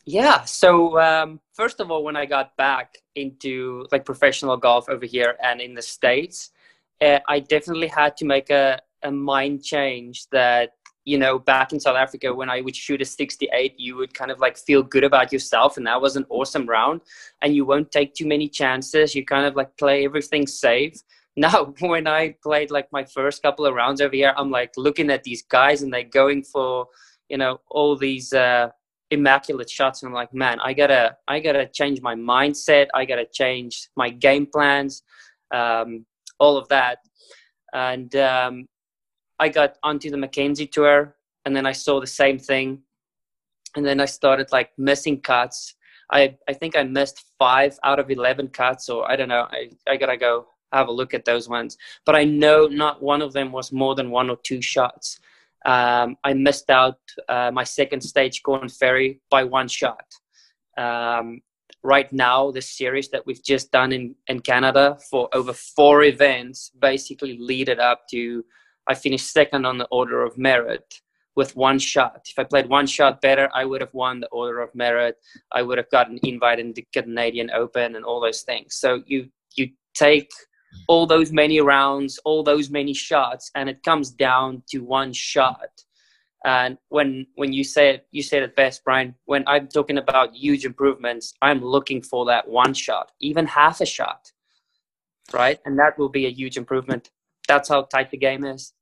Yeah. 0.05 0.45
So 0.45 0.99
um, 0.99 1.41
first 1.55 1.81
of 1.81 1.91
all, 1.91 2.03
when 2.03 2.17
I 2.17 2.25
got 2.25 2.57
back 2.57 2.97
into 3.15 3.87
like 3.93 4.05
professional 4.05 4.57
golf 4.57 4.89
over 4.89 5.05
here 5.05 5.37
and 5.43 5.61
in 5.61 5.75
the 5.75 5.83
states, 5.83 6.51
uh, 7.01 7.19
I 7.29 7.41
definitely 7.41 7.89
had 7.89 8.17
to 8.19 8.25
make 8.25 8.51
a 8.51 8.81
a 9.03 9.11
mind 9.11 9.63
change 9.63 10.27
that 10.31 10.73
you 11.09 11.17
know, 11.17 11.39
back 11.39 11.73
in 11.73 11.81
South 11.81 11.97
Africa, 11.97 12.35
when 12.35 12.51
I 12.51 12.61
would 12.61 12.77
shoot 12.77 13.01
a 13.01 13.05
68, 13.07 13.75
you 13.79 13.97
would 13.97 14.13
kind 14.13 14.31
of 14.31 14.41
like 14.41 14.59
feel 14.59 14.83
good 14.83 15.05
about 15.05 15.33
yourself. 15.33 15.79
And 15.79 15.87
that 15.87 16.03
was 16.03 16.17
an 16.17 16.27
awesome 16.29 16.67
round. 16.67 17.01
And 17.41 17.55
you 17.55 17.65
won't 17.65 17.91
take 17.91 18.13
too 18.13 18.27
many 18.27 18.47
chances. 18.47 19.15
You 19.15 19.25
kind 19.25 19.47
of 19.47 19.57
like 19.57 19.75
play 19.79 20.05
everything 20.05 20.47
safe. 20.47 20.95
Now, 21.39 21.73
when 21.79 22.09
I 22.09 22.35
played 22.43 22.73
like 22.73 22.89
my 22.91 23.05
first 23.05 23.43
couple 23.45 23.65
of 23.65 23.73
rounds 23.73 24.01
over 24.01 24.17
here, 24.17 24.35
I'm 24.37 24.51
like 24.51 24.73
looking 24.77 25.09
at 25.09 25.23
these 25.23 25.45
guys 25.45 25.83
and 25.83 25.95
they're 25.95 26.03
going 26.03 26.43
for, 26.43 26.89
you 27.29 27.39
know, 27.39 27.61
all 27.71 27.97
these 27.97 28.33
uh, 28.33 28.71
immaculate 29.13 29.71
shots. 29.71 30.03
And 30.03 30.09
I'm 30.09 30.15
like, 30.15 30.35
man, 30.35 30.59
I 30.59 30.73
gotta, 30.73 31.17
I 31.29 31.39
gotta 31.39 31.69
change 31.69 32.03
my 32.03 32.17
mindset. 32.17 32.89
I 32.93 33.05
gotta 33.05 33.25
change 33.25 33.89
my 33.95 34.11
game 34.11 34.47
plans, 34.47 35.05
um, 35.55 36.05
all 36.41 36.57
of 36.57 36.67
that. 36.71 36.99
And 37.73 38.17
um, 38.17 38.67
I 39.39 39.49
got 39.49 39.77
onto 39.83 40.11
the 40.11 40.17
Mackenzie 40.17 40.67
tour 40.67 41.17
and 41.45 41.55
then 41.55 41.67
I 41.67 41.73
saw 41.73 42.01
the 42.01 42.07
same 42.07 42.39
thing. 42.39 42.83
And 43.77 43.85
then 43.85 44.01
I 44.01 44.07
started 44.07 44.51
like 44.53 44.71
missing 44.79 45.21
cuts. 45.21 45.75
I, 46.11 46.37
I 46.49 46.53
think 46.53 46.77
I 46.77 46.83
missed 46.83 47.25
five 47.39 47.79
out 47.85 47.99
of 47.99 48.11
11 48.11 48.49
cuts, 48.49 48.89
or 48.89 49.11
I 49.11 49.15
don't 49.15 49.29
know. 49.29 49.47
I, 49.51 49.71
I 49.87 49.97
gotta 49.97 50.17
go 50.17 50.47
have 50.73 50.89
a 50.89 50.93
look 50.93 51.15
at 51.15 51.25
those 51.25 51.49
ones. 51.49 51.77
But 52.05 52.17
I 52.17 52.25
know 52.25 52.67
not 52.67 53.03
one 53.03 53.23
of 53.23 53.33
them 53.33 53.53
was 53.53 53.73
more 53.73 53.95
than 53.95 54.11
one 54.11 54.31
or 54.31 54.39
two 54.43 54.63
shots. 54.63 55.21
Um, 55.67 56.17
I 56.25 56.35
missed 56.35 56.71
out 56.71 56.99
uh, 57.29 57.51
my 57.53 57.65
second 57.65 58.01
stage 58.01 58.43
Korn 58.43 58.69
Ferry 58.69 59.21
by 59.31 59.45
one 59.45 59.69
shot. 59.69 60.05
Um, 60.77 61.41
right 61.83 62.11
now, 62.13 62.51
the 62.51 62.63
series 62.63 63.09
that 63.11 63.27
we've 63.27 63.43
just 63.43 63.71
done 63.73 63.93
in, 63.93 64.15
in 64.29 64.41
Canada 64.41 64.99
for 65.11 65.29
over 65.33 65.53
four 65.53 66.05
events 66.05 66.71
basically 66.81 67.39
lead 67.39 67.69
it 67.69 67.81
up 67.81 68.03
to 68.11 68.45
I 68.89 68.95
finished 68.95 69.33
second 69.33 69.67
on 69.67 69.79
the 69.79 69.89
order 69.91 70.23
of 70.23 70.39
merit 70.39 71.01
with 71.37 71.55
one 71.55 71.79
shot. 71.79 72.27
If 72.29 72.39
I 72.39 72.45
played 72.45 72.69
one 72.69 72.87
shot 72.87 73.21
better, 73.21 73.49
I 73.55 73.65
would 73.65 73.81
have 73.81 73.95
won 73.95 74.19
the 74.21 74.27
order 74.29 74.61
of 74.61 74.75
merit. 74.75 75.17
I 75.53 75.63
would 75.63 75.79
have 75.79 75.91
gotten 75.91 76.19
invited 76.25 76.75
the 76.75 76.87
Canadian 76.93 77.51
Open 77.51 77.95
and 77.95 78.05
all 78.05 78.21
those 78.21 78.43
things. 78.43 78.75
So 78.75 79.03
you 79.07 79.29
you 79.55 79.71
take 79.95 80.31
all 80.89 81.07
those 81.07 81.33
many 81.33 81.61
rounds, 81.61 82.19
all 82.25 82.43
those 82.43 82.71
many 82.71 82.95
shots, 82.95 83.51
and 83.55 83.69
it 83.69 83.83
comes 83.83 84.11
down 84.11 84.63
to 84.71 84.79
one 84.81 85.13
shot. 85.13 85.71
And 86.45 86.79
when 86.89 87.27
when 87.35 87.53
you 87.53 87.63
said 87.63 88.03
you 88.11 88.23
said 88.23 88.43
it 88.43 88.57
best, 88.57 88.83
Brian, 88.85 89.15
when 89.27 89.45
I'm 89.47 89.69
talking 89.69 89.99
about 89.99 90.35
huge 90.35 90.65
improvements, 90.65 91.35
I'm 91.43 91.65
looking 91.65 92.03
for 92.03 92.25
that 92.27 92.49
one 92.49 92.75
shot, 92.75 93.13
even 93.21 93.47
half 93.47 93.81
a 93.81 93.87
shot, 93.87 94.33
right? 95.33 95.59
And 95.65 95.79
that 95.79 95.99
will 95.99 96.09
be 96.09 96.27
a 96.27 96.31
huge 96.31 96.57
improvement. 96.57 97.11
That's 97.47 97.69
how 97.69 97.83
tight 97.83 98.11
the 98.11 98.19
game 98.19 98.45
is. 98.45 98.73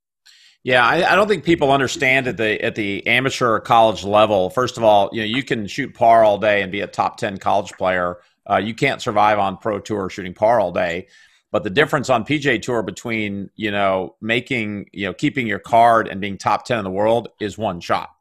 Yeah, 0.67 0.85
I, 0.85 1.13
I, 1.13 1.15
don't 1.15 1.29
think 1.29 1.45
people 1.45 1.71
understand 1.71 2.27
at 2.27 2.39
the 2.39 2.61
at 2.61 2.75
the 2.75 3.07
amateur 3.07 3.51
or 3.51 3.61
college 3.61 4.03
level. 4.03 4.51
First 4.51 4.77
of 4.77 4.83
all, 4.83 5.09
you 5.13 5.21
know 5.21 5.27
you 5.27 5.45
can 5.45 5.69
shoot 5.69 5.95
par 5.95 6.25
all 6.25 6.39
day 6.39 6.61
and 6.61 6.73
be 6.73 6.81
a 6.81 6.89
top 6.89 7.19
ten 7.19 7.39
college 7.39 7.73
player. 7.75 8.17
Uh, 8.51 8.57
you 8.57 8.75
can't 8.75 9.01
survive 9.01 9.39
on 9.39 9.59
pro 9.59 9.79
tour 9.79 10.11
shooting 10.11 10.35
par 10.35 10.59
all 10.59 10.73
day. 10.73 11.07
But 11.53 11.63
the 11.63 11.71
difference 11.71 12.11
on 12.11 12.25
PGA 12.25 12.61
Tour 12.61 12.83
between 12.83 13.49
you 13.55 13.71
know 13.71 14.17
making 14.21 14.91
you 14.93 15.07
know 15.07 15.15
keeping 15.15 15.47
your 15.47 15.61
card 15.61 16.09
and 16.09 16.21
being 16.21 16.37
top 16.37 16.65
ten 16.65 16.79
in 16.79 16.85
the 16.85 16.91
world 16.91 17.29
is 17.39 17.57
one 17.57 17.79
shot. 17.79 18.16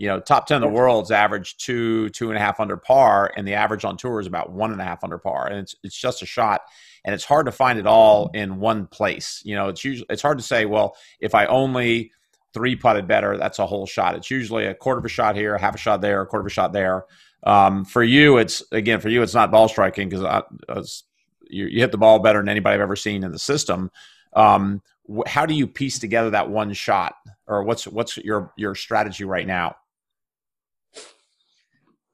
You 0.00 0.08
know, 0.08 0.20
top 0.20 0.46
ten 0.46 0.56
in 0.56 0.62
the 0.62 0.74
world's 0.74 1.10
average 1.10 1.56
two 1.58 2.08
two 2.10 2.30
and 2.30 2.36
a 2.38 2.40
half 2.40 2.58
under 2.58 2.76
par, 2.76 3.32
and 3.36 3.46
the 3.46 3.54
average 3.54 3.84
on 3.84 3.96
tour 3.96 4.20
is 4.20 4.26
about 4.26 4.50
one 4.50 4.72
and 4.72 4.80
a 4.80 4.84
half 4.84 5.04
under 5.04 5.18
par, 5.18 5.46
and 5.46 5.58
it's 5.58 5.74
it's 5.82 5.96
just 5.96 6.22
a 6.22 6.26
shot 6.26 6.62
and 7.04 7.14
it's 7.14 7.24
hard 7.24 7.46
to 7.46 7.52
find 7.52 7.78
it 7.78 7.86
all 7.86 8.30
in 8.34 8.60
one 8.60 8.86
place. 8.86 9.42
You 9.44 9.54
know, 9.54 9.68
it's 9.68 9.84
usually 9.84 10.06
it's 10.10 10.22
hard 10.22 10.38
to 10.38 10.44
say, 10.44 10.64
well, 10.64 10.96
if 11.18 11.34
I 11.34 11.46
only 11.46 12.12
three 12.52 12.76
putted 12.76 13.06
better, 13.06 13.36
that's 13.36 13.58
a 13.58 13.66
whole 13.66 13.86
shot. 13.86 14.16
It's 14.16 14.30
usually 14.30 14.66
a 14.66 14.74
quarter 14.74 14.98
of 14.98 15.04
a 15.04 15.08
shot 15.08 15.36
here, 15.36 15.54
a 15.54 15.60
half 15.60 15.74
a 15.74 15.78
shot 15.78 16.00
there, 16.00 16.20
a 16.20 16.26
quarter 16.26 16.42
of 16.42 16.46
a 16.46 16.54
shot 16.54 16.72
there. 16.72 17.06
Um, 17.42 17.84
for 17.84 18.02
you, 18.02 18.36
it's 18.38 18.62
again 18.70 19.00
for 19.00 19.08
you, 19.08 19.22
it's 19.22 19.34
not 19.34 19.50
ball 19.50 19.68
striking 19.68 20.08
because 20.08 21.04
you, 21.48 21.66
you, 21.66 21.80
hit 21.80 21.90
the 21.90 21.98
ball 21.98 22.18
better 22.18 22.38
than 22.38 22.50
anybody 22.50 22.74
I've 22.74 22.82
ever 22.82 22.96
seen 22.96 23.24
in 23.24 23.32
the 23.32 23.38
system. 23.38 23.90
Um, 24.34 24.82
how 25.26 25.46
do 25.46 25.54
you 25.54 25.66
piece 25.66 25.98
together 25.98 26.30
that 26.30 26.50
one 26.50 26.72
shot, 26.74 27.14
or 27.46 27.64
what's 27.64 27.86
what's 27.86 28.18
your 28.18 28.52
your 28.56 28.74
strategy 28.74 29.24
right 29.24 29.46
now? 29.46 29.76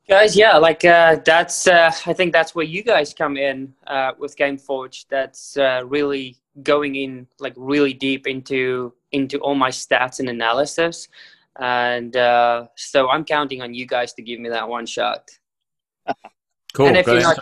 Guys, 0.08 0.36
yeah, 0.36 0.56
like 0.56 0.84
uh, 0.84 1.16
that's. 1.24 1.66
Uh, 1.66 1.90
I 2.06 2.12
think 2.12 2.32
that's 2.32 2.54
where 2.54 2.64
you 2.64 2.84
guys 2.84 3.12
come 3.12 3.36
in 3.36 3.74
uh, 3.88 4.12
with 4.16 4.36
GameForge. 4.36 5.06
That's 5.08 5.56
uh, 5.56 5.82
really 5.84 6.36
going 6.62 6.94
in 6.94 7.26
like 7.40 7.54
really 7.56 7.92
deep 7.92 8.28
into 8.28 8.94
into 9.10 9.38
all 9.38 9.56
my 9.56 9.70
stats 9.70 10.20
and 10.20 10.28
analysis, 10.28 11.08
and 11.58 12.16
uh, 12.16 12.68
so 12.76 13.08
I'm 13.08 13.24
counting 13.24 13.62
on 13.62 13.74
you 13.74 13.84
guys 13.84 14.12
to 14.14 14.22
give 14.22 14.38
me 14.38 14.48
that 14.50 14.68
one 14.68 14.86
shot. 14.86 15.28
Cool. 16.72 16.86
And 16.86 16.96
if 16.98 17.06
you're 17.08 17.22
not, 17.22 17.38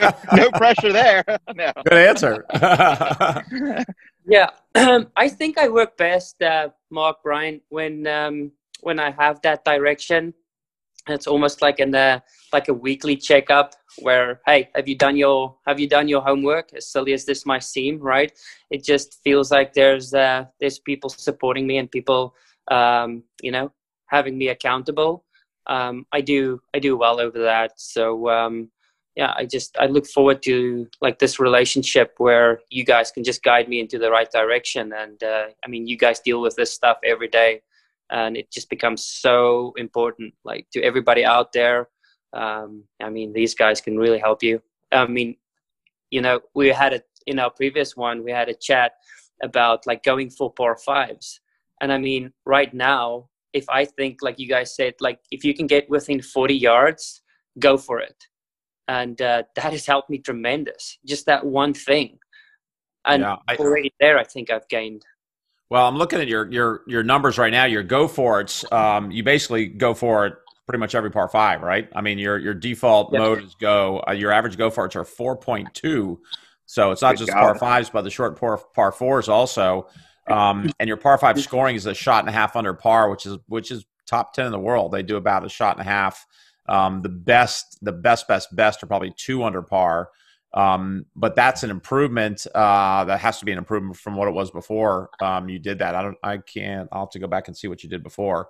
no, 0.00 0.36
no 0.36 0.50
pressure 0.52 0.92
there. 0.92 1.24
No. 1.54 1.70
Good 1.84 2.08
answer. 2.08 2.46
yeah, 4.26 4.50
um, 4.74 5.06
I 5.14 5.28
think 5.28 5.58
I 5.58 5.68
work 5.68 5.96
best, 5.96 6.42
uh, 6.42 6.70
Mark 6.90 7.18
Brian, 7.22 7.60
when 7.68 8.08
um, 8.08 8.50
when 8.80 8.98
I 8.98 9.12
have 9.12 9.40
that 9.42 9.64
direction 9.64 10.34
it's 11.08 11.26
almost 11.26 11.60
like 11.62 11.80
in 11.80 11.94
a 11.94 12.22
like 12.52 12.68
a 12.68 12.74
weekly 12.74 13.16
checkup 13.16 13.74
where 14.00 14.40
hey 14.46 14.70
have 14.74 14.88
you 14.88 14.96
done 14.96 15.16
your 15.16 15.56
have 15.66 15.78
you 15.78 15.88
done 15.88 16.08
your 16.08 16.22
homework? 16.22 16.72
As 16.74 16.90
silly 16.90 17.12
as 17.12 17.24
this 17.24 17.44
might 17.46 17.62
seem 17.62 17.98
right? 17.98 18.32
It 18.70 18.84
just 18.84 19.20
feels 19.22 19.50
like 19.50 19.72
there's 19.74 20.14
uh 20.14 20.44
there's 20.60 20.78
people 20.78 21.10
supporting 21.10 21.66
me 21.66 21.78
and 21.78 21.90
people 21.90 22.34
um 22.70 23.22
you 23.42 23.50
know 23.50 23.72
having 24.06 24.38
me 24.38 24.48
accountable. 24.48 25.24
Um 25.66 26.06
i 26.12 26.20
do 26.20 26.60
i 26.74 26.78
do 26.78 26.96
well 26.96 27.20
over 27.20 27.38
that. 27.42 27.72
So 27.76 28.28
um 28.30 28.70
yeah, 29.16 29.32
I 29.36 29.44
just 29.44 29.76
I 29.78 29.86
look 29.86 30.06
forward 30.06 30.42
to 30.44 30.88
like 31.00 31.18
this 31.18 31.38
relationship 31.38 32.14
where 32.18 32.60
you 32.70 32.84
guys 32.84 33.12
can 33.12 33.22
just 33.22 33.42
guide 33.42 33.68
me 33.68 33.78
into 33.78 33.98
the 33.98 34.10
right 34.10 34.30
direction. 34.30 34.92
And 34.92 35.22
uh, 35.22 35.46
I 35.64 35.68
mean, 35.68 35.86
you 35.86 35.96
guys 35.96 36.18
deal 36.18 36.40
with 36.40 36.56
this 36.56 36.72
stuff 36.72 36.98
every 37.04 37.28
day, 37.28 37.62
and 38.10 38.36
it 38.36 38.50
just 38.50 38.70
becomes 38.70 39.04
so 39.04 39.72
important, 39.76 40.34
like 40.44 40.66
to 40.72 40.82
everybody 40.82 41.24
out 41.24 41.52
there. 41.52 41.88
Um, 42.32 42.84
I 43.00 43.10
mean, 43.10 43.32
these 43.32 43.54
guys 43.54 43.80
can 43.80 43.96
really 43.96 44.18
help 44.18 44.42
you. 44.42 44.60
I 44.92 45.06
mean, 45.06 45.36
you 46.10 46.20
know, 46.20 46.40
we 46.54 46.68
had 46.68 46.92
it 46.92 47.04
in 47.26 47.38
our 47.38 47.50
previous 47.50 47.96
one. 47.96 48.24
We 48.24 48.32
had 48.32 48.48
a 48.48 48.54
chat 48.54 48.92
about 49.42 49.86
like 49.86 50.02
going 50.02 50.30
for 50.30 50.52
par 50.52 50.76
fives, 50.76 51.40
and 51.80 51.92
I 51.92 51.98
mean, 51.98 52.32
right 52.44 52.72
now, 52.72 53.28
if 53.52 53.68
I 53.68 53.84
think 53.84 54.18
like 54.22 54.38
you 54.38 54.48
guys 54.48 54.74
said, 54.74 54.94
like 55.00 55.20
if 55.30 55.44
you 55.44 55.54
can 55.54 55.66
get 55.66 55.88
within 55.88 56.20
forty 56.20 56.54
yards, 56.54 57.22
go 57.58 57.76
for 57.76 58.00
it 58.00 58.26
and 58.88 59.20
uh, 59.20 59.42
that 59.56 59.72
has 59.72 59.86
helped 59.86 60.10
me 60.10 60.18
tremendous. 60.18 60.98
Just 61.06 61.26
that 61.26 61.44
one 61.44 61.74
thing, 61.74 62.18
and 63.06 63.22
yeah, 63.22 63.36
I, 63.48 63.56
already 63.56 63.92
there, 64.00 64.18
I 64.18 64.24
think 64.24 64.50
I've 64.50 64.68
gained. 64.68 65.04
Well, 65.74 65.88
I'm 65.88 65.96
looking 65.96 66.20
at 66.20 66.28
your 66.28 66.48
your 66.52 66.82
your 66.86 67.02
numbers 67.02 67.36
right 67.36 67.50
now. 67.50 67.64
Your 67.64 67.82
go 67.82 68.06
for 68.06 68.40
it. 68.40 68.72
Um, 68.72 69.10
you 69.10 69.24
basically 69.24 69.66
go 69.66 69.92
for 69.92 70.24
it 70.24 70.34
pretty 70.66 70.78
much 70.78 70.94
every 70.94 71.10
par 71.10 71.28
five, 71.28 71.62
right? 71.62 71.88
I 71.96 72.00
mean, 72.00 72.16
your 72.16 72.38
your 72.38 72.54
default 72.54 73.12
yep. 73.12 73.20
mode 73.20 73.42
is 73.42 73.56
go. 73.56 74.00
Uh, 74.06 74.12
your 74.12 74.30
average 74.30 74.56
go 74.56 74.70
for 74.70 74.86
it's 74.86 74.94
are 74.94 75.02
4.2. 75.02 76.16
So 76.66 76.92
it's 76.92 77.02
not 77.02 77.14
Good 77.14 77.26
just 77.26 77.32
God. 77.32 77.40
par 77.40 77.58
fives, 77.58 77.90
but 77.90 78.02
the 78.02 78.10
short 78.10 78.38
par 78.38 78.58
par 78.72 78.92
fours 78.92 79.28
also. 79.28 79.88
Um, 80.28 80.70
and 80.78 80.86
your 80.86 80.96
par 80.96 81.18
five 81.18 81.40
scoring 81.40 81.74
is 81.74 81.86
a 81.86 81.94
shot 81.94 82.20
and 82.20 82.28
a 82.28 82.32
half 82.32 82.54
under 82.54 82.72
par, 82.72 83.10
which 83.10 83.26
is 83.26 83.36
which 83.48 83.72
is 83.72 83.84
top 84.06 84.32
ten 84.32 84.46
in 84.46 84.52
the 84.52 84.60
world. 84.60 84.92
They 84.92 85.02
do 85.02 85.16
about 85.16 85.44
a 85.44 85.48
shot 85.48 85.76
and 85.76 85.84
a 85.84 85.90
half 85.90 86.24
um, 86.66 87.02
the 87.02 87.08
best, 87.08 87.78
the 87.82 87.92
best, 87.92 88.28
best, 88.28 88.54
best 88.54 88.82
are 88.82 88.86
probably 88.86 89.12
two 89.16 89.42
under 89.42 89.62
par. 89.62 90.10
Um, 90.54 91.06
but 91.16 91.34
that's 91.34 91.64
an 91.64 91.70
improvement. 91.70 92.46
Uh, 92.54 93.04
that 93.04 93.20
has 93.20 93.38
to 93.40 93.44
be 93.44 93.52
an 93.52 93.58
improvement 93.58 93.96
from 93.96 94.16
what 94.16 94.28
it 94.28 94.30
was 94.30 94.50
before 94.50 95.10
um, 95.20 95.48
you 95.48 95.58
did 95.58 95.80
that. 95.80 95.94
I 95.94 96.02
don't, 96.02 96.16
I 96.22 96.38
can't. 96.38 96.88
I'll 96.92 97.02
have 97.02 97.10
to 97.10 97.18
go 97.18 97.26
back 97.26 97.48
and 97.48 97.56
see 97.56 97.66
what 97.66 97.82
you 97.82 97.88
did 97.88 98.02
before. 98.02 98.48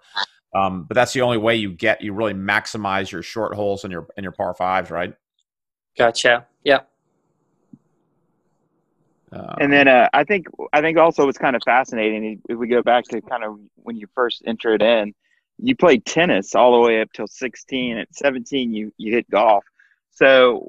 Um, 0.54 0.84
but 0.84 0.94
that's 0.94 1.12
the 1.12 1.22
only 1.22 1.38
way 1.38 1.56
you 1.56 1.72
get 1.72 2.00
you 2.00 2.12
really 2.12 2.34
maximize 2.34 3.10
your 3.10 3.22
short 3.22 3.54
holes 3.54 3.84
and 3.84 3.90
your 3.90 4.06
and 4.16 4.22
your 4.22 4.32
par 4.32 4.54
fives, 4.54 4.90
right? 4.90 5.14
Gotcha. 5.98 6.46
Yeah. 6.62 6.80
Uh, 9.32 9.56
and 9.60 9.72
then 9.72 9.88
uh, 9.88 10.08
I 10.12 10.22
think 10.22 10.46
I 10.72 10.80
think 10.80 10.98
also 10.98 11.28
it's 11.28 11.38
kind 11.38 11.56
of 11.56 11.62
fascinating 11.64 12.40
if 12.48 12.56
we 12.56 12.68
go 12.68 12.82
back 12.82 13.04
to 13.06 13.20
kind 13.22 13.42
of 13.42 13.58
when 13.76 13.96
you 13.96 14.06
first 14.14 14.42
entered 14.46 14.82
in 14.82 15.12
you 15.58 15.74
played 15.76 16.04
tennis 16.04 16.54
all 16.54 16.72
the 16.72 16.80
way 16.80 17.00
up 17.00 17.12
till 17.12 17.26
16 17.26 17.98
at 17.98 18.14
17 18.14 18.72
you 18.72 18.92
you 18.96 19.12
hit 19.12 19.28
golf 19.30 19.64
so 20.10 20.68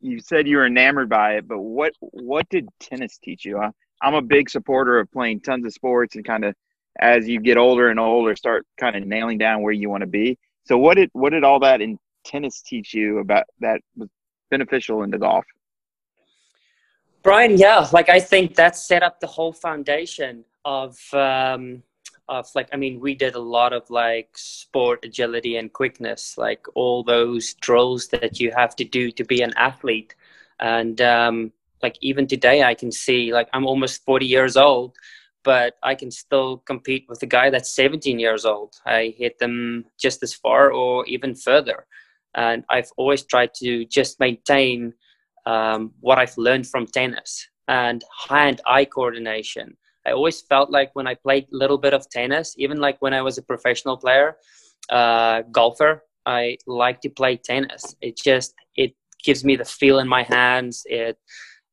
you 0.00 0.20
said 0.20 0.46
you 0.46 0.56
were 0.56 0.66
enamored 0.66 1.08
by 1.08 1.34
it 1.34 1.48
but 1.48 1.60
what 1.60 1.92
what 2.00 2.48
did 2.48 2.68
tennis 2.80 3.18
teach 3.18 3.44
you? 3.44 3.60
I'm 4.02 4.14
a 4.14 4.22
big 4.22 4.48
supporter 4.48 4.98
of 4.98 5.10
playing 5.12 5.40
tons 5.40 5.66
of 5.66 5.72
sports 5.72 6.16
and 6.16 6.24
kind 6.24 6.44
of 6.44 6.54
as 7.00 7.28
you 7.28 7.40
get 7.40 7.56
older 7.56 7.88
and 7.88 8.00
older 8.00 8.34
start 8.34 8.66
kind 8.78 8.96
of 8.96 9.06
nailing 9.06 9.38
down 9.38 9.62
where 9.62 9.72
you 9.72 9.90
want 9.90 10.02
to 10.02 10.06
be. 10.06 10.38
So 10.64 10.78
what 10.78 10.94
did 10.94 11.10
what 11.12 11.30
did 11.30 11.44
all 11.44 11.60
that 11.60 11.80
in 11.80 11.98
tennis 12.24 12.62
teach 12.62 12.94
you 12.94 13.18
about 13.18 13.44
that 13.60 13.80
was 13.96 14.08
beneficial 14.50 15.02
into 15.02 15.18
golf? 15.18 15.44
Brian 17.22 17.58
yeah 17.58 17.86
like 17.92 18.08
i 18.08 18.18
think 18.18 18.54
that 18.54 18.76
set 18.76 19.02
up 19.02 19.20
the 19.20 19.26
whole 19.26 19.52
foundation 19.52 20.44
of 20.64 20.96
um 21.12 21.82
of 22.30 22.48
like 22.54 22.68
i 22.72 22.76
mean 22.76 23.00
we 23.00 23.14
did 23.14 23.34
a 23.34 23.46
lot 23.56 23.72
of 23.72 23.90
like 23.90 24.30
sport 24.34 25.04
agility 25.04 25.56
and 25.56 25.72
quickness 25.72 26.38
like 26.38 26.64
all 26.74 27.02
those 27.02 27.54
drills 27.54 28.08
that 28.08 28.40
you 28.40 28.52
have 28.56 28.74
to 28.76 28.84
do 28.84 29.10
to 29.10 29.24
be 29.24 29.42
an 29.42 29.52
athlete. 29.56 30.14
And 30.60 31.00
um, 31.00 31.52
like 31.82 31.96
even 32.00 32.26
today 32.26 32.62
i 32.62 32.74
can 32.74 32.92
see 32.92 33.32
like 33.32 33.48
i'm 33.52 33.66
almost 33.66 34.04
40 34.04 34.26
years 34.26 34.56
old 34.56 34.96
but 35.42 35.74
i 35.82 35.94
can 35.94 36.10
still 36.10 36.58
compete 36.58 37.06
with 37.08 37.22
a 37.22 37.26
guy 37.26 37.50
that's 37.50 37.74
17 37.74 38.18
years 38.18 38.44
old. 38.44 38.74
I 38.86 39.14
hit 39.16 39.38
them 39.38 39.86
just 39.98 40.22
as 40.22 40.34
far 40.34 40.70
or 40.70 41.06
even 41.06 41.34
further. 41.34 41.86
And 42.34 42.64
i've 42.70 42.90
always 42.96 43.24
tried 43.24 43.54
to 43.54 43.84
just 43.86 44.20
maintain 44.20 44.94
um, 45.46 45.92
what 46.00 46.18
i've 46.18 46.38
learned 46.38 46.66
from 46.68 46.86
tennis 46.86 47.48
and 47.66 48.04
hand-eye 48.28 48.84
coordination 48.84 49.76
I 50.06 50.12
always 50.12 50.40
felt 50.40 50.70
like 50.70 50.90
when 50.94 51.06
I 51.06 51.14
played 51.14 51.44
a 51.52 51.56
little 51.56 51.78
bit 51.78 51.94
of 51.94 52.08
tennis, 52.08 52.54
even 52.58 52.78
like 52.78 53.00
when 53.00 53.14
I 53.14 53.22
was 53.22 53.38
a 53.38 53.42
professional 53.42 53.96
player, 53.96 54.36
uh, 54.90 55.42
golfer, 55.52 56.04
I 56.26 56.58
like 56.66 57.00
to 57.02 57.10
play 57.10 57.36
tennis. 57.36 57.94
It 58.00 58.16
just 58.16 58.54
it 58.76 58.94
gives 59.24 59.44
me 59.44 59.56
the 59.56 59.64
feel 59.64 59.98
in 59.98 60.08
my 60.08 60.22
hands. 60.22 60.82
It 60.86 61.18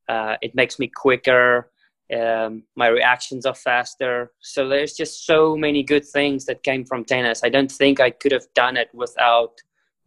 uh, 0.10 0.36
it 0.42 0.56
makes 0.56 0.80
me 0.80 0.88
quicker. 0.88 1.72
Um, 2.16 2.64
my 2.76 2.88
reactions 2.88 3.46
are 3.46 3.56
faster. 3.56 4.32
So 4.40 4.70
there's 4.70 4.94
just 4.94 5.26
so 5.26 5.58
many 5.58 5.84
good 5.84 6.06
things 6.06 6.46
that 6.46 6.64
came 6.64 6.86
from 6.86 7.04
tennis. 7.04 7.44
I 7.44 7.50
don't 7.50 7.72
think 7.72 8.00
I 8.00 8.12
could 8.12 8.32
have 8.32 8.48
done 8.56 8.78
it 8.78 8.90
without 8.94 9.54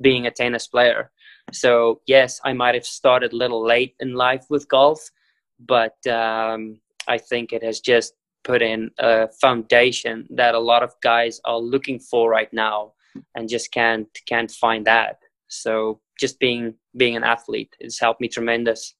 being 0.01 0.27
a 0.27 0.31
tennis 0.31 0.67
player. 0.67 1.11
So 1.53 2.01
yes, 2.07 2.41
I 2.45 2.55
might 2.55 2.75
have 2.75 2.87
started 2.87 3.33
a 3.33 3.37
little 3.37 3.63
late 3.65 3.95
in 4.01 4.15
life 4.15 4.47
with 4.49 4.69
golf, 4.69 5.11
but 5.59 6.07
um, 6.07 6.81
I 7.09 7.19
think 7.19 7.53
it 7.53 7.63
has 7.63 7.81
just 7.81 8.15
put 8.45 8.63
in 8.63 8.91
a 8.99 9.29
foundation 9.41 10.27
that 10.31 10.55
a 10.55 10.59
lot 10.59 10.83
of 10.83 10.95
guys 11.03 11.41
are 11.45 11.59
looking 11.59 11.99
for 11.99 12.31
right 12.31 12.53
now 12.53 12.93
and 13.35 13.49
just 13.49 13.73
can't 13.73 14.09
can't 14.27 14.51
find 14.51 14.87
that. 14.87 15.19
So 15.49 16.01
just 16.19 16.39
being 16.39 16.75
being 16.97 17.17
an 17.17 17.25
athlete 17.25 17.75
has 17.83 17.99
helped 17.99 18.21
me 18.21 18.29
tremendous. 18.29 18.95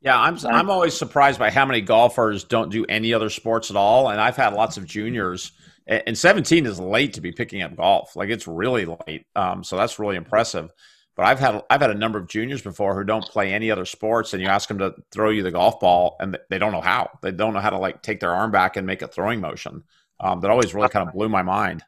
Yeah, 0.00 0.20
I'm 0.20 0.36
I'm 0.46 0.70
always 0.70 0.94
surprised 0.94 1.38
by 1.38 1.50
how 1.50 1.64
many 1.64 1.80
golfers 1.80 2.44
don't 2.44 2.70
do 2.70 2.84
any 2.88 3.14
other 3.14 3.30
sports 3.30 3.70
at 3.70 3.76
all, 3.76 4.08
and 4.08 4.20
I've 4.20 4.36
had 4.36 4.52
lots 4.52 4.76
of 4.76 4.84
juniors. 4.84 5.52
And 5.84 6.16
17 6.16 6.64
is 6.64 6.78
late 6.78 7.14
to 7.14 7.20
be 7.20 7.32
picking 7.32 7.62
up 7.62 7.76
golf; 7.76 8.14
like 8.16 8.28
it's 8.28 8.46
really 8.46 8.86
late. 9.06 9.26
Um, 9.34 9.64
so 9.64 9.76
that's 9.76 9.98
really 9.98 10.16
impressive. 10.16 10.70
But 11.14 11.26
I've 11.26 11.38
had 11.38 11.62
I've 11.68 11.80
had 11.80 11.90
a 11.90 11.94
number 11.94 12.18
of 12.18 12.26
juniors 12.26 12.62
before 12.62 12.94
who 12.94 13.04
don't 13.04 13.24
play 13.24 13.52
any 13.52 13.70
other 13.70 13.84
sports, 13.84 14.32
and 14.32 14.42
you 14.42 14.48
ask 14.48 14.68
them 14.68 14.78
to 14.78 14.94
throw 15.10 15.30
you 15.30 15.42
the 15.42 15.50
golf 15.50 15.78
ball, 15.78 16.16
and 16.20 16.38
they 16.48 16.58
don't 16.58 16.72
know 16.72 16.80
how. 16.80 17.10
They 17.20 17.30
don't 17.30 17.52
know 17.52 17.60
how 17.60 17.70
to 17.70 17.78
like 17.78 18.02
take 18.02 18.20
their 18.20 18.32
arm 18.32 18.50
back 18.50 18.76
and 18.76 18.86
make 18.86 19.02
a 19.02 19.08
throwing 19.08 19.40
motion. 19.40 19.84
Um, 20.20 20.40
that 20.40 20.50
always 20.50 20.74
really 20.74 20.88
kind 20.88 21.06
of 21.06 21.14
blew 21.14 21.28
my 21.28 21.42
mind. 21.42 21.84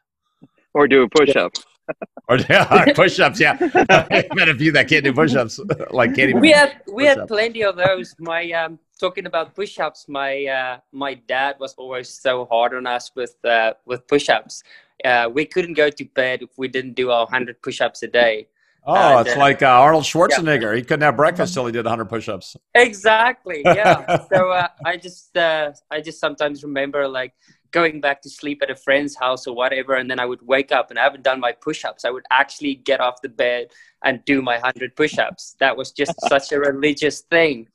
Or 0.73 0.87
do 0.87 1.03
a 1.03 1.09
push 1.09 1.35
up. 1.35 1.53
or 2.29 2.37
yeah, 2.49 2.93
push-ups. 2.95 3.39
Yeah, 3.39 3.57
I've 3.89 4.33
met 4.35 4.49
a 4.49 4.55
few 4.55 4.71
that 4.73 4.87
can't 4.87 5.03
do 5.03 5.13
push-ups. 5.13 5.59
like 5.91 6.15
can't 6.15 6.29
even. 6.29 6.41
We 6.41 6.51
had 6.51 6.81
we 6.91 7.05
had 7.05 7.27
plenty 7.27 7.63
of 7.63 7.75
those. 7.75 8.15
My 8.19 8.51
um, 8.51 8.79
talking 8.99 9.25
about 9.25 9.55
push-ups. 9.55 10.07
My 10.07 10.45
uh, 10.45 10.79
my 10.91 11.15
dad 11.15 11.55
was 11.59 11.73
always 11.75 12.09
so 12.09 12.45
hard 12.45 12.73
on 12.73 12.87
us 12.87 13.11
with 13.15 13.35
uh, 13.45 13.73
with 13.85 14.07
push-ups. 14.07 14.63
Uh, 15.03 15.29
we 15.31 15.45
couldn't 15.45 15.73
go 15.73 15.89
to 15.89 16.05
bed 16.05 16.41
if 16.41 16.49
we 16.57 16.67
didn't 16.67 16.93
do 16.93 17.11
our 17.11 17.27
hundred 17.27 17.61
push-ups 17.61 18.03
a 18.03 18.07
day. 18.07 18.47
Oh, 18.87 19.19
it's 19.19 19.35
uh, 19.35 19.39
like 19.39 19.63
uh, 19.63 19.67
Arnold 19.67 20.03
Schwarzenegger. 20.03 20.71
Yeah. 20.71 20.75
He 20.75 20.81
couldn't 20.83 21.01
have 21.01 21.15
breakfast 21.15 21.53
till 21.53 21.65
he 21.65 21.71
did 21.71 21.85
100 21.85 22.05
push-ups. 22.05 22.55
Exactly. 22.75 23.61
Yeah. 23.65 24.23
so 24.33 24.51
uh, 24.51 24.67
I 24.85 24.97
just 24.97 25.35
uh, 25.35 25.71
I 25.89 26.01
just 26.01 26.19
sometimes 26.19 26.63
remember 26.63 27.07
like 27.07 27.33
going 27.71 27.99
back 27.99 28.21
to 28.21 28.29
sleep 28.29 28.61
at 28.61 28.69
a 28.69 28.75
friend's 28.75 29.15
house 29.15 29.47
or 29.47 29.55
whatever, 29.55 29.95
and 29.95 30.09
then 30.09 30.19
I 30.19 30.25
would 30.25 30.41
wake 30.41 30.71
up 30.71 30.91
and 30.91 30.99
I 30.99 31.03
haven't 31.03 31.23
done 31.23 31.39
my 31.39 31.51
push-ups. 31.51 32.05
I 32.05 32.11
would 32.11 32.23
actually 32.31 32.75
get 32.75 33.01
off 33.01 33.21
the 33.21 33.29
bed 33.29 33.67
and 34.03 34.23
do 34.25 34.41
my 34.41 34.53
100 34.53 34.95
push-ups. 34.95 35.55
That 35.59 35.75
was 35.75 35.91
just 35.91 36.13
such 36.29 36.51
a 36.51 36.59
religious 36.59 37.21
thing. 37.21 37.67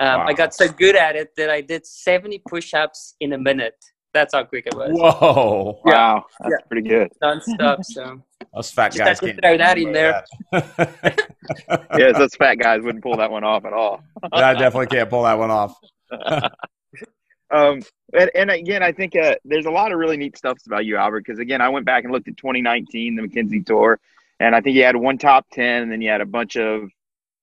Um, 0.00 0.20
wow. 0.20 0.26
I 0.26 0.32
got 0.32 0.54
so 0.54 0.68
good 0.68 0.96
at 0.96 1.14
it 1.14 1.36
that 1.36 1.50
I 1.50 1.60
did 1.60 1.86
70 1.86 2.42
push-ups 2.48 3.14
in 3.20 3.34
a 3.34 3.38
minute. 3.38 3.76
That's 4.14 4.32
how 4.32 4.44
quick 4.44 4.66
it 4.66 4.74
was. 4.76 4.90
Whoa! 4.92 5.80
Yeah. 5.84 5.92
Wow, 5.92 6.26
that's 6.38 6.52
yeah. 6.52 6.66
pretty 6.68 6.88
good. 6.88 7.10
Non-stop. 7.20 7.84
So 7.84 8.22
us 8.54 8.70
fat 8.70 8.96
guys 8.96 9.18
can't 9.18 9.40
throw 9.42 9.58
that 9.58 9.76
in 9.76 9.92
there. 9.92 10.24
yes, 10.52 12.16
those 12.16 12.36
fat 12.36 12.54
guys 12.54 12.82
wouldn't 12.82 13.02
pull 13.02 13.16
that 13.16 13.30
one 13.30 13.42
off 13.42 13.64
at 13.64 13.72
all. 13.72 14.04
I 14.32 14.54
definitely 14.54 14.86
can't 14.86 15.10
pull 15.10 15.24
that 15.24 15.36
one 15.36 15.50
off. 15.50 15.76
um, 17.50 17.82
and, 18.12 18.30
and, 18.36 18.50
again, 18.52 18.84
I 18.84 18.92
think 18.92 19.16
uh, 19.16 19.34
there's 19.44 19.66
a 19.66 19.70
lot 19.70 19.90
of 19.90 19.98
really 19.98 20.16
neat 20.16 20.38
stuff 20.38 20.58
about 20.64 20.86
you, 20.86 20.96
Albert. 20.96 21.24
Because 21.26 21.40
again, 21.40 21.60
I 21.60 21.68
went 21.68 21.84
back 21.84 22.04
and 22.04 22.12
looked 22.12 22.28
at 22.28 22.36
2019, 22.36 23.16
the 23.16 23.22
Mackenzie 23.22 23.62
Tour, 23.62 23.98
and 24.38 24.54
I 24.54 24.60
think 24.60 24.76
you 24.76 24.84
had 24.84 24.94
one 24.94 25.18
top 25.18 25.46
ten, 25.52 25.82
and 25.82 25.90
then 25.90 26.00
you 26.00 26.10
had 26.10 26.20
a 26.20 26.26
bunch 26.26 26.56
of 26.56 26.88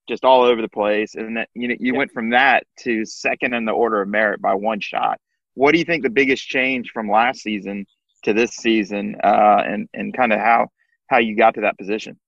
just 0.07 0.23
all 0.23 0.41
over 0.43 0.61
the 0.61 0.69
place, 0.69 1.15
and 1.15 1.35
that 1.35 1.49
you 1.53 1.67
know 1.67 1.75
you 1.81 1.91
yeah. 1.91 1.97
went 1.97 2.13
from 2.13 2.29
that 2.29 2.63
to 2.79 3.03
second 3.03 3.53
in 3.53 3.65
the 3.65 3.73
order 3.73 4.01
of 4.01 4.07
merit 4.07 4.41
by 4.41 4.53
one 4.53 4.79
shot 4.79 5.19
what 5.55 5.71
do 5.71 5.79
you 5.79 5.85
think 5.85 6.03
the 6.03 6.09
biggest 6.09 6.47
change 6.47 6.91
from 6.91 7.09
last 7.09 7.41
season 7.41 7.85
to 8.23 8.33
this 8.33 8.51
season, 8.51 9.15
uh, 9.23 9.63
and 9.65 9.87
and 9.93 10.15
kind 10.15 10.33
of 10.33 10.39
how 10.39 10.67
how 11.07 11.17
you 11.17 11.35
got 11.35 11.53
to 11.55 11.61
that 11.61 11.77
position? 11.77 12.19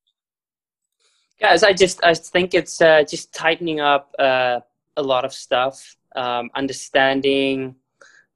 Guys, 1.39 1.63
I 1.63 1.73
just 1.73 2.03
I 2.03 2.13
think 2.13 2.53
it's 2.53 2.81
uh, 2.81 3.03
just 3.03 3.33
tightening 3.33 3.79
up 3.79 4.13
uh, 4.19 4.59
a 4.97 5.01
lot 5.01 5.25
of 5.25 5.33
stuff, 5.33 5.95
um, 6.15 6.49
understanding 6.55 7.75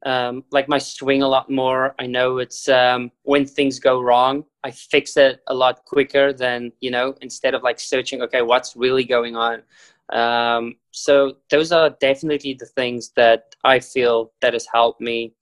um, 0.04 0.44
like 0.50 0.68
my 0.68 0.78
swing 0.78 1.22
a 1.22 1.28
lot 1.28 1.50
more. 1.50 1.94
I 1.98 2.06
know 2.06 2.38
it's 2.38 2.68
um, 2.68 3.10
when 3.22 3.44
things 3.44 3.80
go 3.80 4.00
wrong, 4.00 4.44
I 4.62 4.70
fix 4.70 5.16
it 5.16 5.42
a 5.48 5.54
lot 5.54 5.84
quicker 5.84 6.32
than 6.32 6.72
you 6.80 6.90
know 6.90 7.14
instead 7.20 7.54
of 7.54 7.62
like 7.62 7.80
searching. 7.80 8.22
Okay, 8.22 8.42
what's 8.42 8.76
really 8.76 9.04
going 9.04 9.36
on? 9.36 9.62
Um, 10.10 10.76
so 10.90 11.36
those 11.50 11.70
are 11.72 11.90
definitely 12.00 12.54
the 12.54 12.66
things 12.66 13.10
that 13.16 13.54
I 13.64 13.80
feel 13.80 14.32
that 14.40 14.54
has 14.54 14.66
helped 14.72 15.00
me 15.00 15.34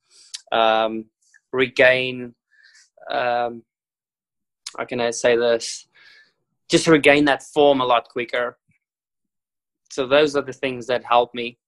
um, 0.53 1.07
regain. 1.53 2.35
Um, 3.11 3.63
how 4.77 4.85
can 4.85 5.01
I 5.01 5.11
say 5.11 5.37
this? 5.37 5.87
Just 6.69 6.89
regain 6.89 7.25
that 7.27 7.43
form 7.43 7.81
a 7.81 7.85
lot 7.85 8.09
quicker. 8.09 8.59
So 9.91 10.07
those 10.07 10.37
are 10.37 10.43
the 10.43 10.53
things 10.53 10.87
that 10.89 11.05
help 11.05 11.33
me. 11.33 11.59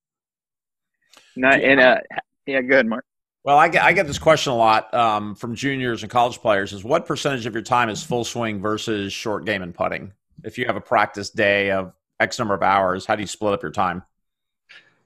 Not, 1.37 1.61
and 1.61 1.81
uh, 1.81 1.99
yeah, 2.47 2.61
good, 2.63 2.87
Mark. 2.87 3.05
Well, 3.45 3.57
I 3.57 3.69
get 3.69 3.85
I 3.85 3.93
get 3.93 4.07
this 4.07 4.19
question 4.19 4.53
a 4.53 4.57
lot 4.57 4.93
um, 4.93 5.35
from 5.35 5.55
juniors 5.55 6.03
and 6.03 6.11
college 6.11 6.39
players: 6.39 6.73
is 6.73 6.83
what 6.83 7.07
percentage 7.07 7.47
of 7.47 7.55
your 7.55 7.63
time 7.63 7.89
is 7.89 8.03
full 8.03 8.25
swing 8.25 8.61
versus 8.61 9.13
short 9.13 9.45
game 9.45 9.63
and 9.63 9.73
putting? 9.73 10.13
If 10.45 10.59
you 10.59 10.67
have 10.67 10.77
a 10.77 10.81
practice 10.81 11.31
day 11.31 11.71
of 11.71 11.93
X 12.21 12.39
number 12.39 12.55
of 12.55 12.63
hours, 12.63 13.07
how 13.07 13.17
do 13.17 13.23
you 13.23 13.27
split 13.27 13.53
up 13.53 13.63
your 13.63 13.73
time? 13.73 14.03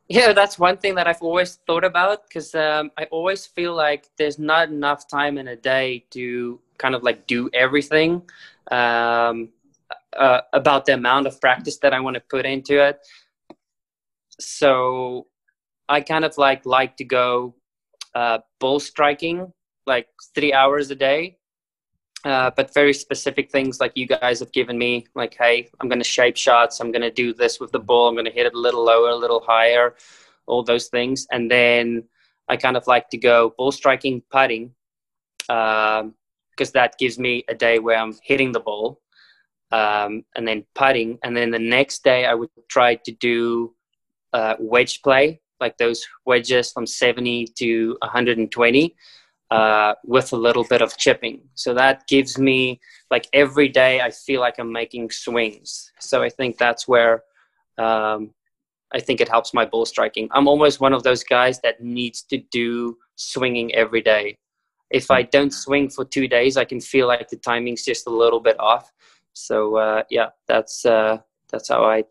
Yeah, 0.09 0.33
that's 0.33 0.59
one 0.59 0.77
thing 0.77 0.94
that 0.96 1.07
I've 1.07 1.22
always 1.22 1.57
thought 1.66 1.85
about 1.85 2.29
because 2.29 2.55
um, 2.55 2.90
I 2.98 3.05
always 3.05 3.46
feel 3.46 3.75
like 3.75 4.11
there's 4.18 4.38
not 4.38 4.68
enough 4.68 5.09
time 5.09 5.38
in 5.38 5.48
a 5.48 5.57
day 5.57 6.05
to 6.11 6.61
kind 6.77 6.94
of 6.94 7.03
like 7.03 7.27
do 7.27 7.48
everything 7.55 8.22
um, 8.70 9.51
uh, 10.16 10.40
about 10.53 10.87
the 10.87 10.94
amount 10.94 11.27
of 11.27 11.40
practice 11.40 11.79
that 11.79 11.94
I 11.94 12.01
want 12.01 12.14
to 12.14 12.20
put 12.20 12.44
into 12.44 12.85
it. 12.85 13.01
So 14.38 15.29
I 15.88 16.01
kind 16.01 16.25
of 16.25 16.37
like 16.37 16.66
like 16.66 16.96
to 16.98 17.05
go 17.05 17.55
uh, 18.14 18.38
ball 18.61 18.81
striking 18.81 19.53
like 19.87 20.09
three 20.35 20.53
hours 20.53 20.90
a 20.90 20.94
day, 20.94 21.38
uh, 22.25 22.51
but 22.57 22.73
very 22.73 22.93
specific 22.93 23.51
things 23.51 23.81
like 23.81 23.93
you 23.95 24.07
guys 24.07 24.39
have 24.41 24.53
given 24.53 24.79
me. 24.79 25.07
Like, 25.15 25.35
hey, 25.39 25.69
I'm 25.81 25.89
going 25.89 25.99
to 25.99 26.05
shape 26.05 26.37
shots. 26.37 26.81
I'm 26.81 26.93
going 26.93 27.03
to 27.03 27.11
do 27.11 27.35
this 27.35 27.59
with 27.59 27.73
the 27.73 27.81
ball. 27.81 28.09
I'm 28.09 28.15
going 28.15 28.27
to 28.27 28.31
hit 28.31 28.47
it 28.47 28.55
a 28.55 28.59
little 28.59 28.85
lower, 28.85 29.11
a 29.11 29.17
little 29.17 29.41
higher, 29.41 29.97
all 30.47 30.63
those 30.63 30.89
things. 30.89 31.27
And 31.33 31.51
then 31.51 32.05
I 32.49 32.57
kind 32.57 32.77
of 32.77 32.87
like 32.87 33.09
to 33.11 33.19
go 33.19 33.55
ball 33.59 33.73
striking, 33.73 34.23
putting, 34.31 34.73
because 35.49 36.01
um, 36.01 36.15
that 36.75 36.97
gives 36.99 37.19
me 37.19 37.45
a 37.49 37.55
day 37.55 37.81
where 37.81 37.99
I'm 37.99 38.15
hitting 38.23 38.53
the 38.53 38.61
ball. 38.61 39.01
Um, 39.73 40.25
and 40.37 40.47
then 40.47 40.67
putting, 40.75 41.19
and 41.25 41.35
then 41.35 41.51
the 41.51 41.59
next 41.59 42.05
day 42.05 42.27
I 42.27 42.35
would 42.35 42.51
try 42.69 42.97
to 42.97 43.11
do 43.13 43.75
uh, 44.35 44.55
wedge 44.61 45.01
play, 45.01 45.41
like 45.61 45.79
those 45.79 46.05
wedges 46.27 46.71
from 46.73 46.87
70 46.87 47.47
to 47.57 47.97
120 48.03 48.95
uh, 49.53 49.95
with 50.05 50.33
a 50.33 50.37
little 50.37 50.65
bit 50.65 50.81
of 50.81 50.97
chipping. 50.97 51.43
So 51.55 51.75
that 51.75 52.07
gives 52.07 52.38
me 52.38 52.81
like 53.11 53.27
every 53.33 53.69
day 53.69 54.01
I 54.01 54.11
feel 54.11 54.41
like 54.41 54.59
I'm 54.59 54.73
making 54.73 55.11
swings. 55.11 55.93
So 56.01 56.23
I 56.23 56.31
think 56.31 56.57
that's 56.57 56.88
where 56.88 57.23
um, 57.77 58.31
I 58.95 59.01
think 59.01 59.21
it 59.21 59.29
helps 59.29 59.53
my 59.53 59.67
ball 59.67 59.85
striking. 59.85 60.29
I'm 60.31 60.49
almost 60.49 60.81
one 60.81 60.95
of 60.95 61.03
those 61.03 61.23
guys 61.23 61.61
that 61.61 61.83
needs 61.83 62.23
to 62.31 62.38
do 62.51 62.97
swinging 63.17 63.75
every 63.75 64.01
day. 64.01 64.38
If 64.91 65.11
I 65.11 65.23
don't 65.23 65.53
swing 65.53 65.91
for 65.91 66.05
two 66.05 66.29
days, 66.29 66.57
I 66.57 66.65
can 66.65 66.81
feel 66.81 67.07
like 67.07 67.29
the 67.29 67.37
timing's 67.37 67.85
just 67.85 68.07
a 68.07 68.11
little 68.11 68.41
bit 68.41 68.59
off. 68.59 68.91
So 69.35 69.77
uh, 69.77 70.03
yeah, 70.09 70.31
that's 70.47 70.87
uh, 70.87 71.19
that's 71.51 71.69
how 71.69 71.85
I. 71.85 72.05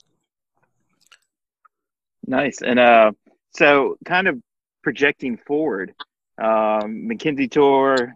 Nice 2.28 2.62
and 2.62 2.80
uh, 2.80 3.12
so 3.56 3.98
kind 4.06 4.28
of 4.28 4.40
projecting 4.84 5.38
forward, 5.38 5.94
um, 6.42 7.08
Mackenzie 7.08 7.48
Tour, 7.48 8.16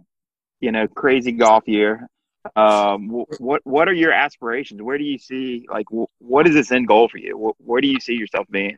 you 0.60 0.72
know, 0.72 0.88
crazy 0.88 1.32
golf 1.32 1.68
year. 1.68 2.08
Um, 2.56 3.10
what 3.40 3.62
what 3.66 3.90
are 3.90 3.94
your 3.94 4.12
aspirations? 4.12 4.82
Where 4.82 4.98
do 4.98 5.04
you 5.04 5.18
see 5.18 5.66
like 5.72 5.88
what 6.20 6.48
is 6.48 6.54
this 6.54 6.72
end 6.72 6.88
goal 6.88 7.10
for 7.10 7.18
you? 7.18 7.54
Where 7.58 7.82
do 7.82 7.88
you 7.88 8.00
see 8.00 8.14
yourself 8.14 8.48
being? 8.52 8.78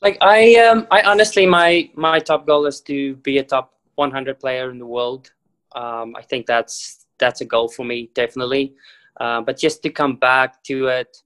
Like 0.00 0.18
I 0.20 0.56
um 0.56 0.86
I 0.90 1.02
honestly 1.02 1.46
my 1.46 1.90
my 1.94 2.18
top 2.18 2.46
goal 2.46 2.66
is 2.66 2.80
to 2.82 3.16
be 3.16 3.38
a 3.38 3.44
top 3.44 3.74
100 3.96 4.40
player 4.40 4.70
in 4.70 4.78
the 4.78 4.86
world. 4.86 5.30
Um, 5.74 6.16
I 6.16 6.22
think 6.22 6.46
that's 6.46 7.06
that's 7.18 7.40
a 7.40 7.44
goal 7.44 7.68
for 7.68 7.84
me 7.84 8.10
definitely. 8.14 8.74
Uh, 9.20 9.42
but 9.42 9.58
just 9.58 9.82
to 9.82 9.90
come 9.90 10.16
back 10.16 10.62
to 10.64 10.86
it, 10.86 11.18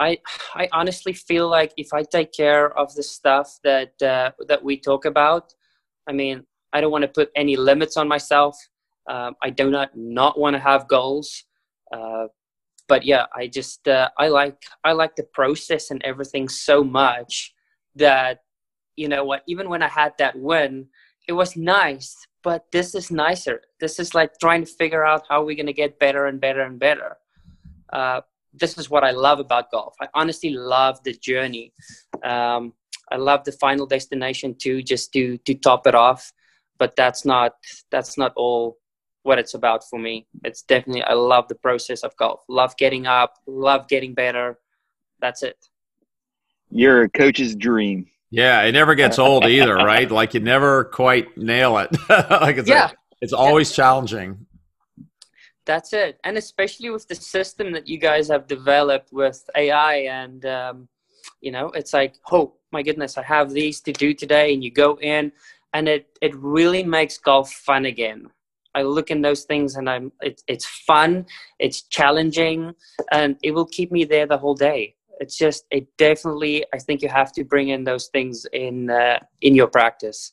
I 0.00 0.18
I 0.54 0.68
honestly 0.72 1.12
feel 1.12 1.48
like 1.48 1.72
if 1.76 1.94
I 1.94 2.02
take 2.02 2.32
care 2.32 2.76
of 2.76 2.94
the 2.94 3.02
stuff 3.04 3.58
that 3.62 4.02
uh, 4.02 4.32
that 4.48 4.62
we 4.64 4.76
talk 4.76 5.04
about, 5.04 5.54
I 6.10 6.12
mean, 6.12 6.44
I 6.72 6.80
don't 6.80 6.90
want 6.90 7.02
to 7.02 7.08
put 7.08 7.30
any 7.36 7.56
limits 7.56 7.96
on 7.96 8.08
myself. 8.08 8.56
Um, 9.08 9.36
I 9.44 9.50
do 9.50 9.70
not 9.70 9.90
not 9.96 10.38
want 10.38 10.54
to 10.54 10.60
have 10.60 10.88
goals. 10.88 11.44
Uh, 11.94 12.26
but 12.88 13.04
yeah, 13.04 13.26
I 13.34 13.46
just 13.46 13.86
uh, 13.86 14.08
I 14.18 14.26
like 14.28 14.60
I 14.82 14.92
like 14.92 15.14
the 15.14 15.28
process 15.32 15.92
and 15.92 16.02
everything 16.02 16.48
so 16.48 16.82
much 16.82 17.54
that 17.94 18.40
you 18.96 19.08
know 19.08 19.24
what 19.24 19.42
even 19.46 19.68
when 19.68 19.82
I 19.82 19.88
had 19.88 20.12
that 20.18 20.36
win, 20.36 20.88
it 21.28 21.32
was 21.32 21.56
nice. 21.56 22.16
But 22.42 22.64
this 22.72 22.94
is 22.94 23.10
nicer. 23.12 23.60
This 23.78 24.00
is 24.00 24.14
like 24.14 24.32
trying 24.40 24.64
to 24.64 24.72
figure 24.80 25.04
out 25.04 25.22
how 25.28 25.44
we're 25.44 25.56
gonna 25.56 25.72
get 25.84 26.00
better 26.00 26.26
and 26.26 26.40
better 26.40 26.62
and 26.62 26.78
better. 26.80 27.18
Uh, 27.92 28.22
this 28.52 28.76
is 28.78 28.90
what 28.90 29.04
I 29.04 29.12
love 29.12 29.38
about 29.38 29.70
golf. 29.70 29.94
I 30.00 30.08
honestly 30.14 30.50
love 30.50 31.00
the 31.04 31.12
journey. 31.12 31.72
Um, 32.24 32.74
I 33.10 33.16
love 33.16 33.44
the 33.44 33.52
final 33.52 33.86
destination 33.86 34.54
too, 34.54 34.82
just 34.82 35.12
to 35.12 35.38
to 35.38 35.54
top 35.54 35.86
it 35.86 35.94
off. 35.94 36.32
But 36.78 36.96
that's 36.96 37.24
not 37.24 37.52
that's 37.90 38.16
not 38.16 38.32
all 38.36 38.78
what 39.22 39.38
it's 39.38 39.54
about 39.54 39.84
for 39.88 39.98
me. 39.98 40.26
It's 40.44 40.62
definitely 40.62 41.02
I 41.02 41.14
love 41.14 41.48
the 41.48 41.54
process 41.54 42.02
of 42.02 42.16
golf. 42.16 42.42
Love 42.48 42.76
getting 42.76 43.06
up. 43.06 43.34
Love 43.46 43.88
getting 43.88 44.14
better. 44.14 44.58
That's 45.20 45.42
it. 45.42 45.56
You're 46.70 47.02
a 47.02 47.08
coach's 47.08 47.54
dream. 47.54 48.06
Yeah, 48.30 48.62
it 48.62 48.72
never 48.72 48.94
gets 48.94 49.18
old 49.26 49.44
either, 49.44 49.74
right? 49.74 50.10
Like 50.10 50.34
you 50.34 50.40
never 50.40 50.84
quite 50.84 51.36
nail 51.36 51.78
it. 51.78 51.90
like 52.08 52.56
it's 52.56 52.68
yeah. 52.68 52.90
A, 52.90 52.92
it's 53.20 53.32
always 53.32 53.70
yeah. 53.70 53.76
challenging. 53.76 54.46
That's 55.66 55.92
it, 55.92 56.18
and 56.24 56.36
especially 56.36 56.90
with 56.90 57.06
the 57.06 57.14
system 57.14 57.72
that 57.72 57.86
you 57.86 57.98
guys 57.98 58.28
have 58.28 58.46
developed 58.46 59.12
with 59.12 59.48
AI, 59.54 59.96
and 59.96 60.44
um, 60.46 60.88
you 61.40 61.50
know, 61.50 61.68
it's 61.68 61.92
like, 61.92 62.14
oh 62.30 62.54
my 62.72 62.82
goodness, 62.82 63.18
I 63.18 63.22
have 63.22 63.50
these 63.50 63.80
to 63.82 63.92
do 63.92 64.14
today, 64.14 64.54
and 64.54 64.62
you 64.62 64.70
go 64.70 64.98
in, 65.00 65.32
and 65.72 65.88
it 65.88 66.06
it 66.20 66.34
really 66.36 66.84
makes 66.84 67.18
golf 67.18 67.52
fun 67.52 67.86
again. 67.86 68.28
I 68.74 68.82
look 68.82 69.10
in 69.10 69.20
those 69.22 69.44
things, 69.44 69.76
and 69.76 69.88
I'm 69.88 70.12
it, 70.20 70.42
it's 70.46 70.66
fun, 70.66 71.26
it's 71.58 71.82
challenging, 71.82 72.72
and 73.12 73.36
it 73.42 73.52
will 73.52 73.66
keep 73.66 73.90
me 73.90 74.04
there 74.04 74.26
the 74.26 74.38
whole 74.38 74.54
day. 74.54 74.94
It's 75.20 75.36
just 75.36 75.64
it 75.70 75.86
definitely. 75.96 76.64
I 76.72 76.78
think 76.78 77.02
you 77.02 77.08
have 77.08 77.32
to 77.32 77.44
bring 77.44 77.68
in 77.68 77.84
those 77.84 78.08
things 78.08 78.46
in 78.52 78.90
uh, 78.90 79.18
in 79.40 79.54
your 79.54 79.68
practice. 79.68 80.32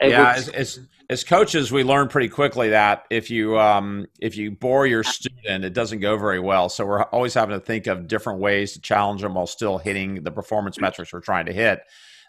It 0.00 0.10
yeah, 0.10 0.32
as, 0.36 0.48
as, 0.48 0.80
as 1.10 1.24
coaches, 1.24 1.72
we 1.72 1.82
learn 1.82 2.08
pretty 2.08 2.28
quickly 2.28 2.68
that 2.70 3.04
if 3.10 3.30
you 3.30 3.58
um, 3.58 4.06
if 4.20 4.36
you 4.36 4.52
bore 4.52 4.86
your 4.86 5.02
student, 5.02 5.64
it 5.64 5.72
doesn't 5.72 6.00
go 6.00 6.16
very 6.16 6.38
well. 6.38 6.68
So 6.68 6.86
we're 6.86 7.02
always 7.02 7.34
having 7.34 7.58
to 7.58 7.64
think 7.64 7.86
of 7.88 8.06
different 8.06 8.38
ways 8.38 8.74
to 8.74 8.80
challenge 8.80 9.22
them 9.22 9.34
while 9.34 9.46
still 9.46 9.78
hitting 9.78 10.22
the 10.22 10.30
performance 10.30 10.80
metrics 10.80 11.12
we're 11.12 11.20
trying 11.20 11.46
to 11.46 11.52
hit. 11.52 11.80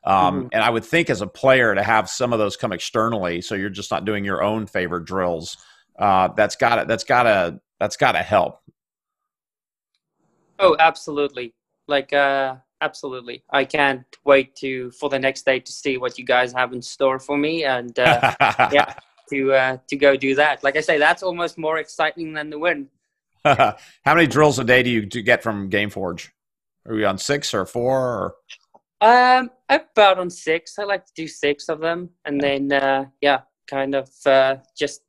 Um, 0.03 0.15
mm-hmm. 0.15 0.47
And 0.53 0.63
I 0.63 0.69
would 0.69 0.85
think 0.85 1.09
as 1.09 1.21
a 1.21 1.27
player 1.27 1.75
to 1.75 1.83
have 1.83 2.09
some 2.09 2.33
of 2.33 2.39
those 2.39 2.57
come 2.57 2.71
externally, 2.71 3.41
so 3.41 3.53
you're 3.55 3.69
just 3.69 3.91
not 3.91 4.05
doing 4.05 4.25
your 4.25 4.41
own 4.41 4.65
favorite 4.65 5.05
drills. 5.05 5.57
Uh, 5.97 6.29
that's 6.35 6.55
got 6.55 6.75
to 6.75 6.85
that's 6.85 7.03
got 7.03 7.23
to 7.23 7.59
that's 7.79 7.97
got 7.97 8.13
to 8.13 8.19
help. 8.19 8.61
Oh, 10.57 10.75
absolutely. 10.79 11.53
Like 11.87 12.13
uh, 12.13 12.55
absolutely. 12.81 13.43
I 13.49 13.65
can't 13.65 14.05
wait 14.25 14.55
to 14.57 14.91
for 14.91 15.09
the 15.09 15.19
next 15.19 15.45
day 15.45 15.59
to 15.59 15.71
see 15.71 15.97
what 15.97 16.17
you 16.17 16.25
guys 16.25 16.53
have 16.53 16.73
in 16.73 16.81
store 16.81 17.19
for 17.19 17.37
me 17.37 17.63
and 17.63 17.97
uh, 17.99 18.35
yeah 18.71 18.93
to 19.29 19.53
uh, 19.53 19.77
to 19.87 19.95
go 19.95 20.15
do 20.15 20.35
that. 20.35 20.63
Like 20.63 20.75
i 20.75 20.81
say 20.81 20.97
that's 20.97 21.23
almost 21.23 21.57
more 21.57 21.77
exciting 21.77 22.33
than 22.33 22.49
the 22.49 22.59
win. 22.59 22.89
How 23.45 23.75
many 24.05 24.27
drills 24.27 24.59
a 24.59 24.63
day 24.63 24.83
do 24.83 24.89
you 24.89 25.05
do 25.05 25.21
get 25.21 25.43
from 25.43 25.69
gameforge? 25.69 26.29
Are 26.85 26.95
we 26.95 27.05
on 27.05 27.17
six 27.17 27.53
or 27.53 27.65
four 27.65 27.99
or? 27.99 28.35
Um 29.01 29.51
about 29.69 30.19
on 30.19 30.29
six. 30.29 30.77
I 30.77 30.83
like 30.83 31.05
to 31.05 31.13
do 31.15 31.27
six 31.27 31.69
of 31.69 31.79
them 31.79 32.09
and 32.25 32.41
then 32.41 32.71
uh, 32.71 33.05
yeah 33.21 33.41
kind 33.69 33.93
of 33.95 34.09
uh, 34.25 34.55
just 34.77 35.01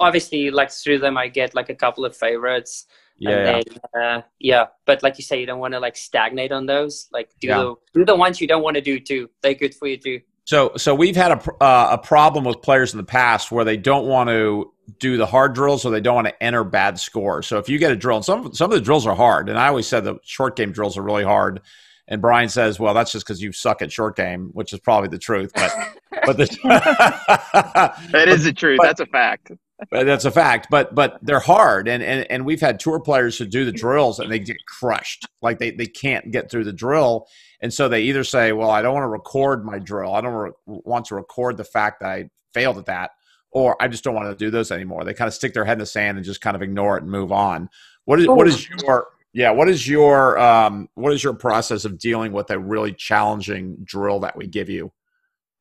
obviously 0.00 0.50
like 0.50 0.70
through 0.70 0.98
them 0.98 1.16
i 1.16 1.26
get 1.26 1.54
like 1.54 1.68
a 1.68 1.74
couple 1.74 2.04
of 2.04 2.16
favorites 2.16 2.86
yeah. 3.18 3.60
Then, 3.92 4.00
uh, 4.00 4.22
yeah. 4.38 4.66
But 4.86 5.02
like 5.02 5.18
you 5.18 5.24
say, 5.24 5.40
you 5.40 5.46
don't 5.46 5.58
want 5.58 5.74
to 5.74 5.80
like 5.80 5.96
stagnate 5.96 6.52
on 6.52 6.66
those. 6.66 7.08
Like 7.12 7.30
do 7.40 7.48
yeah. 7.48 7.58
the 7.58 7.74
do 7.94 8.04
the 8.04 8.16
ones 8.16 8.40
you 8.40 8.46
don't 8.46 8.62
want 8.62 8.76
to 8.76 8.80
do 8.80 9.00
too. 9.00 9.28
They're 9.42 9.54
good 9.54 9.74
for 9.74 9.88
you 9.88 9.96
too. 9.96 10.20
So 10.44 10.72
so 10.76 10.94
we've 10.94 11.16
had 11.16 11.32
a 11.32 11.62
uh, 11.62 11.88
a 11.92 11.98
problem 11.98 12.44
with 12.44 12.62
players 12.62 12.94
in 12.94 12.98
the 12.98 13.04
past 13.04 13.50
where 13.50 13.64
they 13.64 13.76
don't 13.76 14.06
want 14.06 14.30
to 14.30 14.72
do 14.98 15.16
the 15.16 15.26
hard 15.26 15.54
drills 15.54 15.84
or 15.84 15.90
they 15.90 16.00
don't 16.00 16.14
want 16.14 16.28
to 16.28 16.42
enter 16.42 16.64
bad 16.64 16.98
scores. 16.98 17.46
So 17.46 17.58
if 17.58 17.68
you 17.68 17.78
get 17.78 17.92
a 17.92 17.96
drill, 17.96 18.16
and 18.16 18.24
some 18.24 18.54
some 18.54 18.70
of 18.70 18.78
the 18.78 18.84
drills 18.84 19.06
are 19.06 19.16
hard, 19.16 19.48
and 19.48 19.58
I 19.58 19.68
always 19.68 19.86
said 19.86 20.04
the 20.04 20.18
short 20.22 20.56
game 20.56 20.72
drills 20.72 20.96
are 20.96 21.02
really 21.02 21.24
hard. 21.24 21.60
And 22.08 22.22
Brian 22.22 22.48
says, 22.48 22.80
"Well, 22.80 22.94
that's 22.94 23.12
just 23.12 23.26
because 23.26 23.42
you 23.42 23.52
suck 23.52 23.82
at 23.82 23.92
short 23.92 24.16
game," 24.16 24.48
which 24.54 24.72
is 24.72 24.80
probably 24.80 25.10
the 25.10 25.18
truth. 25.18 25.52
But 25.54 25.72
but 26.26 26.36
the, 26.38 26.46
that 28.12 28.28
is 28.28 28.44
the 28.44 28.52
truth. 28.52 28.78
But, 28.78 28.86
that's 28.86 29.00
a 29.00 29.06
fact. 29.06 29.52
But 29.90 30.06
that's 30.06 30.24
a 30.24 30.30
fact. 30.30 30.68
But 30.70 30.94
but 30.94 31.18
they're 31.22 31.38
hard, 31.38 31.86
and, 31.86 32.02
and 32.02 32.26
and 32.30 32.46
we've 32.46 32.62
had 32.62 32.80
tour 32.80 32.98
players 32.98 33.36
who 33.36 33.44
do 33.44 33.66
the 33.66 33.72
drills 33.72 34.18
and 34.18 34.32
they 34.32 34.38
get 34.38 34.56
crushed. 34.66 35.26
Like 35.42 35.58
they 35.58 35.70
they 35.70 35.86
can't 35.86 36.32
get 36.32 36.50
through 36.50 36.64
the 36.64 36.72
drill, 36.72 37.26
and 37.60 37.72
so 37.72 37.88
they 37.88 38.02
either 38.02 38.24
say, 38.24 38.52
"Well, 38.52 38.70
I 38.70 38.80
don't 38.80 38.94
want 38.94 39.04
to 39.04 39.08
record 39.08 39.64
my 39.64 39.78
drill. 39.78 40.14
I 40.14 40.22
don't 40.22 40.32
re- 40.32 40.50
want 40.66 41.04
to 41.06 41.14
record 41.14 41.58
the 41.58 41.64
fact 41.64 42.00
that 42.00 42.08
I 42.08 42.30
failed 42.54 42.78
at 42.78 42.86
that." 42.86 43.10
Or 43.50 43.80
I 43.80 43.88
just 43.88 44.04
don't 44.04 44.14
want 44.14 44.28
to 44.28 44.36
do 44.36 44.50
those 44.50 44.70
anymore. 44.70 45.04
They 45.04 45.14
kind 45.14 45.26
of 45.26 45.32
stick 45.32 45.54
their 45.54 45.64
head 45.64 45.74
in 45.74 45.78
the 45.78 45.86
sand 45.86 46.18
and 46.18 46.24
just 46.24 46.42
kind 46.42 46.54
of 46.54 46.60
ignore 46.60 46.98
it 46.98 47.02
and 47.02 47.10
move 47.10 47.32
on. 47.32 47.70
What 48.04 48.20
is 48.20 48.26
what 48.26 48.46
oh. 48.46 48.50
is 48.50 48.68
your 48.68 49.08
yeah, 49.32 49.50
what 49.50 49.68
is 49.68 49.86
your 49.86 50.38
um, 50.38 50.88
what 50.94 51.12
is 51.12 51.22
your 51.22 51.34
process 51.34 51.84
of 51.84 51.98
dealing 51.98 52.32
with 52.32 52.50
a 52.50 52.58
really 52.58 52.92
challenging 52.92 53.76
drill 53.84 54.20
that 54.20 54.36
we 54.36 54.46
give 54.46 54.68
you? 54.68 54.92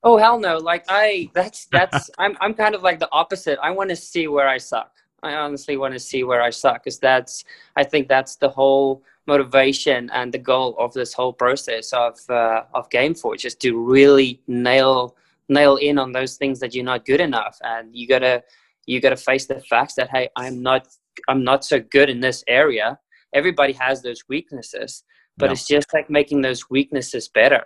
Oh 0.03 0.17
hell 0.17 0.39
no! 0.39 0.57
Like 0.57 0.85
I, 0.87 1.29
that's 1.33 1.65
that's 1.71 2.09
I'm 2.17 2.37
I'm 2.39 2.53
kind 2.53 2.75
of 2.75 2.83
like 2.83 2.99
the 2.99 3.09
opposite. 3.11 3.59
I 3.61 3.71
want 3.71 3.89
to 3.89 3.95
see 3.95 4.27
where 4.27 4.47
I 4.47 4.57
suck. 4.57 4.91
I 5.23 5.33
honestly 5.33 5.77
want 5.77 5.93
to 5.93 5.99
see 5.99 6.23
where 6.23 6.41
I 6.41 6.49
suck, 6.49 6.83
because 6.83 6.99
that's 6.99 7.43
I 7.75 7.83
think 7.83 8.07
that's 8.07 8.35
the 8.35 8.49
whole 8.49 9.03
motivation 9.25 10.09
and 10.11 10.33
the 10.33 10.37
goal 10.37 10.75
of 10.79 10.93
this 10.93 11.13
whole 11.13 11.33
process 11.33 11.91
of 11.91 12.17
uh, 12.29 12.63
of 12.73 12.89
Gameforge 12.89 13.43
is 13.43 13.55
to 13.55 13.77
really 13.77 14.41
nail 14.47 15.15
nail 15.49 15.75
in 15.77 15.97
on 15.97 16.13
those 16.13 16.37
things 16.37 16.59
that 16.61 16.73
you're 16.73 16.85
not 16.85 17.05
good 17.05 17.19
enough, 17.19 17.57
and 17.63 17.93
you 17.93 18.07
gotta 18.07 18.43
you 18.85 19.01
gotta 19.01 19.17
face 19.17 19.45
the 19.45 19.59
facts 19.59 19.95
that 19.95 20.09
hey, 20.09 20.29
I'm 20.37 20.61
not 20.61 20.87
I'm 21.27 21.43
not 21.43 21.65
so 21.65 21.81
good 21.81 22.09
in 22.09 22.21
this 22.21 22.43
area 22.47 22.97
everybody 23.37 23.73
has 23.73 24.01
those 24.01 24.21
weaknesses 24.27 25.03
but 25.37 25.47
yeah. 25.47 25.51
it's 25.53 25.67
just 25.67 25.93
like 25.93 26.09
making 26.09 26.41
those 26.41 26.69
weaknesses 26.69 27.29
better. 27.29 27.63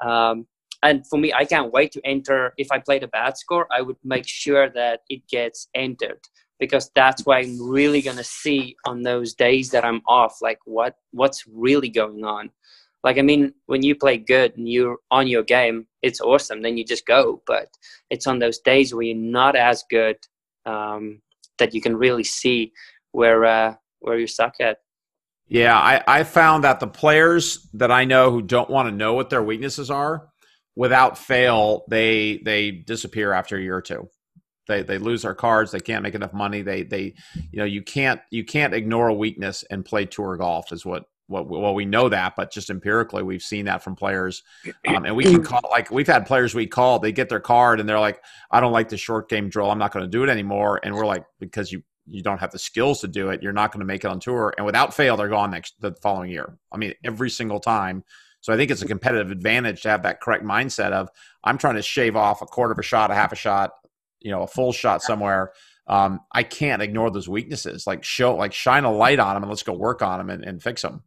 Um, 0.00 0.46
and 0.82 1.06
for 1.06 1.18
me 1.18 1.32
i 1.32 1.44
can't 1.44 1.72
wait 1.72 1.92
to 1.92 2.00
enter 2.04 2.52
if 2.58 2.70
i 2.70 2.78
played 2.78 3.02
a 3.02 3.08
bad 3.08 3.36
score 3.36 3.66
i 3.70 3.80
would 3.80 3.96
make 4.04 4.26
sure 4.26 4.68
that 4.70 5.00
it 5.08 5.22
gets 5.28 5.68
entered 5.74 6.20
because 6.58 6.90
that's 6.94 7.24
why 7.24 7.38
i'm 7.38 7.70
really 7.70 8.02
going 8.02 8.16
to 8.16 8.24
see 8.24 8.76
on 8.84 9.02
those 9.02 9.32
days 9.34 9.70
that 9.70 9.84
i'm 9.84 10.02
off 10.06 10.38
like 10.42 10.58
what 10.64 10.96
what's 11.12 11.44
really 11.46 11.88
going 11.88 12.24
on. 12.24 12.50
Like 13.04 13.18
i 13.18 13.22
mean 13.22 13.52
when 13.66 13.82
you 13.82 13.94
play 13.94 14.16
good 14.18 14.56
and 14.56 14.68
you're 14.68 14.98
on 15.10 15.26
your 15.26 15.42
game 15.42 15.86
it's 16.02 16.20
awesome 16.20 16.62
then 16.62 16.76
you 16.76 16.84
just 16.84 17.06
go 17.06 17.42
but 17.46 17.68
it's 18.10 18.26
on 18.26 18.38
those 18.38 18.58
days 18.58 18.94
where 18.94 19.04
you're 19.04 19.16
not 19.16 19.56
as 19.56 19.84
good 19.90 20.16
um, 20.66 21.20
that 21.58 21.74
you 21.74 21.80
can 21.80 21.96
really 21.96 22.24
see 22.24 22.72
where 23.12 23.44
uh, 23.44 23.74
where 24.00 24.18
you 24.18 24.26
suck 24.26 24.54
at 24.60 24.78
yeah, 25.48 25.76
I, 25.76 26.02
I 26.06 26.24
found 26.24 26.64
that 26.64 26.80
the 26.80 26.86
players 26.86 27.68
that 27.74 27.90
I 27.90 28.04
know 28.04 28.30
who 28.30 28.42
don't 28.42 28.70
want 28.70 28.88
to 28.88 28.94
know 28.94 29.14
what 29.14 29.30
their 29.30 29.42
weaknesses 29.42 29.90
are, 29.90 30.28
without 30.74 31.18
fail, 31.18 31.84
they 31.88 32.40
they 32.44 32.70
disappear 32.70 33.32
after 33.32 33.56
a 33.56 33.62
year 33.62 33.76
or 33.76 33.82
two. 33.82 34.08
They 34.68 34.82
they 34.82 34.98
lose 34.98 35.22
their 35.22 35.34
cards. 35.34 35.72
They 35.72 35.80
can't 35.80 36.02
make 36.02 36.14
enough 36.14 36.32
money. 36.32 36.62
They 36.62 36.84
they 36.84 37.14
you 37.34 37.58
know 37.58 37.64
you 37.64 37.82
can't 37.82 38.20
you 38.30 38.44
can't 38.44 38.74
ignore 38.74 39.08
a 39.08 39.14
weakness 39.14 39.64
and 39.70 39.84
play 39.84 40.06
tour 40.06 40.36
golf 40.36 40.72
is 40.72 40.86
what 40.86 41.04
what 41.26 41.48
well 41.48 41.74
we 41.74 41.84
know 41.84 42.08
that, 42.08 42.34
but 42.36 42.52
just 42.52 42.70
empirically 42.70 43.22
we've 43.22 43.42
seen 43.42 43.66
that 43.66 43.82
from 43.82 43.96
players, 43.96 44.42
um, 44.86 45.04
and 45.04 45.16
we 45.16 45.24
can 45.24 45.42
call 45.42 45.62
like 45.70 45.90
we've 45.90 46.06
had 46.06 46.26
players 46.26 46.54
we 46.54 46.66
call 46.66 46.98
they 46.98 47.12
get 47.12 47.28
their 47.28 47.40
card 47.40 47.80
and 47.80 47.88
they're 47.88 48.00
like 48.00 48.22
I 48.50 48.60
don't 48.60 48.72
like 48.72 48.88
the 48.88 48.96
short 48.96 49.28
game 49.28 49.48
drill. 49.48 49.70
I'm 49.70 49.78
not 49.78 49.92
going 49.92 50.04
to 50.04 50.10
do 50.10 50.22
it 50.22 50.30
anymore, 50.30 50.80
and 50.82 50.94
we're 50.94 51.06
like 51.06 51.24
because 51.40 51.72
you 51.72 51.82
you 52.06 52.22
don't 52.22 52.38
have 52.38 52.50
the 52.50 52.58
skills 52.58 53.00
to 53.00 53.08
do 53.08 53.28
it, 53.28 53.42
you're 53.42 53.52
not 53.52 53.72
going 53.72 53.80
to 53.80 53.86
make 53.86 54.04
it 54.04 54.08
on 54.08 54.20
tour. 54.20 54.52
And 54.56 54.66
without 54.66 54.94
fail, 54.94 55.16
they're 55.16 55.28
gone 55.28 55.50
next 55.50 55.74
the 55.80 55.94
following 56.02 56.30
year. 56.30 56.56
I 56.72 56.76
mean, 56.76 56.94
every 57.04 57.30
single 57.30 57.60
time. 57.60 58.04
So 58.40 58.52
I 58.52 58.56
think 58.56 58.70
it's 58.72 58.82
a 58.82 58.86
competitive 58.86 59.30
advantage 59.30 59.82
to 59.82 59.88
have 59.90 60.02
that 60.02 60.20
correct 60.20 60.44
mindset 60.44 60.90
of 60.92 61.08
I'm 61.44 61.58
trying 61.58 61.76
to 61.76 61.82
shave 61.82 62.16
off 62.16 62.42
a 62.42 62.46
quarter 62.46 62.72
of 62.72 62.78
a 62.78 62.82
shot, 62.82 63.10
a 63.10 63.14
half 63.14 63.32
a 63.32 63.36
shot, 63.36 63.72
you 64.20 64.32
know, 64.32 64.42
a 64.42 64.48
full 64.48 64.72
shot 64.72 65.02
somewhere. 65.02 65.52
Um, 65.86 66.20
I 66.32 66.42
can't 66.42 66.82
ignore 66.82 67.10
those 67.10 67.28
weaknesses. 67.28 67.86
Like 67.86 68.02
show, 68.02 68.34
like 68.34 68.52
shine 68.52 68.84
a 68.84 68.92
light 68.92 69.20
on 69.20 69.34
them, 69.34 69.44
and 69.44 69.50
let's 69.50 69.62
go 69.62 69.72
work 69.72 70.02
on 70.02 70.18
them 70.18 70.30
and, 70.30 70.44
and 70.44 70.62
fix 70.62 70.82
them. 70.82 71.02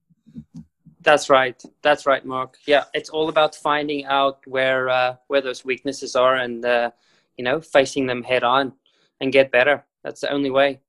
That's 1.01 1.29
right. 1.29 1.61
That's 1.81 2.05
right, 2.05 2.25
Mark. 2.25 2.57
Yeah, 2.65 2.85
it's 2.93 3.09
all 3.09 3.29
about 3.29 3.55
finding 3.55 4.05
out 4.05 4.39
where 4.47 4.89
uh, 4.89 5.15
where 5.27 5.41
those 5.41 5.63
weaknesses 5.63 6.15
are 6.15 6.35
and 6.35 6.65
uh, 6.65 6.91
you 7.37 7.43
know 7.43 7.61
facing 7.61 8.07
them 8.07 8.23
head 8.23 8.43
on 8.43 8.73
and 9.21 9.31
get 9.31 9.51
better. 9.51 9.85
That's 10.03 10.21
the 10.21 10.31
only 10.31 10.49
way. 10.49 10.81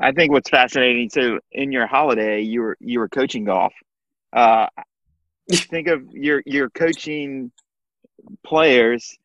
I 0.00 0.12
think 0.12 0.32
what's 0.32 0.50
fascinating 0.50 1.08
too 1.10 1.40
in 1.52 1.72
your 1.72 1.86
holiday, 1.86 2.40
you 2.40 2.62
were 2.62 2.76
you 2.80 2.98
were 2.98 3.08
coaching 3.08 3.44
golf. 3.44 3.72
Uh, 4.32 4.66
think 5.52 5.88
of 5.88 6.10
your 6.12 6.42
your 6.46 6.70
coaching 6.70 7.52
players. 8.44 9.16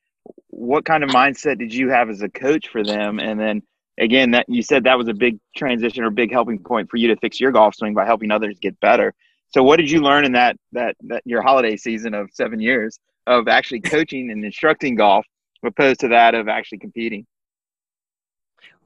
What 0.47 0.85
kind 0.85 1.03
of 1.03 1.09
mindset 1.09 1.57
did 1.57 1.73
you 1.73 1.89
have 1.89 2.09
as 2.09 2.21
a 2.21 2.29
coach 2.29 2.67
for 2.67 2.83
them? 2.83 3.19
And 3.19 3.39
then 3.39 3.63
again, 3.99 4.31
that 4.31 4.45
you 4.47 4.61
said 4.61 4.83
that 4.83 4.97
was 4.97 5.07
a 5.07 5.13
big 5.13 5.39
transition 5.55 6.03
or 6.03 6.09
big 6.09 6.31
helping 6.31 6.59
point 6.59 6.89
for 6.89 6.97
you 6.97 7.07
to 7.09 7.15
fix 7.17 7.39
your 7.39 7.51
golf 7.51 7.75
swing 7.75 7.93
by 7.93 8.05
helping 8.05 8.31
others 8.31 8.57
get 8.59 8.79
better. 8.79 9.13
So, 9.51 9.63
what 9.63 9.77
did 9.77 9.89
you 9.89 10.01
learn 10.01 10.25
in 10.25 10.33
that 10.33 10.57
that 10.73 10.95
that 11.05 11.23
your 11.25 11.41
holiday 11.41 11.75
season 11.75 12.13
of 12.13 12.29
seven 12.33 12.59
years 12.59 12.99
of 13.25 13.47
actually 13.47 13.81
coaching 13.81 14.31
and 14.31 14.43
instructing 14.45 14.95
golf, 14.95 15.25
opposed 15.63 16.01
to 16.01 16.09
that 16.09 16.35
of 16.35 16.47
actually 16.47 16.79
competing? 16.79 17.25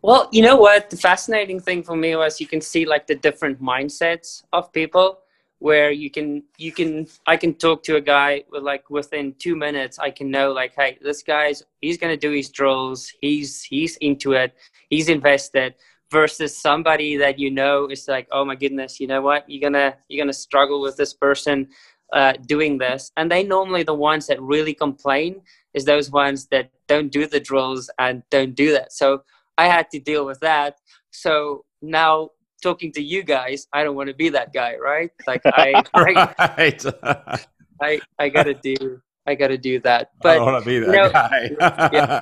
Well, 0.03 0.27
you 0.33 0.41
know 0.41 0.57
what? 0.57 0.89
The 0.89 0.97
fascinating 0.97 1.61
thing 1.61 1.81
for 1.81 1.95
me 1.95 2.13
was 2.17 2.41
you 2.41 2.47
can 2.47 2.59
see 2.59 2.85
like 2.85 3.07
the 3.07 3.15
different 3.15 3.61
mindsets 3.61 4.43
of 4.51 4.71
people 4.73 5.19
where 5.59 5.91
you 5.91 6.11
can 6.11 6.43
you 6.57 6.73
can 6.73 7.07
I 7.25 7.37
can 7.37 7.53
talk 7.53 7.83
to 7.83 7.95
a 7.95 8.01
guy 8.01 8.43
with 8.51 8.63
like 8.63 8.89
within 8.89 9.33
two 9.39 9.55
minutes 9.55 9.97
I 9.99 10.11
can 10.11 10.29
know 10.29 10.51
like 10.51 10.73
hey 10.75 10.97
this 11.01 11.23
guy's 11.23 11.63
he's 11.79 11.97
gonna 11.97 12.17
do 12.17 12.31
his 12.31 12.49
drills 12.49 13.13
he's 13.21 13.63
he's 13.63 13.95
into 14.01 14.33
it 14.33 14.53
he's 14.89 15.07
invested 15.07 15.75
versus 16.11 16.57
somebody 16.57 17.15
that 17.15 17.39
you 17.39 17.49
know 17.49 17.87
is 17.87 18.05
like 18.09 18.27
oh 18.33 18.43
my 18.43 18.55
goodness 18.55 18.99
you 18.99 19.07
know 19.07 19.21
what? 19.21 19.49
You're 19.49 19.61
gonna 19.61 19.95
you're 20.09 20.21
gonna 20.21 20.33
struggle 20.33 20.81
with 20.81 20.97
this 20.97 21.13
person 21.13 21.69
uh, 22.11 22.33
doing 22.45 22.77
this. 22.77 23.11
And 23.17 23.31
they 23.31 23.43
normally 23.43 23.83
the 23.83 23.95
ones 23.95 24.27
that 24.27 24.41
really 24.41 24.73
complain 24.73 25.41
is 25.73 25.85
those 25.85 26.11
ones 26.11 26.47
that 26.47 26.69
don't 26.87 27.11
do 27.11 27.25
the 27.25 27.39
drills 27.39 27.89
and 27.97 28.21
don't 28.29 28.53
do 28.53 28.73
that. 28.73 28.91
So 28.93 29.23
I 29.57 29.67
had 29.67 29.89
to 29.91 29.99
deal 29.99 30.25
with 30.25 30.39
that. 30.39 30.77
So 31.11 31.65
now 31.81 32.29
talking 32.61 32.91
to 32.93 33.03
you 33.03 33.23
guys, 33.23 33.67
I 33.73 33.83
don't 33.83 33.95
want 33.95 34.07
to 34.07 34.15
be 34.15 34.29
that 34.29 34.53
guy, 34.53 34.75
right? 34.77 35.11
Like 35.27 35.41
I, 35.45 35.83
right. 35.95 36.17
I, 36.39 37.39
I, 37.81 38.01
I 38.17 38.29
gotta 38.29 38.53
do, 38.53 39.01
I 39.27 39.35
gotta 39.35 39.57
do 39.57 39.79
that. 39.81 40.11
But 40.21 40.29
I 40.31 40.35
don't 40.35 40.45
want 40.45 40.63
to 40.63 40.69
be 40.69 40.79
that 40.79 40.87
you 40.87 40.93
know, 40.93 41.09
guy. 41.11 41.89
yeah. 41.93 42.21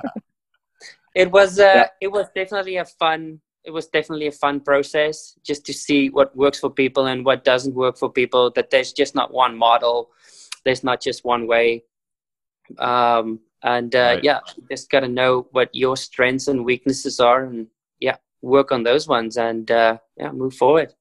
It 1.14 1.30
was, 1.30 1.58
uh, 1.58 1.62
yeah. 1.62 1.86
it 2.00 2.08
was 2.08 2.26
definitely 2.34 2.76
a 2.76 2.84
fun. 2.84 3.40
It 3.64 3.70
was 3.70 3.86
definitely 3.86 4.26
a 4.26 4.32
fun 4.32 4.60
process 4.60 5.38
just 5.44 5.64
to 5.66 5.72
see 5.72 6.08
what 6.08 6.34
works 6.34 6.58
for 6.58 6.70
people 6.70 7.06
and 7.06 7.24
what 7.24 7.44
doesn't 7.44 7.74
work 7.74 7.96
for 7.96 8.10
people. 8.10 8.50
That 8.50 8.70
there's 8.70 8.92
just 8.92 9.14
not 9.14 9.32
one 9.32 9.56
model. 9.56 10.10
There's 10.64 10.82
not 10.82 11.00
just 11.00 11.24
one 11.24 11.46
way. 11.46 11.84
Um, 12.78 13.40
and 13.64 13.94
uh, 13.94 13.98
right. 13.98 14.24
yeah 14.24 14.40
just 14.70 14.90
got 14.90 15.00
to 15.00 15.08
know 15.08 15.46
what 15.52 15.70
your 15.72 15.96
strengths 15.96 16.48
and 16.48 16.64
weaknesses 16.64 17.20
are 17.20 17.44
and 17.44 17.66
yeah 18.00 18.16
work 18.40 18.72
on 18.72 18.82
those 18.82 19.06
ones 19.06 19.36
and 19.36 19.70
uh, 19.70 19.98
yeah 20.16 20.30
move 20.32 20.54
forward. 20.54 20.94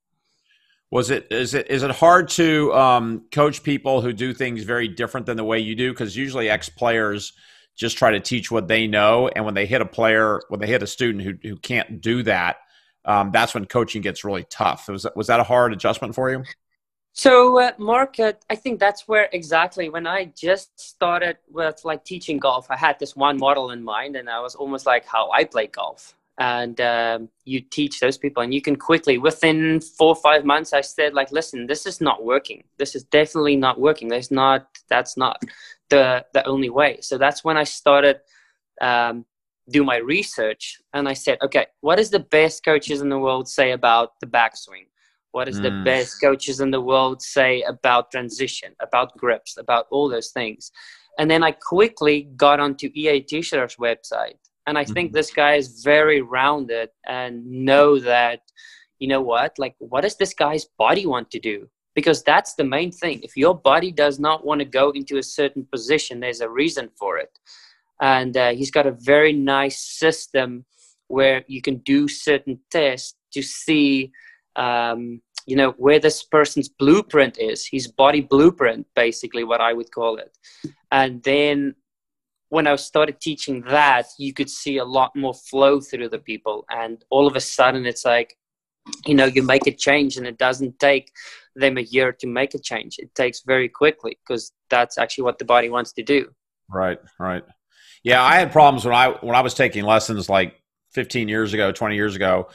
Was 0.89 1.09
it 1.09 1.27
is 1.31 1.53
it 1.53 1.69
is 1.69 1.83
it 1.83 1.91
hard 1.91 2.27
to 2.29 2.73
um, 2.73 3.25
coach 3.31 3.63
people 3.63 4.01
who 4.01 4.11
do 4.11 4.33
things 4.33 4.63
very 4.63 4.87
different 4.87 5.25
than 5.25 5.37
the 5.37 5.43
way 5.43 5.59
you 5.59 5.75
do? 5.75 5.91
Because 5.91 6.15
usually 6.17 6.49
ex 6.49 6.69
players 6.69 7.33
just 7.75 7.97
try 7.97 8.11
to 8.11 8.19
teach 8.19 8.51
what 8.51 8.67
they 8.67 8.85
know 8.85 9.29
and 9.29 9.45
when 9.45 9.53
they 9.53 9.65
hit 9.65 9.81
a 9.81 9.85
player 9.85 10.41
when 10.49 10.59
they 10.59 10.67
hit 10.67 10.83
a 10.83 10.87
student 10.87 11.23
who, 11.23 11.33
who 11.41 11.55
can't 11.55 12.01
do 12.01 12.21
that 12.21 12.57
um, 13.05 13.31
that's 13.31 13.53
when 13.53 13.65
coaching 13.65 14.01
gets 14.01 14.23
really 14.23 14.45
tough. 14.49 14.87
Was 14.87 15.03
that, 15.03 15.15
was 15.15 15.27
that 15.27 15.39
a 15.39 15.43
hard 15.43 15.73
adjustment 15.73 16.15
for 16.15 16.29
you 16.29 16.43
so, 17.13 17.59
uh, 17.59 17.71
Mark, 17.77 18.19
uh, 18.19 18.33
I 18.49 18.55
think 18.55 18.79
that's 18.79 19.07
where 19.07 19.29
exactly 19.33 19.89
when 19.89 20.07
I 20.07 20.25
just 20.35 20.79
started 20.79 21.37
with 21.49 21.81
like 21.83 22.05
teaching 22.05 22.39
golf, 22.39 22.67
I 22.69 22.77
had 22.77 22.99
this 22.99 23.15
one 23.15 23.37
model 23.37 23.71
in 23.71 23.83
mind, 23.83 24.15
and 24.15 24.29
I 24.29 24.39
was 24.39 24.55
almost 24.55 24.85
like 24.85 25.05
how 25.05 25.29
I 25.31 25.43
play 25.43 25.67
golf. 25.67 26.15
And 26.37 26.79
um, 26.81 27.29
you 27.43 27.61
teach 27.61 27.99
those 27.99 28.17
people, 28.17 28.41
and 28.41 28.53
you 28.53 28.61
can 28.61 28.75
quickly, 28.75 29.17
within 29.17 29.81
four 29.81 30.09
or 30.09 30.15
five 30.15 30.45
months, 30.45 30.73
I 30.73 30.81
said, 30.81 31.13
like, 31.13 31.31
listen, 31.31 31.67
this 31.67 31.85
is 31.85 32.01
not 32.01 32.23
working. 32.23 32.63
This 32.77 32.95
is 32.95 33.03
definitely 33.03 33.57
not 33.57 33.79
working. 33.79 34.07
There's 34.07 34.31
not. 34.31 34.67
That's 34.89 35.17
not 35.17 35.41
the 35.89 36.25
the 36.33 36.43
only 36.47 36.69
way. 36.69 36.99
So 37.01 37.17
that's 37.17 37.43
when 37.43 37.57
I 37.57 37.65
started 37.65 38.21
um, 38.79 39.25
do 39.69 39.83
my 39.83 39.97
research, 39.97 40.79
and 40.93 41.07
I 41.07 41.13
said, 41.13 41.37
okay, 41.43 41.67
what 41.81 41.97
does 41.97 42.09
the 42.09 42.19
best 42.19 42.63
coaches 42.63 43.01
in 43.01 43.09
the 43.09 43.19
world 43.19 43.47
say 43.47 43.71
about 43.71 44.19
the 44.19 44.27
backswing? 44.27 44.87
What 45.31 45.45
does 45.45 45.59
mm. 45.59 45.63
the 45.63 45.83
best 45.83 46.21
coaches 46.21 46.59
in 46.59 46.71
the 46.71 46.81
world 46.81 47.21
say 47.21 47.61
about 47.61 48.11
transition, 48.11 48.73
about 48.81 49.17
grips, 49.17 49.57
about 49.57 49.87
all 49.91 50.09
those 50.09 50.31
things? 50.31 50.71
And 51.19 51.29
then 51.29 51.43
I 51.43 51.51
quickly 51.51 52.29
got 52.35 52.59
onto 52.59 52.89
EA 52.93 53.23
Tischler's 53.23 53.75
website. 53.75 54.39
And 54.67 54.77
I 54.77 54.83
mm-hmm. 54.83 54.93
think 54.93 55.13
this 55.13 55.31
guy 55.31 55.55
is 55.55 55.81
very 55.83 56.21
rounded 56.21 56.89
and 57.07 57.45
know 57.45 57.99
that, 57.99 58.41
you 58.99 59.07
know 59.07 59.21
what, 59.21 59.57
like, 59.57 59.75
what 59.79 60.01
does 60.01 60.17
this 60.17 60.33
guy's 60.33 60.65
body 60.77 61.05
want 61.05 61.31
to 61.31 61.39
do? 61.39 61.67
because 61.95 62.23
that's 62.23 62.53
the 62.53 62.63
main 62.63 62.91
thing. 62.91 63.19
If 63.21 63.35
your 63.35 63.55
body 63.55 63.91
does 63.91 64.19
not 64.19 64.45
want 64.45 64.59
to 64.59 64.65
go 64.65 64.91
into 64.91 65.17
a 65.17 65.23
certain 65.23 65.67
position, 65.71 66.19
there's 66.19 66.41
a 66.41 66.49
reason 66.49 66.89
for 66.97 67.17
it. 67.17 67.37
And 68.01 68.35
uh, 68.35 68.51
he's 68.51 68.71
got 68.71 68.87
a 68.87 68.91
very 68.91 69.33
nice 69.33 69.79
system 69.79 70.65
where 71.07 71.43
you 71.47 71.61
can 71.61 71.77
do 71.77 72.07
certain 72.07 72.59
tests 72.71 73.15
to 73.33 73.41
see, 73.41 74.11
um, 74.55 75.21
you 75.45 75.55
know, 75.55 75.71
where 75.77 75.99
this 75.99 76.23
person's 76.23 76.69
blueprint 76.69 77.39
is, 77.39 77.65
his 77.65 77.87
body 77.87 78.21
blueprint, 78.21 78.87
basically, 78.95 79.43
what 79.43 79.61
I 79.61 79.73
would 79.73 79.91
call 79.91 80.17
it. 80.17 80.37
And 80.91 81.23
then 81.23 81.75
when 82.49 82.67
I 82.67 82.75
started 82.75 83.19
teaching 83.19 83.61
that, 83.69 84.07
you 84.19 84.33
could 84.33 84.49
see 84.49 84.77
a 84.77 84.85
lot 84.85 85.15
more 85.15 85.33
flow 85.33 85.79
through 85.79 86.09
the 86.09 86.19
people. 86.19 86.65
And 86.69 87.03
all 87.09 87.27
of 87.27 87.35
a 87.35 87.39
sudden, 87.39 87.85
it's 87.85 88.05
like, 88.05 88.37
you 89.05 89.15
know, 89.15 89.25
you 89.25 89.41
make 89.41 89.67
a 89.67 89.71
change 89.71 90.17
and 90.17 90.27
it 90.27 90.37
doesn't 90.37 90.79
take 90.79 91.11
them 91.55 91.77
a 91.77 91.81
year 91.81 92.11
to 92.11 92.27
make 92.27 92.53
a 92.53 92.59
change. 92.59 92.97
It 92.99 93.13
takes 93.15 93.41
very 93.41 93.69
quickly 93.69 94.17
because 94.25 94.51
that's 94.69 94.97
actually 94.97 95.23
what 95.23 95.39
the 95.39 95.45
body 95.45 95.69
wants 95.69 95.93
to 95.93 96.03
do. 96.03 96.29
Right, 96.69 96.99
right. 97.19 97.43
Yeah, 98.03 98.23
I 98.23 98.35
had 98.35 98.51
problems 98.51 98.85
when 98.85 98.95
I 98.95 99.09
when 99.21 99.35
I 99.35 99.41
was 99.41 99.53
taking 99.53 99.83
lessons 99.83 100.27
like 100.27 100.55
15 100.93 101.27
years 101.27 101.53
ago, 101.53 101.71
20 101.71 101.95
years 101.95 102.15
ago, 102.15 102.49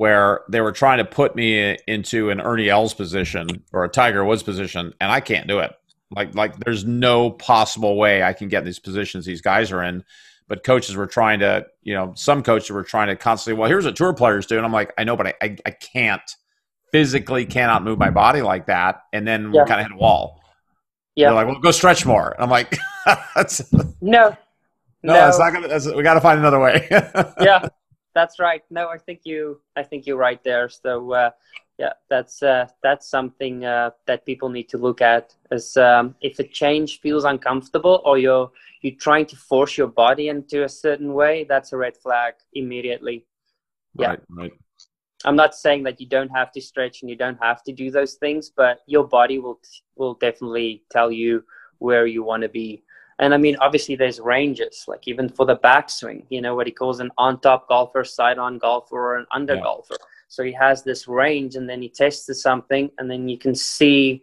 where 0.00 0.40
they 0.48 0.62
were 0.62 0.72
trying 0.72 0.96
to 0.96 1.04
put 1.04 1.36
me 1.36 1.76
into 1.86 2.30
an 2.30 2.40
Ernie 2.40 2.70
Els 2.70 2.94
position 2.94 3.62
or 3.70 3.84
a 3.84 3.88
Tiger 3.90 4.24
Woods 4.24 4.42
position, 4.42 4.94
and 4.98 5.12
I 5.12 5.20
can't 5.20 5.46
do 5.46 5.58
it. 5.58 5.72
Like, 6.10 6.34
like 6.34 6.56
there's 6.56 6.86
no 6.86 7.28
possible 7.28 7.98
way 7.98 8.22
I 8.22 8.32
can 8.32 8.48
get 8.48 8.64
these 8.64 8.78
positions 8.78 9.26
these 9.26 9.42
guys 9.42 9.70
are 9.70 9.82
in. 9.82 10.02
But 10.48 10.64
coaches 10.64 10.96
were 10.96 11.06
trying 11.06 11.40
to, 11.40 11.66
you 11.82 11.92
know, 11.92 12.14
some 12.16 12.42
coaches 12.42 12.70
were 12.70 12.82
trying 12.82 13.08
to 13.08 13.16
constantly, 13.16 13.60
well, 13.60 13.68
here's 13.68 13.84
what 13.84 13.94
tour 13.94 14.14
players 14.14 14.46
do. 14.46 14.56
And 14.56 14.64
I'm 14.64 14.72
like, 14.72 14.90
I 14.96 15.04
know, 15.04 15.18
but 15.18 15.26
I, 15.26 15.34
I, 15.42 15.56
I 15.66 15.70
can't 15.72 16.34
physically 16.92 17.44
cannot 17.44 17.84
move 17.84 17.98
my 17.98 18.08
body 18.08 18.40
like 18.40 18.68
that. 18.68 19.02
And 19.12 19.28
then 19.28 19.52
yeah. 19.52 19.64
we 19.64 19.68
kind 19.68 19.82
of 19.82 19.86
hit 19.86 19.94
a 19.94 19.98
wall. 19.98 20.40
Yeah. 21.14 21.26
They're 21.26 21.34
like, 21.34 21.46
well, 21.46 21.60
go 21.60 21.72
stretch 21.72 22.06
more. 22.06 22.30
And 22.30 22.42
I'm 22.42 22.48
like, 22.48 22.74
no, 24.00 24.34
no, 25.02 25.12
no, 25.12 25.28
it's 25.28 25.38
not 25.38 25.52
gonna. 25.52 25.94
we 25.94 26.02
got 26.02 26.14
to 26.14 26.22
find 26.22 26.38
another 26.38 26.58
way. 26.58 26.86
yeah, 27.40 27.68
that's 28.20 28.38
right. 28.38 28.62
No, 28.70 28.88
I 28.88 28.98
think 28.98 29.20
you. 29.24 29.60
I 29.76 29.82
think 29.82 30.06
you're 30.06 30.24
right 30.28 30.42
there. 30.44 30.68
So, 30.68 31.12
uh, 31.12 31.30
yeah, 31.78 31.94
that's 32.10 32.42
uh, 32.42 32.66
that's 32.82 33.08
something 33.08 33.64
uh, 33.64 33.90
that 34.06 34.26
people 34.26 34.50
need 34.50 34.68
to 34.70 34.78
look 34.78 35.00
at. 35.00 35.34
Is 35.50 35.76
um, 35.76 36.14
if 36.20 36.38
a 36.38 36.44
change 36.44 37.00
feels 37.00 37.24
uncomfortable, 37.24 38.02
or 38.04 38.18
you're 38.18 38.50
you're 38.82 39.00
trying 39.00 39.26
to 39.26 39.36
force 39.36 39.78
your 39.78 39.88
body 39.88 40.28
into 40.28 40.64
a 40.64 40.68
certain 40.68 41.14
way, 41.14 41.46
that's 41.48 41.72
a 41.72 41.76
red 41.76 41.96
flag 41.96 42.34
immediately. 42.52 43.24
Yeah. 43.98 44.08
Right. 44.08 44.22
Right. 44.28 44.52
I'm 45.24 45.36
not 45.36 45.54
saying 45.54 45.82
that 45.84 46.00
you 46.00 46.06
don't 46.06 46.30
have 46.30 46.50
to 46.52 46.60
stretch 46.60 47.02
and 47.02 47.10
you 47.10 47.16
don't 47.16 47.42
have 47.42 47.62
to 47.64 47.72
do 47.72 47.90
those 47.90 48.14
things, 48.14 48.50
but 48.54 48.80
your 48.86 49.04
body 49.04 49.38
will 49.38 49.60
will 49.96 50.14
definitely 50.14 50.84
tell 50.90 51.10
you 51.10 51.44
where 51.78 52.06
you 52.06 52.22
want 52.22 52.42
to 52.42 52.48
be 52.48 52.82
and 53.20 53.34
I 53.34 53.36
mean, 53.36 53.56
obviously, 53.60 53.96
there's 53.96 54.18
ranges, 54.18 54.86
like 54.88 55.06
even 55.06 55.28
for 55.28 55.44
the 55.44 55.58
backswing, 55.58 56.24
you 56.30 56.40
know, 56.40 56.54
what 56.54 56.66
he 56.66 56.72
calls 56.72 57.00
an 57.00 57.10
on 57.18 57.38
top 57.40 57.68
golfer, 57.68 58.02
side 58.02 58.38
on 58.38 58.56
golfer, 58.56 58.96
or 58.96 59.16
an 59.18 59.26
under 59.30 59.56
yeah. 59.56 59.62
golfer. 59.62 59.96
So 60.28 60.42
he 60.42 60.52
has 60.52 60.82
this 60.82 61.06
range, 61.06 61.54
and 61.54 61.68
then 61.68 61.82
he 61.82 61.90
tests 61.90 62.42
something, 62.42 62.90
and 62.96 63.10
then 63.10 63.28
you 63.28 63.36
can 63.36 63.54
see 63.54 64.22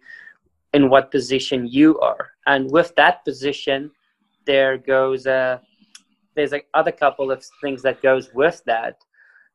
in 0.74 0.90
what 0.90 1.12
position 1.12 1.68
you 1.68 2.00
are. 2.00 2.32
And 2.48 2.72
with 2.72 2.96
that 2.96 3.24
position, 3.24 3.92
there 4.46 4.80
goes 4.80 5.28
a 5.28 5.62
there's 6.36 6.54
a 6.54 6.64
other 6.74 6.92
couple 6.92 7.30
of 7.30 7.46
things 7.62 7.84
that 7.84 8.02
goes 8.02 8.34
with 8.34 8.64
that. 8.66 8.98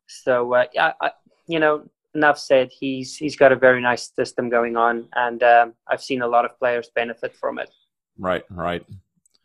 So 0.07 0.55
uh, 0.55 0.67
yeah, 0.73 0.93
I, 1.01 1.11
you 1.49 1.59
know, 1.59 1.83
enough 2.15 2.39
said. 2.39 2.71
He's 2.71 3.17
he's 3.17 3.35
got 3.35 3.51
a 3.51 3.57
very 3.57 3.83
nice 3.83 4.13
system 4.15 4.49
going 4.49 4.77
on, 4.77 5.09
and 5.17 5.43
um, 5.43 5.75
I've 5.89 6.03
seen 6.03 6.23
a 6.23 6.29
lot 6.29 6.45
of 6.45 6.57
players 6.61 6.91
benefit 6.95 7.35
from 7.35 7.59
it. 7.59 7.71
Right, 8.19 8.45
right. 8.51 8.87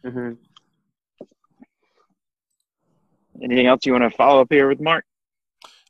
Mm-hmm. 0.08 0.34
Anything 3.44 3.68
else 3.68 3.86
you 3.86 3.92
want 3.92 4.04
to 4.04 4.10
follow 4.10 4.42
up 4.42 4.48
here 4.50 4.68
with 4.68 4.80
Mark? 4.80 5.06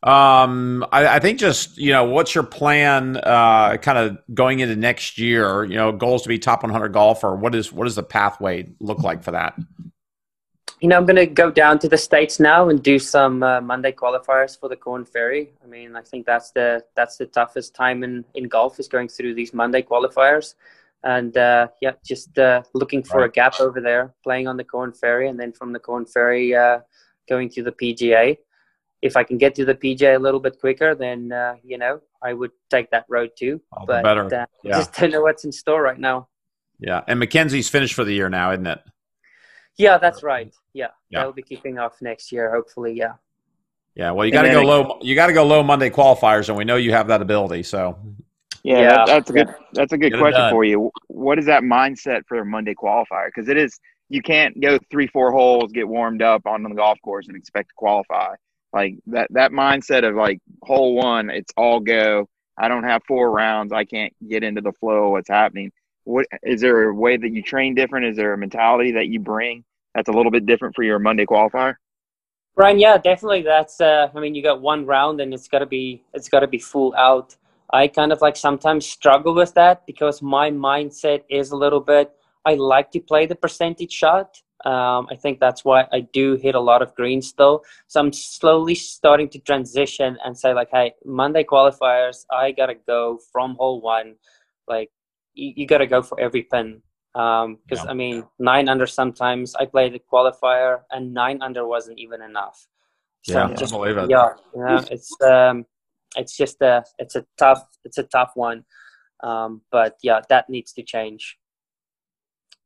Um, 0.04 0.86
I, 0.92 1.08
I, 1.08 1.20
think 1.20 1.40
just 1.40 1.78
you 1.78 1.92
know, 1.92 2.06
what's 2.06 2.36
your 2.36 2.44
plan, 2.44 3.18
uh, 3.18 3.78
kind 3.78 3.98
of 3.98 4.18
going 4.34 4.60
into 4.60 4.76
next 4.76 5.18
year? 5.18 5.64
You 5.64 5.76
know, 5.76 5.92
goals 5.92 6.24
to 6.24 6.30
be 6.30 6.38
top 6.38 6.64
100 6.64 6.90
golfer. 6.90 7.36
What 7.36 7.56
is 7.56 7.74
what 7.74 7.86
does 7.86 7.96
the 7.96 8.04
pathway 8.04 8.68
look 8.80 9.00
like 9.00 9.24
for 9.24 9.32
that? 9.32 9.58
You 10.82 10.90
know, 10.90 10.98
I'm 10.98 11.08
going 11.08 11.16
to 11.16 11.26
go 11.26 11.50
down 11.50 11.80
to 11.80 11.90
the 11.90 11.98
states 11.98 12.40
now 12.40 12.70
and 12.70 12.84
do 12.84 13.00
some 13.00 13.42
uh, 13.42 13.60
Monday 13.62 13.92
qualifiers 13.92 14.60
for 14.60 14.70
the 14.70 14.76
Korn 14.76 15.04
Ferry. 15.04 15.52
I 15.64 15.68
mean, 15.68 15.96
I 15.96 16.02
think 16.02 16.28
that's 16.28 16.52
the 16.52 16.84
that's 16.96 17.18
the 17.18 17.26
toughest 17.26 17.74
time 17.74 18.04
in 18.04 18.24
in 18.36 18.48
golf 18.48 18.80
is 18.80 18.88
going 18.88 19.08
through 19.08 19.34
these 19.34 19.54
Monday 19.54 19.82
qualifiers 19.82 20.54
and 21.04 21.36
uh, 21.38 21.68
yeah, 21.82 21.94
just 22.06 22.38
uh, 22.38 22.64
looking 22.74 23.04
for 23.04 23.20
right. 23.20 23.30
a 23.30 23.32
gap 23.32 23.60
over 23.60 23.80
there, 23.82 24.14
playing 24.24 24.48
on 24.48 24.58
the 24.58 24.64
Korn 24.64 24.94
Ferry, 24.94 25.30
and 25.30 25.40
then 25.40 25.54
from 25.54 25.74
the 25.74 25.80
Korn 25.80 26.06
Ferry 26.06 26.56
uh, 26.56 26.80
going 27.30 27.50
to 27.50 27.64
the 27.64 27.72
PGA. 27.72 28.38
If 29.02 29.16
I 29.16 29.24
can 29.24 29.38
get 29.38 29.54
to 29.56 29.66
the 29.66 29.76
PGA 29.76 30.16
a 30.16 30.20
little 30.20 30.40
bit 30.40 30.60
quicker, 30.60 30.96
then 30.96 31.32
uh, 31.32 31.56
you 31.64 31.78
know 31.78 32.02
I 32.22 32.34
would 32.34 32.52
take 32.70 32.90
that 32.92 33.06
road 33.10 33.32
too. 33.38 33.62
All 33.72 33.86
but 33.86 34.04
better. 34.04 34.26
Uh, 34.26 34.46
yeah. 34.64 34.78
just 34.78 34.94
don't 34.94 35.12
know 35.12 35.22
what's 35.22 35.46
in 35.46 35.52
store 35.52 35.82
right 35.82 36.00
now. 36.00 36.28
Yeah, 36.80 37.02
and 37.08 37.20
Mackenzie's 37.20 37.70
finished 37.70 37.94
for 37.94 38.04
the 38.04 38.14
year 38.14 38.30
now, 38.30 38.52
isn't 38.52 38.68
it? 38.68 38.80
Yeah, 39.78 39.98
that's 40.00 40.24
right. 40.24 40.54
Yeah, 40.74 40.88
yeah. 41.10 41.22
they'll 41.22 41.34
be 41.34 41.44
kicking 41.44 41.78
off 41.78 42.02
next 42.02 42.32
year, 42.32 42.52
hopefully. 42.52 42.94
Yeah. 42.94 43.14
Yeah, 43.96 44.12
well, 44.12 44.28
you 44.28 44.32
got 44.32 44.44
to 44.44 44.52
go 44.52 44.62
low. 44.62 45.00
You 45.02 45.16
got 45.16 45.26
to 45.26 45.34
go 45.34 45.44
low 45.44 45.64
Monday 45.64 45.90
qualifiers, 45.90 46.50
and 46.50 46.58
we 46.58 46.66
know 46.66 46.76
you 46.76 46.92
have 46.92 47.08
that 47.08 47.24
ability. 47.24 47.64
So 47.64 47.98
yeah, 48.64 48.82
yeah. 48.82 48.90
That, 48.90 49.06
that's 49.08 49.30
a 49.30 49.34
good 49.34 49.48
that's 49.74 49.94
a 49.94 49.98
good 49.98 50.18
question 50.18 50.50
for 50.50 50.64
you. 50.64 50.92
What 51.08 51.40
is 51.40 51.46
that 51.46 51.64
mindset 51.64 52.24
for 52.28 52.40
a 52.40 52.46
Monday 52.46 52.74
qualifier? 52.74 53.28
Because 53.28 53.50
it 53.50 53.58
is 53.58 53.80
you 54.10 54.22
can't 54.22 54.60
go 54.60 54.78
three 54.90 55.08
four 55.08 55.32
holes, 55.32 55.72
get 55.72 55.88
warmed 55.88 56.22
up 56.22 56.46
on 56.46 56.64
the 56.64 56.70
golf 56.70 57.00
course, 57.04 57.28
and 57.28 57.36
expect 57.36 57.70
to 57.70 57.76
qualify. 57.76 58.36
Like 58.74 58.96
that 59.08 59.28
that 59.32 59.52
mindset 59.52 60.08
of 60.08 60.16
like 60.16 60.40
hole 60.64 60.96
one, 60.96 61.30
it's 61.30 61.54
all 61.58 61.80
go. 61.80 62.28
I 62.58 62.68
don't 62.68 62.84
have 62.84 63.04
four 63.08 63.32
rounds. 63.32 63.72
I 63.72 63.86
can't 63.86 64.14
get 64.28 64.44
into 64.44 64.62
the 64.62 64.74
flow 64.74 65.06
of 65.06 65.12
what's 65.12 65.30
happening. 65.30 65.72
What 66.06 66.26
is 66.44 66.62
there 66.62 66.90
a 66.90 66.94
way 66.94 67.18
that 67.18 67.32
you 67.32 67.44
train 67.44 67.76
different? 67.76 68.06
Is 68.06 68.18
there 68.18 68.34
a 68.34 68.38
mentality 68.38 68.92
that 68.94 69.08
you 69.08 69.20
bring 69.20 69.64
that's 69.94 70.10
a 70.10 70.12
little 70.12 70.32
bit 70.32 70.46
different 70.46 70.76
for 70.76 70.84
your 70.84 71.00
Monday 71.00 71.26
qualifier? 71.26 71.76
Brian, 72.56 72.80
yeah, 72.80 72.98
definitely. 72.98 73.44
That's 73.44 73.80
uh, 73.80 74.10
I 74.14 74.20
mean, 74.20 74.34
you 74.34 74.42
got 74.42 74.62
one 74.62 74.86
round 74.86 75.22
and 75.22 75.34
it's 75.34 75.48
gotta 75.48 75.66
be 75.66 76.04
it's 76.14 76.30
gotta 76.30 76.48
be 76.48 76.58
full 76.58 76.94
out. 76.96 77.36
I 77.74 77.88
kind 77.88 78.12
of 78.12 78.22
like 78.22 78.38
sometimes 78.38 78.86
struggle 78.86 79.34
with 79.34 79.54
that 79.56 79.86
because 79.86 80.22
my 80.22 80.50
mindset 80.52 81.24
is 81.30 81.52
a 81.52 81.56
little 81.56 81.82
bit, 81.82 82.12
I 82.46 82.56
like 82.56 82.92
to 82.92 83.00
play 83.00 83.26
the 83.26 83.36
percentage 83.36 83.92
shot. 83.92 84.42
Um, 84.66 85.08
I 85.12 85.16
think 85.16 85.40
that's 85.40 85.64
why 85.66 85.86
I 85.92 86.02
do 86.02 86.36
hit 86.36 86.56
a 86.56 86.60
lot 86.60 86.82
of 86.82 86.96
greens 86.96 87.28
still. 87.28 87.64
So 87.88 88.00
I'm 88.00 88.14
slowly 88.14 88.74
starting 88.74 89.30
to 89.30 89.40
transition 89.40 90.18
and 90.24 90.38
say 90.38 90.54
like, 90.54 90.70
hey, 90.72 90.94
Monday 91.06 91.44
qualifiers, 91.44 92.26
I 92.32 92.52
gotta 92.52 92.76
go 92.76 93.20
from 93.32 93.56
hole 93.56 93.82
one. 93.82 94.16
Like, 94.68 94.90
you, 95.34 95.54
you 95.58 95.68
gotta 95.68 95.88
go 95.88 96.02
for 96.02 96.20
every 96.20 96.44
pin. 96.44 96.82
Because 97.14 97.46
um, 97.46 97.60
yeah. 97.72 97.86
I 97.90 97.94
mean, 97.94 98.24
nine 98.40 98.70
under 98.70 98.88
sometimes 98.88 99.56
I 99.56 99.66
played 99.66 99.94
the 99.94 100.02
qualifier 100.12 100.82
and 100.92 101.14
nine 101.14 101.42
under 101.42 101.68
wasn't 101.68 102.00
even 102.00 102.22
enough. 102.22 102.68
So 103.24 103.34
yeah, 103.34 103.54
just, 103.56 103.74
I 103.74 103.78
believe 103.78 103.98
it. 103.98 104.10
Yeah, 104.10 104.30
yeah, 104.56 104.86
it's 104.90 105.12
um, 105.22 105.66
it's 106.16 106.38
just 106.38 106.62
a 106.62 106.84
it's 107.00 107.16
a 107.16 107.26
tough 107.38 107.68
it's 107.84 107.98
a 107.98 108.04
tough 108.04 108.32
one. 108.36 108.64
Um, 109.24 109.62
but 109.72 109.98
yeah 110.04 110.22
that 110.30 110.50
needs 110.50 110.72
to 110.74 110.84
change. 110.84 111.38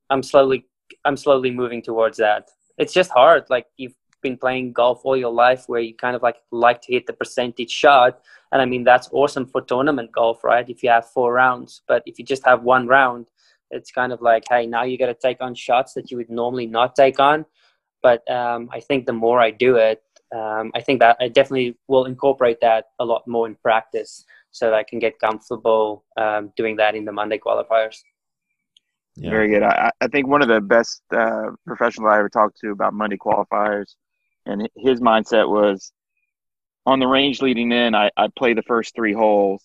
I'm 0.09 0.23
slowly 0.23 0.67
i'm 1.05 1.17
slowly 1.17 1.51
moving 1.51 1.81
towards 1.81 2.17
that. 2.17 2.49
It's 2.77 2.93
just 2.93 3.11
hard 3.11 3.45
like 3.49 3.67
you've 3.77 3.95
been 4.21 4.37
playing 4.37 4.71
golf 4.71 5.01
all 5.03 5.17
your 5.17 5.31
life 5.31 5.63
where 5.67 5.81
you 5.81 5.95
kind 5.95 6.15
of 6.15 6.21
like 6.21 6.37
like 6.51 6.81
to 6.83 6.93
hit 6.93 7.07
the 7.07 7.13
percentage 7.13 7.71
shot. 7.71 8.21
And 8.51 8.61
i 8.61 8.65
mean 8.65 8.83
that's 8.83 9.09
awesome 9.11 9.45
for 9.47 9.61
tournament 9.61 10.11
golf 10.11 10.43
right? 10.43 10.69
If 10.69 10.83
you 10.83 10.89
have 10.89 11.09
four 11.09 11.33
rounds. 11.33 11.81
But 11.87 12.03
if 12.05 12.19
you 12.19 12.25
just 12.25 12.45
have 12.45 12.63
one 12.63 12.87
round 12.87 13.27
it's 13.73 13.91
kind 13.91 14.11
of 14.11 14.21
like 14.21 14.43
hey 14.49 14.65
now 14.67 14.83
you 14.83 14.97
got 14.97 15.07
to 15.07 15.13
take 15.13 15.41
on 15.41 15.55
shots 15.55 15.93
that 15.93 16.11
you 16.11 16.17
would 16.17 16.29
normally 16.29 16.67
not 16.67 16.95
take 16.95 17.19
on. 17.19 17.45
But 18.03 18.29
um, 18.29 18.69
i 18.73 18.79
think 18.79 19.05
the 19.05 19.13
more 19.13 19.39
i 19.39 19.51
do 19.51 19.75
it 19.75 20.03
um, 20.31 20.71
I 20.73 20.81
think 20.81 20.99
that 21.01 21.17
I 21.19 21.27
definitely 21.27 21.77
will 21.87 22.05
incorporate 22.05 22.61
that 22.61 22.85
a 22.99 23.05
lot 23.05 23.27
more 23.27 23.47
in 23.47 23.55
practice 23.55 24.23
so 24.51 24.67
that 24.67 24.73
I 24.73 24.83
can 24.83 24.99
get 24.99 25.19
comfortable 25.19 26.05
um, 26.17 26.53
doing 26.55 26.77
that 26.77 26.95
in 26.95 27.05
the 27.05 27.11
Monday 27.11 27.37
qualifiers. 27.37 27.97
Yeah. 29.15 29.29
Very 29.29 29.49
good. 29.49 29.63
I, 29.63 29.91
I, 29.99 30.07
think 30.07 30.27
one 30.27 30.41
of 30.41 30.47
the 30.47 30.61
best 30.61 31.01
uh, 31.11 31.51
professionals 31.67 32.09
I 32.09 32.19
ever 32.19 32.29
talked 32.29 32.59
to 32.61 32.71
about 32.71 32.93
Monday 32.93 33.17
qualifiers, 33.17 33.95
and 34.45 34.69
his 34.77 35.01
mindset 35.01 35.49
was 35.49 35.91
on 36.85 36.99
the 36.99 37.07
range 37.07 37.41
leading 37.41 37.73
in, 37.73 37.93
I, 37.93 38.09
I 38.15 38.29
play 38.37 38.53
the 38.53 38.61
first 38.63 38.95
three 38.95 39.13
holes. 39.13 39.61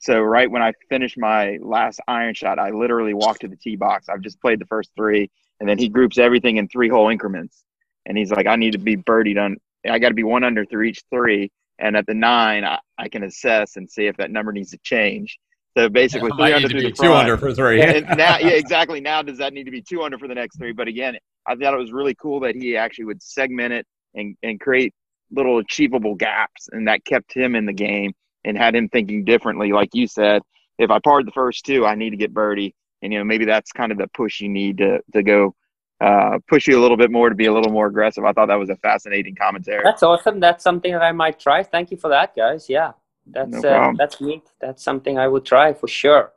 So 0.00 0.20
right 0.20 0.50
when 0.50 0.62
I 0.62 0.74
finish 0.90 1.16
my 1.16 1.58
last 1.62 2.00
iron 2.06 2.34
shot, 2.34 2.58
I 2.58 2.70
literally 2.70 3.14
walk 3.14 3.38
to 3.40 3.48
the 3.48 3.56
tee 3.56 3.76
box. 3.76 4.10
I've 4.10 4.20
just 4.20 4.40
played 4.42 4.60
the 4.60 4.66
first 4.66 4.90
three, 4.94 5.30
and 5.58 5.68
then 5.68 5.78
he 5.78 5.88
groups 5.88 6.18
everything 6.18 6.58
in 6.58 6.68
three 6.68 6.90
hole 6.90 7.08
increments 7.08 7.64
and 8.08 8.18
he's 8.18 8.30
like, 8.30 8.46
I 8.46 8.56
need 8.56 8.72
to 8.72 8.78
be 8.78 8.96
birdied 8.96 9.38
on. 9.38 9.56
I 9.88 9.98
got 10.00 10.08
to 10.08 10.14
be 10.14 10.24
one 10.24 10.42
under 10.42 10.64
through 10.64 10.84
each 10.84 11.02
three, 11.10 11.52
and 11.78 11.96
at 11.96 12.06
the 12.06 12.14
nine, 12.14 12.64
I, 12.64 12.80
I 12.98 13.08
can 13.08 13.22
assess 13.22 13.76
and 13.76 13.88
see 13.88 14.06
if 14.06 14.16
that 14.16 14.32
number 14.32 14.52
needs 14.52 14.72
to 14.72 14.78
change. 14.82 15.38
So 15.76 15.88
basically, 15.88 16.32
three 16.32 16.46
need 16.46 16.54
under 16.54 16.68
to 16.68 16.80
through 16.80 16.82
the 16.82 16.90
two 16.90 17.12
under 17.12 17.36
for 17.36 17.54
three. 17.54 17.80
and 17.80 18.06
now, 18.18 18.38
yeah, 18.38 18.48
exactly. 18.48 19.00
Now, 19.00 19.22
does 19.22 19.38
that 19.38 19.52
need 19.52 19.64
to 19.64 19.70
be 19.70 19.82
two 19.82 20.02
under 20.02 20.18
for 20.18 20.26
the 20.26 20.34
next 20.34 20.58
three? 20.58 20.72
But 20.72 20.88
again, 20.88 21.16
I 21.46 21.54
thought 21.54 21.74
it 21.74 21.78
was 21.78 21.92
really 21.92 22.14
cool 22.14 22.40
that 22.40 22.56
he 22.56 22.76
actually 22.76 23.04
would 23.04 23.22
segment 23.22 23.72
it 23.72 23.86
and, 24.14 24.36
and 24.42 24.58
create 24.58 24.92
little 25.30 25.58
achievable 25.58 26.14
gaps, 26.14 26.68
and 26.72 26.88
that 26.88 27.04
kept 27.04 27.32
him 27.32 27.54
in 27.54 27.66
the 27.66 27.72
game 27.72 28.12
and 28.44 28.56
had 28.56 28.74
him 28.74 28.88
thinking 28.88 29.24
differently. 29.24 29.72
Like 29.72 29.90
you 29.92 30.08
said, 30.08 30.42
if 30.78 30.90
I 30.90 30.98
parred 30.98 31.26
the 31.26 31.32
first 31.32 31.64
two, 31.66 31.84
I 31.84 31.94
need 31.94 32.10
to 32.10 32.16
get 32.16 32.32
birdie, 32.32 32.74
and 33.02 33.12
you 33.12 33.18
know 33.18 33.24
maybe 33.24 33.44
that's 33.44 33.70
kind 33.70 33.92
of 33.92 33.98
the 33.98 34.08
push 34.08 34.40
you 34.40 34.48
need 34.48 34.78
to 34.78 35.00
to 35.12 35.22
go 35.22 35.54
uh, 36.00 36.38
push 36.48 36.66
you 36.66 36.78
a 36.78 36.82
little 36.82 36.96
bit 36.96 37.10
more 37.10 37.28
to 37.28 37.34
be 37.34 37.46
a 37.46 37.52
little 37.52 37.72
more 37.72 37.86
aggressive. 37.86 38.24
I 38.24 38.32
thought 38.32 38.46
that 38.46 38.58
was 38.58 38.70
a 38.70 38.76
fascinating 38.76 39.34
commentary. 39.34 39.82
That's 39.84 40.02
awesome. 40.02 40.40
That's 40.40 40.62
something 40.62 40.92
that 40.92 41.02
I 41.02 41.12
might 41.12 41.38
try. 41.40 41.62
Thank 41.62 41.90
you 41.90 41.96
for 41.96 42.08
that, 42.10 42.36
guys. 42.36 42.68
Yeah, 42.68 42.92
that's 43.26 43.62
No 43.62 43.68
uh, 43.68 43.92
that's 43.96 44.20
neat. 44.20 44.44
That's 44.60 44.82
something 44.82 45.18
I 45.18 45.28
would 45.28 45.44
try 45.44 45.72
for 45.72 45.88
sure. 45.88 46.32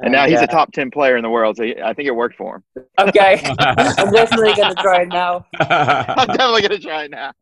And 0.00 0.12
now 0.12 0.26
he's 0.26 0.40
uh, 0.40 0.44
a 0.44 0.46
top 0.46 0.72
ten 0.72 0.90
player 0.90 1.16
in 1.16 1.22
the 1.22 1.30
world, 1.30 1.56
so 1.56 1.64
I 1.64 1.92
think 1.92 2.08
it 2.08 2.14
worked 2.14 2.36
for 2.36 2.56
him. 2.56 2.84
Okay, 2.98 3.40
I'm 3.58 4.12
definitely 4.12 4.54
gonna 4.54 4.74
try 4.74 5.02
it 5.02 5.08
now. 5.08 5.46
I'm 5.60 6.26
definitely 6.26 6.62
gonna 6.62 6.78
try 6.78 7.04
it 7.04 7.10
now. 7.12 7.32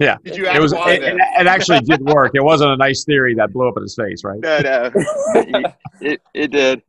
Yeah. 0.00 0.16
Did 0.24 0.36
you 0.36 0.46
it 0.46 0.50
ask 0.50 0.60
was 0.60 0.74
why 0.74 0.94
it, 0.94 1.02
it, 1.02 1.16
it 1.16 1.46
actually 1.46 1.80
did 1.80 2.00
work. 2.00 2.32
It 2.34 2.42
wasn't 2.42 2.70
a 2.72 2.76
nice 2.76 3.04
theory 3.04 3.34
that 3.34 3.52
blew 3.52 3.68
up 3.68 3.76
in 3.76 3.82
his 3.82 3.94
face, 3.94 4.24
right? 4.24 4.40
No, 4.40 4.58
no, 4.60 4.90
it, 4.94 5.74
it, 6.00 6.22
it 6.34 6.50
did. 6.50 6.82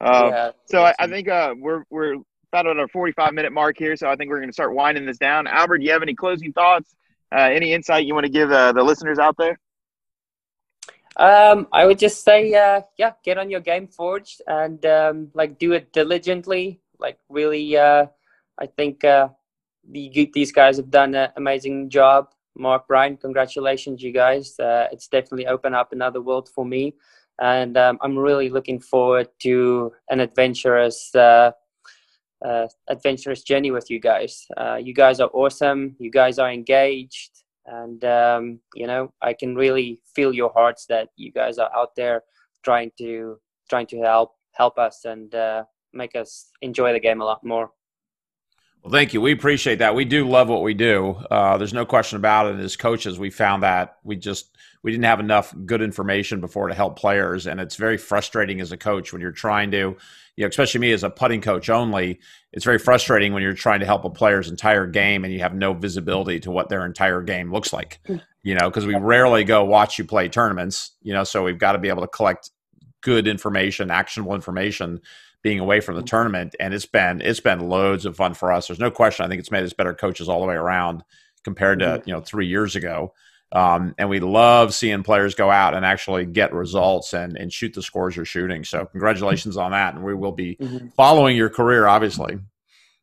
Um, 0.00 0.28
yeah, 0.28 0.50
So 0.66 0.84
I, 0.84 0.94
I 0.98 1.06
think 1.06 1.28
uh, 1.28 1.54
we're 1.58 1.84
we're 1.90 2.16
about 2.52 2.66
at 2.66 2.78
our 2.78 2.88
45 2.88 3.32
minute 3.34 3.52
mark 3.52 3.76
here. 3.78 3.96
So 3.96 4.08
I 4.08 4.16
think 4.16 4.30
we're 4.30 4.38
going 4.38 4.48
to 4.48 4.54
start 4.54 4.74
winding 4.74 5.06
this 5.06 5.18
down. 5.18 5.46
Albert, 5.46 5.78
do 5.78 5.84
you 5.84 5.92
have 5.92 6.02
any 6.02 6.14
closing 6.14 6.52
thoughts? 6.52 6.94
Uh, 7.34 7.40
any 7.40 7.72
insight 7.72 8.06
you 8.06 8.14
want 8.14 8.24
to 8.24 8.32
give 8.32 8.52
uh, 8.52 8.72
the 8.72 8.82
listeners 8.82 9.18
out 9.18 9.36
there? 9.36 9.58
Um, 11.16 11.66
I 11.72 11.86
would 11.86 11.98
just 11.98 12.24
say, 12.24 12.52
uh, 12.54 12.82
yeah, 12.98 13.12
get 13.24 13.38
on 13.38 13.50
your 13.50 13.60
game 13.60 13.88
forged 13.88 14.42
and 14.46 14.84
um, 14.84 15.28
like 15.34 15.58
do 15.58 15.72
it 15.72 15.92
diligently. 15.92 16.80
Like 16.98 17.18
really, 17.28 17.76
uh, 17.76 18.06
I 18.58 18.66
think 18.66 19.02
uh, 19.02 19.28
the, 19.90 20.30
these 20.32 20.52
guys 20.52 20.76
have 20.76 20.90
done 20.90 21.14
an 21.14 21.30
amazing 21.36 21.90
job. 21.90 22.28
Mark, 22.58 22.86
Brian, 22.86 23.16
congratulations, 23.16 24.02
you 24.02 24.12
guys. 24.12 24.58
Uh, 24.58 24.88
it's 24.92 25.08
definitely 25.08 25.46
opened 25.46 25.74
up 25.74 25.92
another 25.92 26.22
world 26.22 26.48
for 26.54 26.64
me, 26.64 26.94
and 27.40 27.76
um, 27.76 27.98
I'm 28.00 28.16
really 28.16 28.48
looking 28.48 28.80
forward 28.80 29.28
to 29.40 29.92
an 30.08 30.20
adventurous, 30.20 31.14
uh, 32.44 32.66
adventurous 32.88 33.42
journey 33.42 33.70
with 33.70 33.90
you 33.90 34.00
guys. 34.00 34.46
Uh, 34.56 34.76
you 34.76 34.94
guys 34.94 35.20
are 35.20 35.30
awesome. 35.32 35.96
You 35.98 36.10
guys 36.10 36.38
are 36.38 36.50
engaged 36.50 37.36
and 37.66 38.04
um, 38.04 38.60
you 38.74 38.86
know 38.86 39.12
i 39.22 39.32
can 39.32 39.54
really 39.54 40.00
feel 40.14 40.32
your 40.32 40.50
hearts 40.54 40.86
that 40.86 41.08
you 41.16 41.32
guys 41.32 41.58
are 41.58 41.70
out 41.74 41.94
there 41.96 42.22
trying 42.64 42.90
to 42.98 43.38
trying 43.68 43.86
to 43.86 44.00
help 44.00 44.32
help 44.52 44.78
us 44.78 45.04
and 45.04 45.34
uh, 45.34 45.64
make 45.92 46.16
us 46.16 46.50
enjoy 46.62 46.92
the 46.92 47.00
game 47.00 47.20
a 47.20 47.24
lot 47.24 47.44
more 47.44 47.70
Well, 48.82 48.92
thank 48.92 49.12
you. 49.12 49.20
We 49.20 49.32
appreciate 49.32 49.80
that. 49.80 49.94
We 49.94 50.04
do 50.04 50.28
love 50.28 50.48
what 50.48 50.62
we 50.62 50.72
do. 50.72 51.16
Uh, 51.30 51.58
there's 51.58 51.74
no 51.74 51.84
question 51.84 52.16
about 52.16 52.54
it. 52.54 52.60
As 52.60 52.76
coaches, 52.76 53.18
we 53.18 53.30
found 53.30 53.62
that 53.62 53.96
we 54.04 54.16
just 54.16 54.56
we 54.82 54.92
didn't 54.92 55.04
have 55.04 55.20
enough 55.20 55.52
good 55.64 55.82
information 55.82 56.40
before 56.40 56.68
to 56.68 56.74
help 56.74 56.96
players, 56.96 57.46
and 57.46 57.60
it's 57.60 57.76
very 57.76 57.98
frustrating 57.98 58.60
as 58.60 58.72
a 58.72 58.76
coach 58.76 59.12
when 59.12 59.20
you're 59.20 59.32
trying 59.32 59.72
to, 59.72 59.96
you 60.36 60.44
know, 60.44 60.48
especially 60.48 60.80
me 60.80 60.92
as 60.92 61.02
a 61.02 61.10
putting 61.10 61.40
coach 61.40 61.70
only. 61.70 62.20
It's 62.52 62.64
very 62.64 62.78
frustrating 62.78 63.32
when 63.32 63.42
you're 63.42 63.54
trying 63.54 63.80
to 63.80 63.86
help 63.86 64.04
a 64.04 64.10
player's 64.10 64.48
entire 64.50 64.86
game 64.86 65.24
and 65.24 65.32
you 65.32 65.40
have 65.40 65.54
no 65.54 65.72
visibility 65.72 66.40
to 66.40 66.50
what 66.50 66.68
their 66.68 66.84
entire 66.84 67.22
game 67.22 67.52
looks 67.52 67.72
like. 67.72 68.00
Mm. 68.06 68.22
You 68.42 68.54
know, 68.54 68.68
because 68.68 68.86
we 68.86 68.94
rarely 68.94 69.44
go 69.44 69.64
watch 69.64 69.98
you 69.98 70.04
play 70.04 70.28
tournaments. 70.28 70.92
You 71.02 71.14
know, 71.14 71.24
so 71.24 71.42
we've 71.42 71.58
got 71.58 71.72
to 71.72 71.78
be 71.78 71.88
able 71.88 72.02
to 72.02 72.08
collect 72.08 72.50
good 73.00 73.26
information, 73.26 73.90
actionable 73.90 74.34
information 74.34 75.00
being 75.42 75.60
away 75.60 75.80
from 75.80 75.94
the 75.94 76.02
mm. 76.02 76.06
tournament 76.06 76.56
and 76.58 76.74
it's 76.74 76.86
been 76.86 77.20
it's 77.20 77.38
been 77.38 77.68
loads 77.68 78.04
of 78.04 78.16
fun 78.16 78.34
for 78.34 78.50
us 78.50 78.66
there's 78.66 78.80
no 78.80 78.90
question 78.90 79.24
i 79.24 79.28
think 79.28 79.38
it's 79.38 79.52
made 79.52 79.62
us 79.62 79.72
better 79.72 79.94
coaches 79.94 80.28
all 80.28 80.40
the 80.40 80.46
way 80.46 80.56
around 80.56 81.04
compared 81.44 81.78
to 81.78 81.84
mm-hmm. 81.84 82.08
you 82.08 82.12
know 82.12 82.20
three 82.20 82.48
years 82.48 82.74
ago 82.74 83.12
um, 83.52 83.94
and 83.98 84.08
we 84.08 84.18
love 84.20 84.74
seeing 84.74 85.02
players 85.02 85.34
go 85.34 85.50
out 85.50 85.74
and 85.74 85.84
actually 85.84 86.26
get 86.26 86.52
results 86.52 87.12
and 87.14 87.36
and 87.36 87.52
shoot 87.52 87.72
the 87.74 87.82
scores 87.82 88.16
you're 88.16 88.24
shooting 88.24 88.64
so 88.64 88.84
congratulations 88.86 89.56
on 89.56 89.70
that 89.70 89.94
and 89.94 90.04
we 90.04 90.14
will 90.14 90.32
be 90.32 90.56
Mhm. 90.56 90.92
following 90.94 91.36
your 91.36 91.48
career 91.48 91.86
obviously 91.86 92.38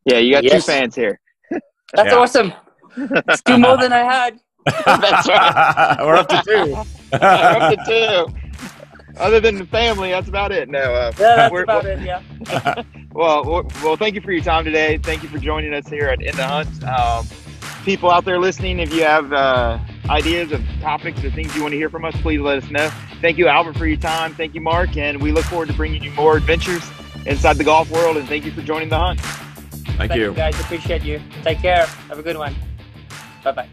Yeah, 0.05 0.17
you 0.17 0.33
got 0.33 0.43
Yes. 0.43 0.65
two 0.65 0.71
fans 0.71 0.95
here. 0.95 1.19
that's 1.93 2.11
Yeah. 2.11 2.15
awesome 2.17 2.53
it's 2.97 3.41
two 3.41 3.57
more 3.57 3.77
than 3.77 3.91
i 3.93 3.99
had 4.03 4.39
That's 4.85 5.27
right. 5.27 5.97
we're 6.01 6.15
up 6.15 6.27
to 6.29 6.41
two 6.45 6.75
We're 7.11 7.19
up 7.21 7.73
to 7.73 7.83
two. 7.87 8.33
Other 9.19 9.39
than 9.39 9.55
the 9.59 9.65
family, 9.67 10.09
that's 10.09 10.27
about 10.27 10.51
it. 10.51 10.69
No, 10.69 10.79
uh, 10.79 11.11
yeah 11.19 11.35
that's 11.35 11.51
we're- 11.51 11.63
about 11.63 11.85
it 11.85 11.99
yeah 12.01 12.21
well, 13.13 13.43
well, 13.45 13.63
well, 13.83 13.95
thank 13.95 14.15
you 14.15 14.21
for 14.21 14.31
your 14.31 14.43
time 14.43 14.65
today. 14.65 14.97
Thank 14.97 15.21
you 15.21 15.29
for 15.29 15.37
joining 15.37 15.71
us 15.75 15.87
here 15.87 16.07
at 16.09 16.19
In 16.23 16.35
the 16.35 16.47
Hunt. 16.47 16.83
Um, 16.83 17.27
people 17.85 18.09
out 18.09 18.25
there 18.25 18.39
listening, 18.39 18.79
if 18.79 18.91
you 18.91 19.03
have 19.03 19.31
uh, 19.31 19.77
ideas 20.09 20.51
of 20.51 20.61
topics 20.81 21.23
or 21.23 21.31
things 21.31 21.55
you 21.55 21.61
want 21.61 21.71
to 21.71 21.77
hear 21.77 21.89
from 21.89 22.05
us, 22.05 22.15
please 22.21 22.39
let 22.39 22.63
us 22.63 22.69
know. 22.69 22.89
Thank 23.21 23.37
you, 23.37 23.47
Albert, 23.47 23.77
for 23.77 23.87
your 23.87 23.97
time. 23.97 24.33
Thank 24.33 24.53
you, 24.53 24.61
Mark, 24.61 24.97
and 24.97 25.21
we 25.21 25.31
look 25.31 25.45
forward 25.45 25.69
to 25.69 25.73
bringing 25.73 26.03
you 26.03 26.11
more 26.11 26.37
adventures 26.37 26.83
inside 27.25 27.57
the 27.57 27.63
golf 27.63 27.89
world. 27.89 28.17
And 28.17 28.27
thank 28.27 28.45
you 28.45 28.51
for 28.51 28.61
joining 28.61 28.89
the 28.89 28.99
hunt. 28.99 29.19
thank 29.97 30.11
thank 30.11 30.15
you 30.15 30.29
you 30.29 30.33
guys 30.33 30.59
appreciate 30.59 31.03
you 31.03 31.21
take 31.43 31.59
care 31.59 31.85
have 31.85 32.19
a 32.19 32.23
good 32.23 32.37
one 32.37 32.55
bye 33.43 33.51
bye 33.51 33.67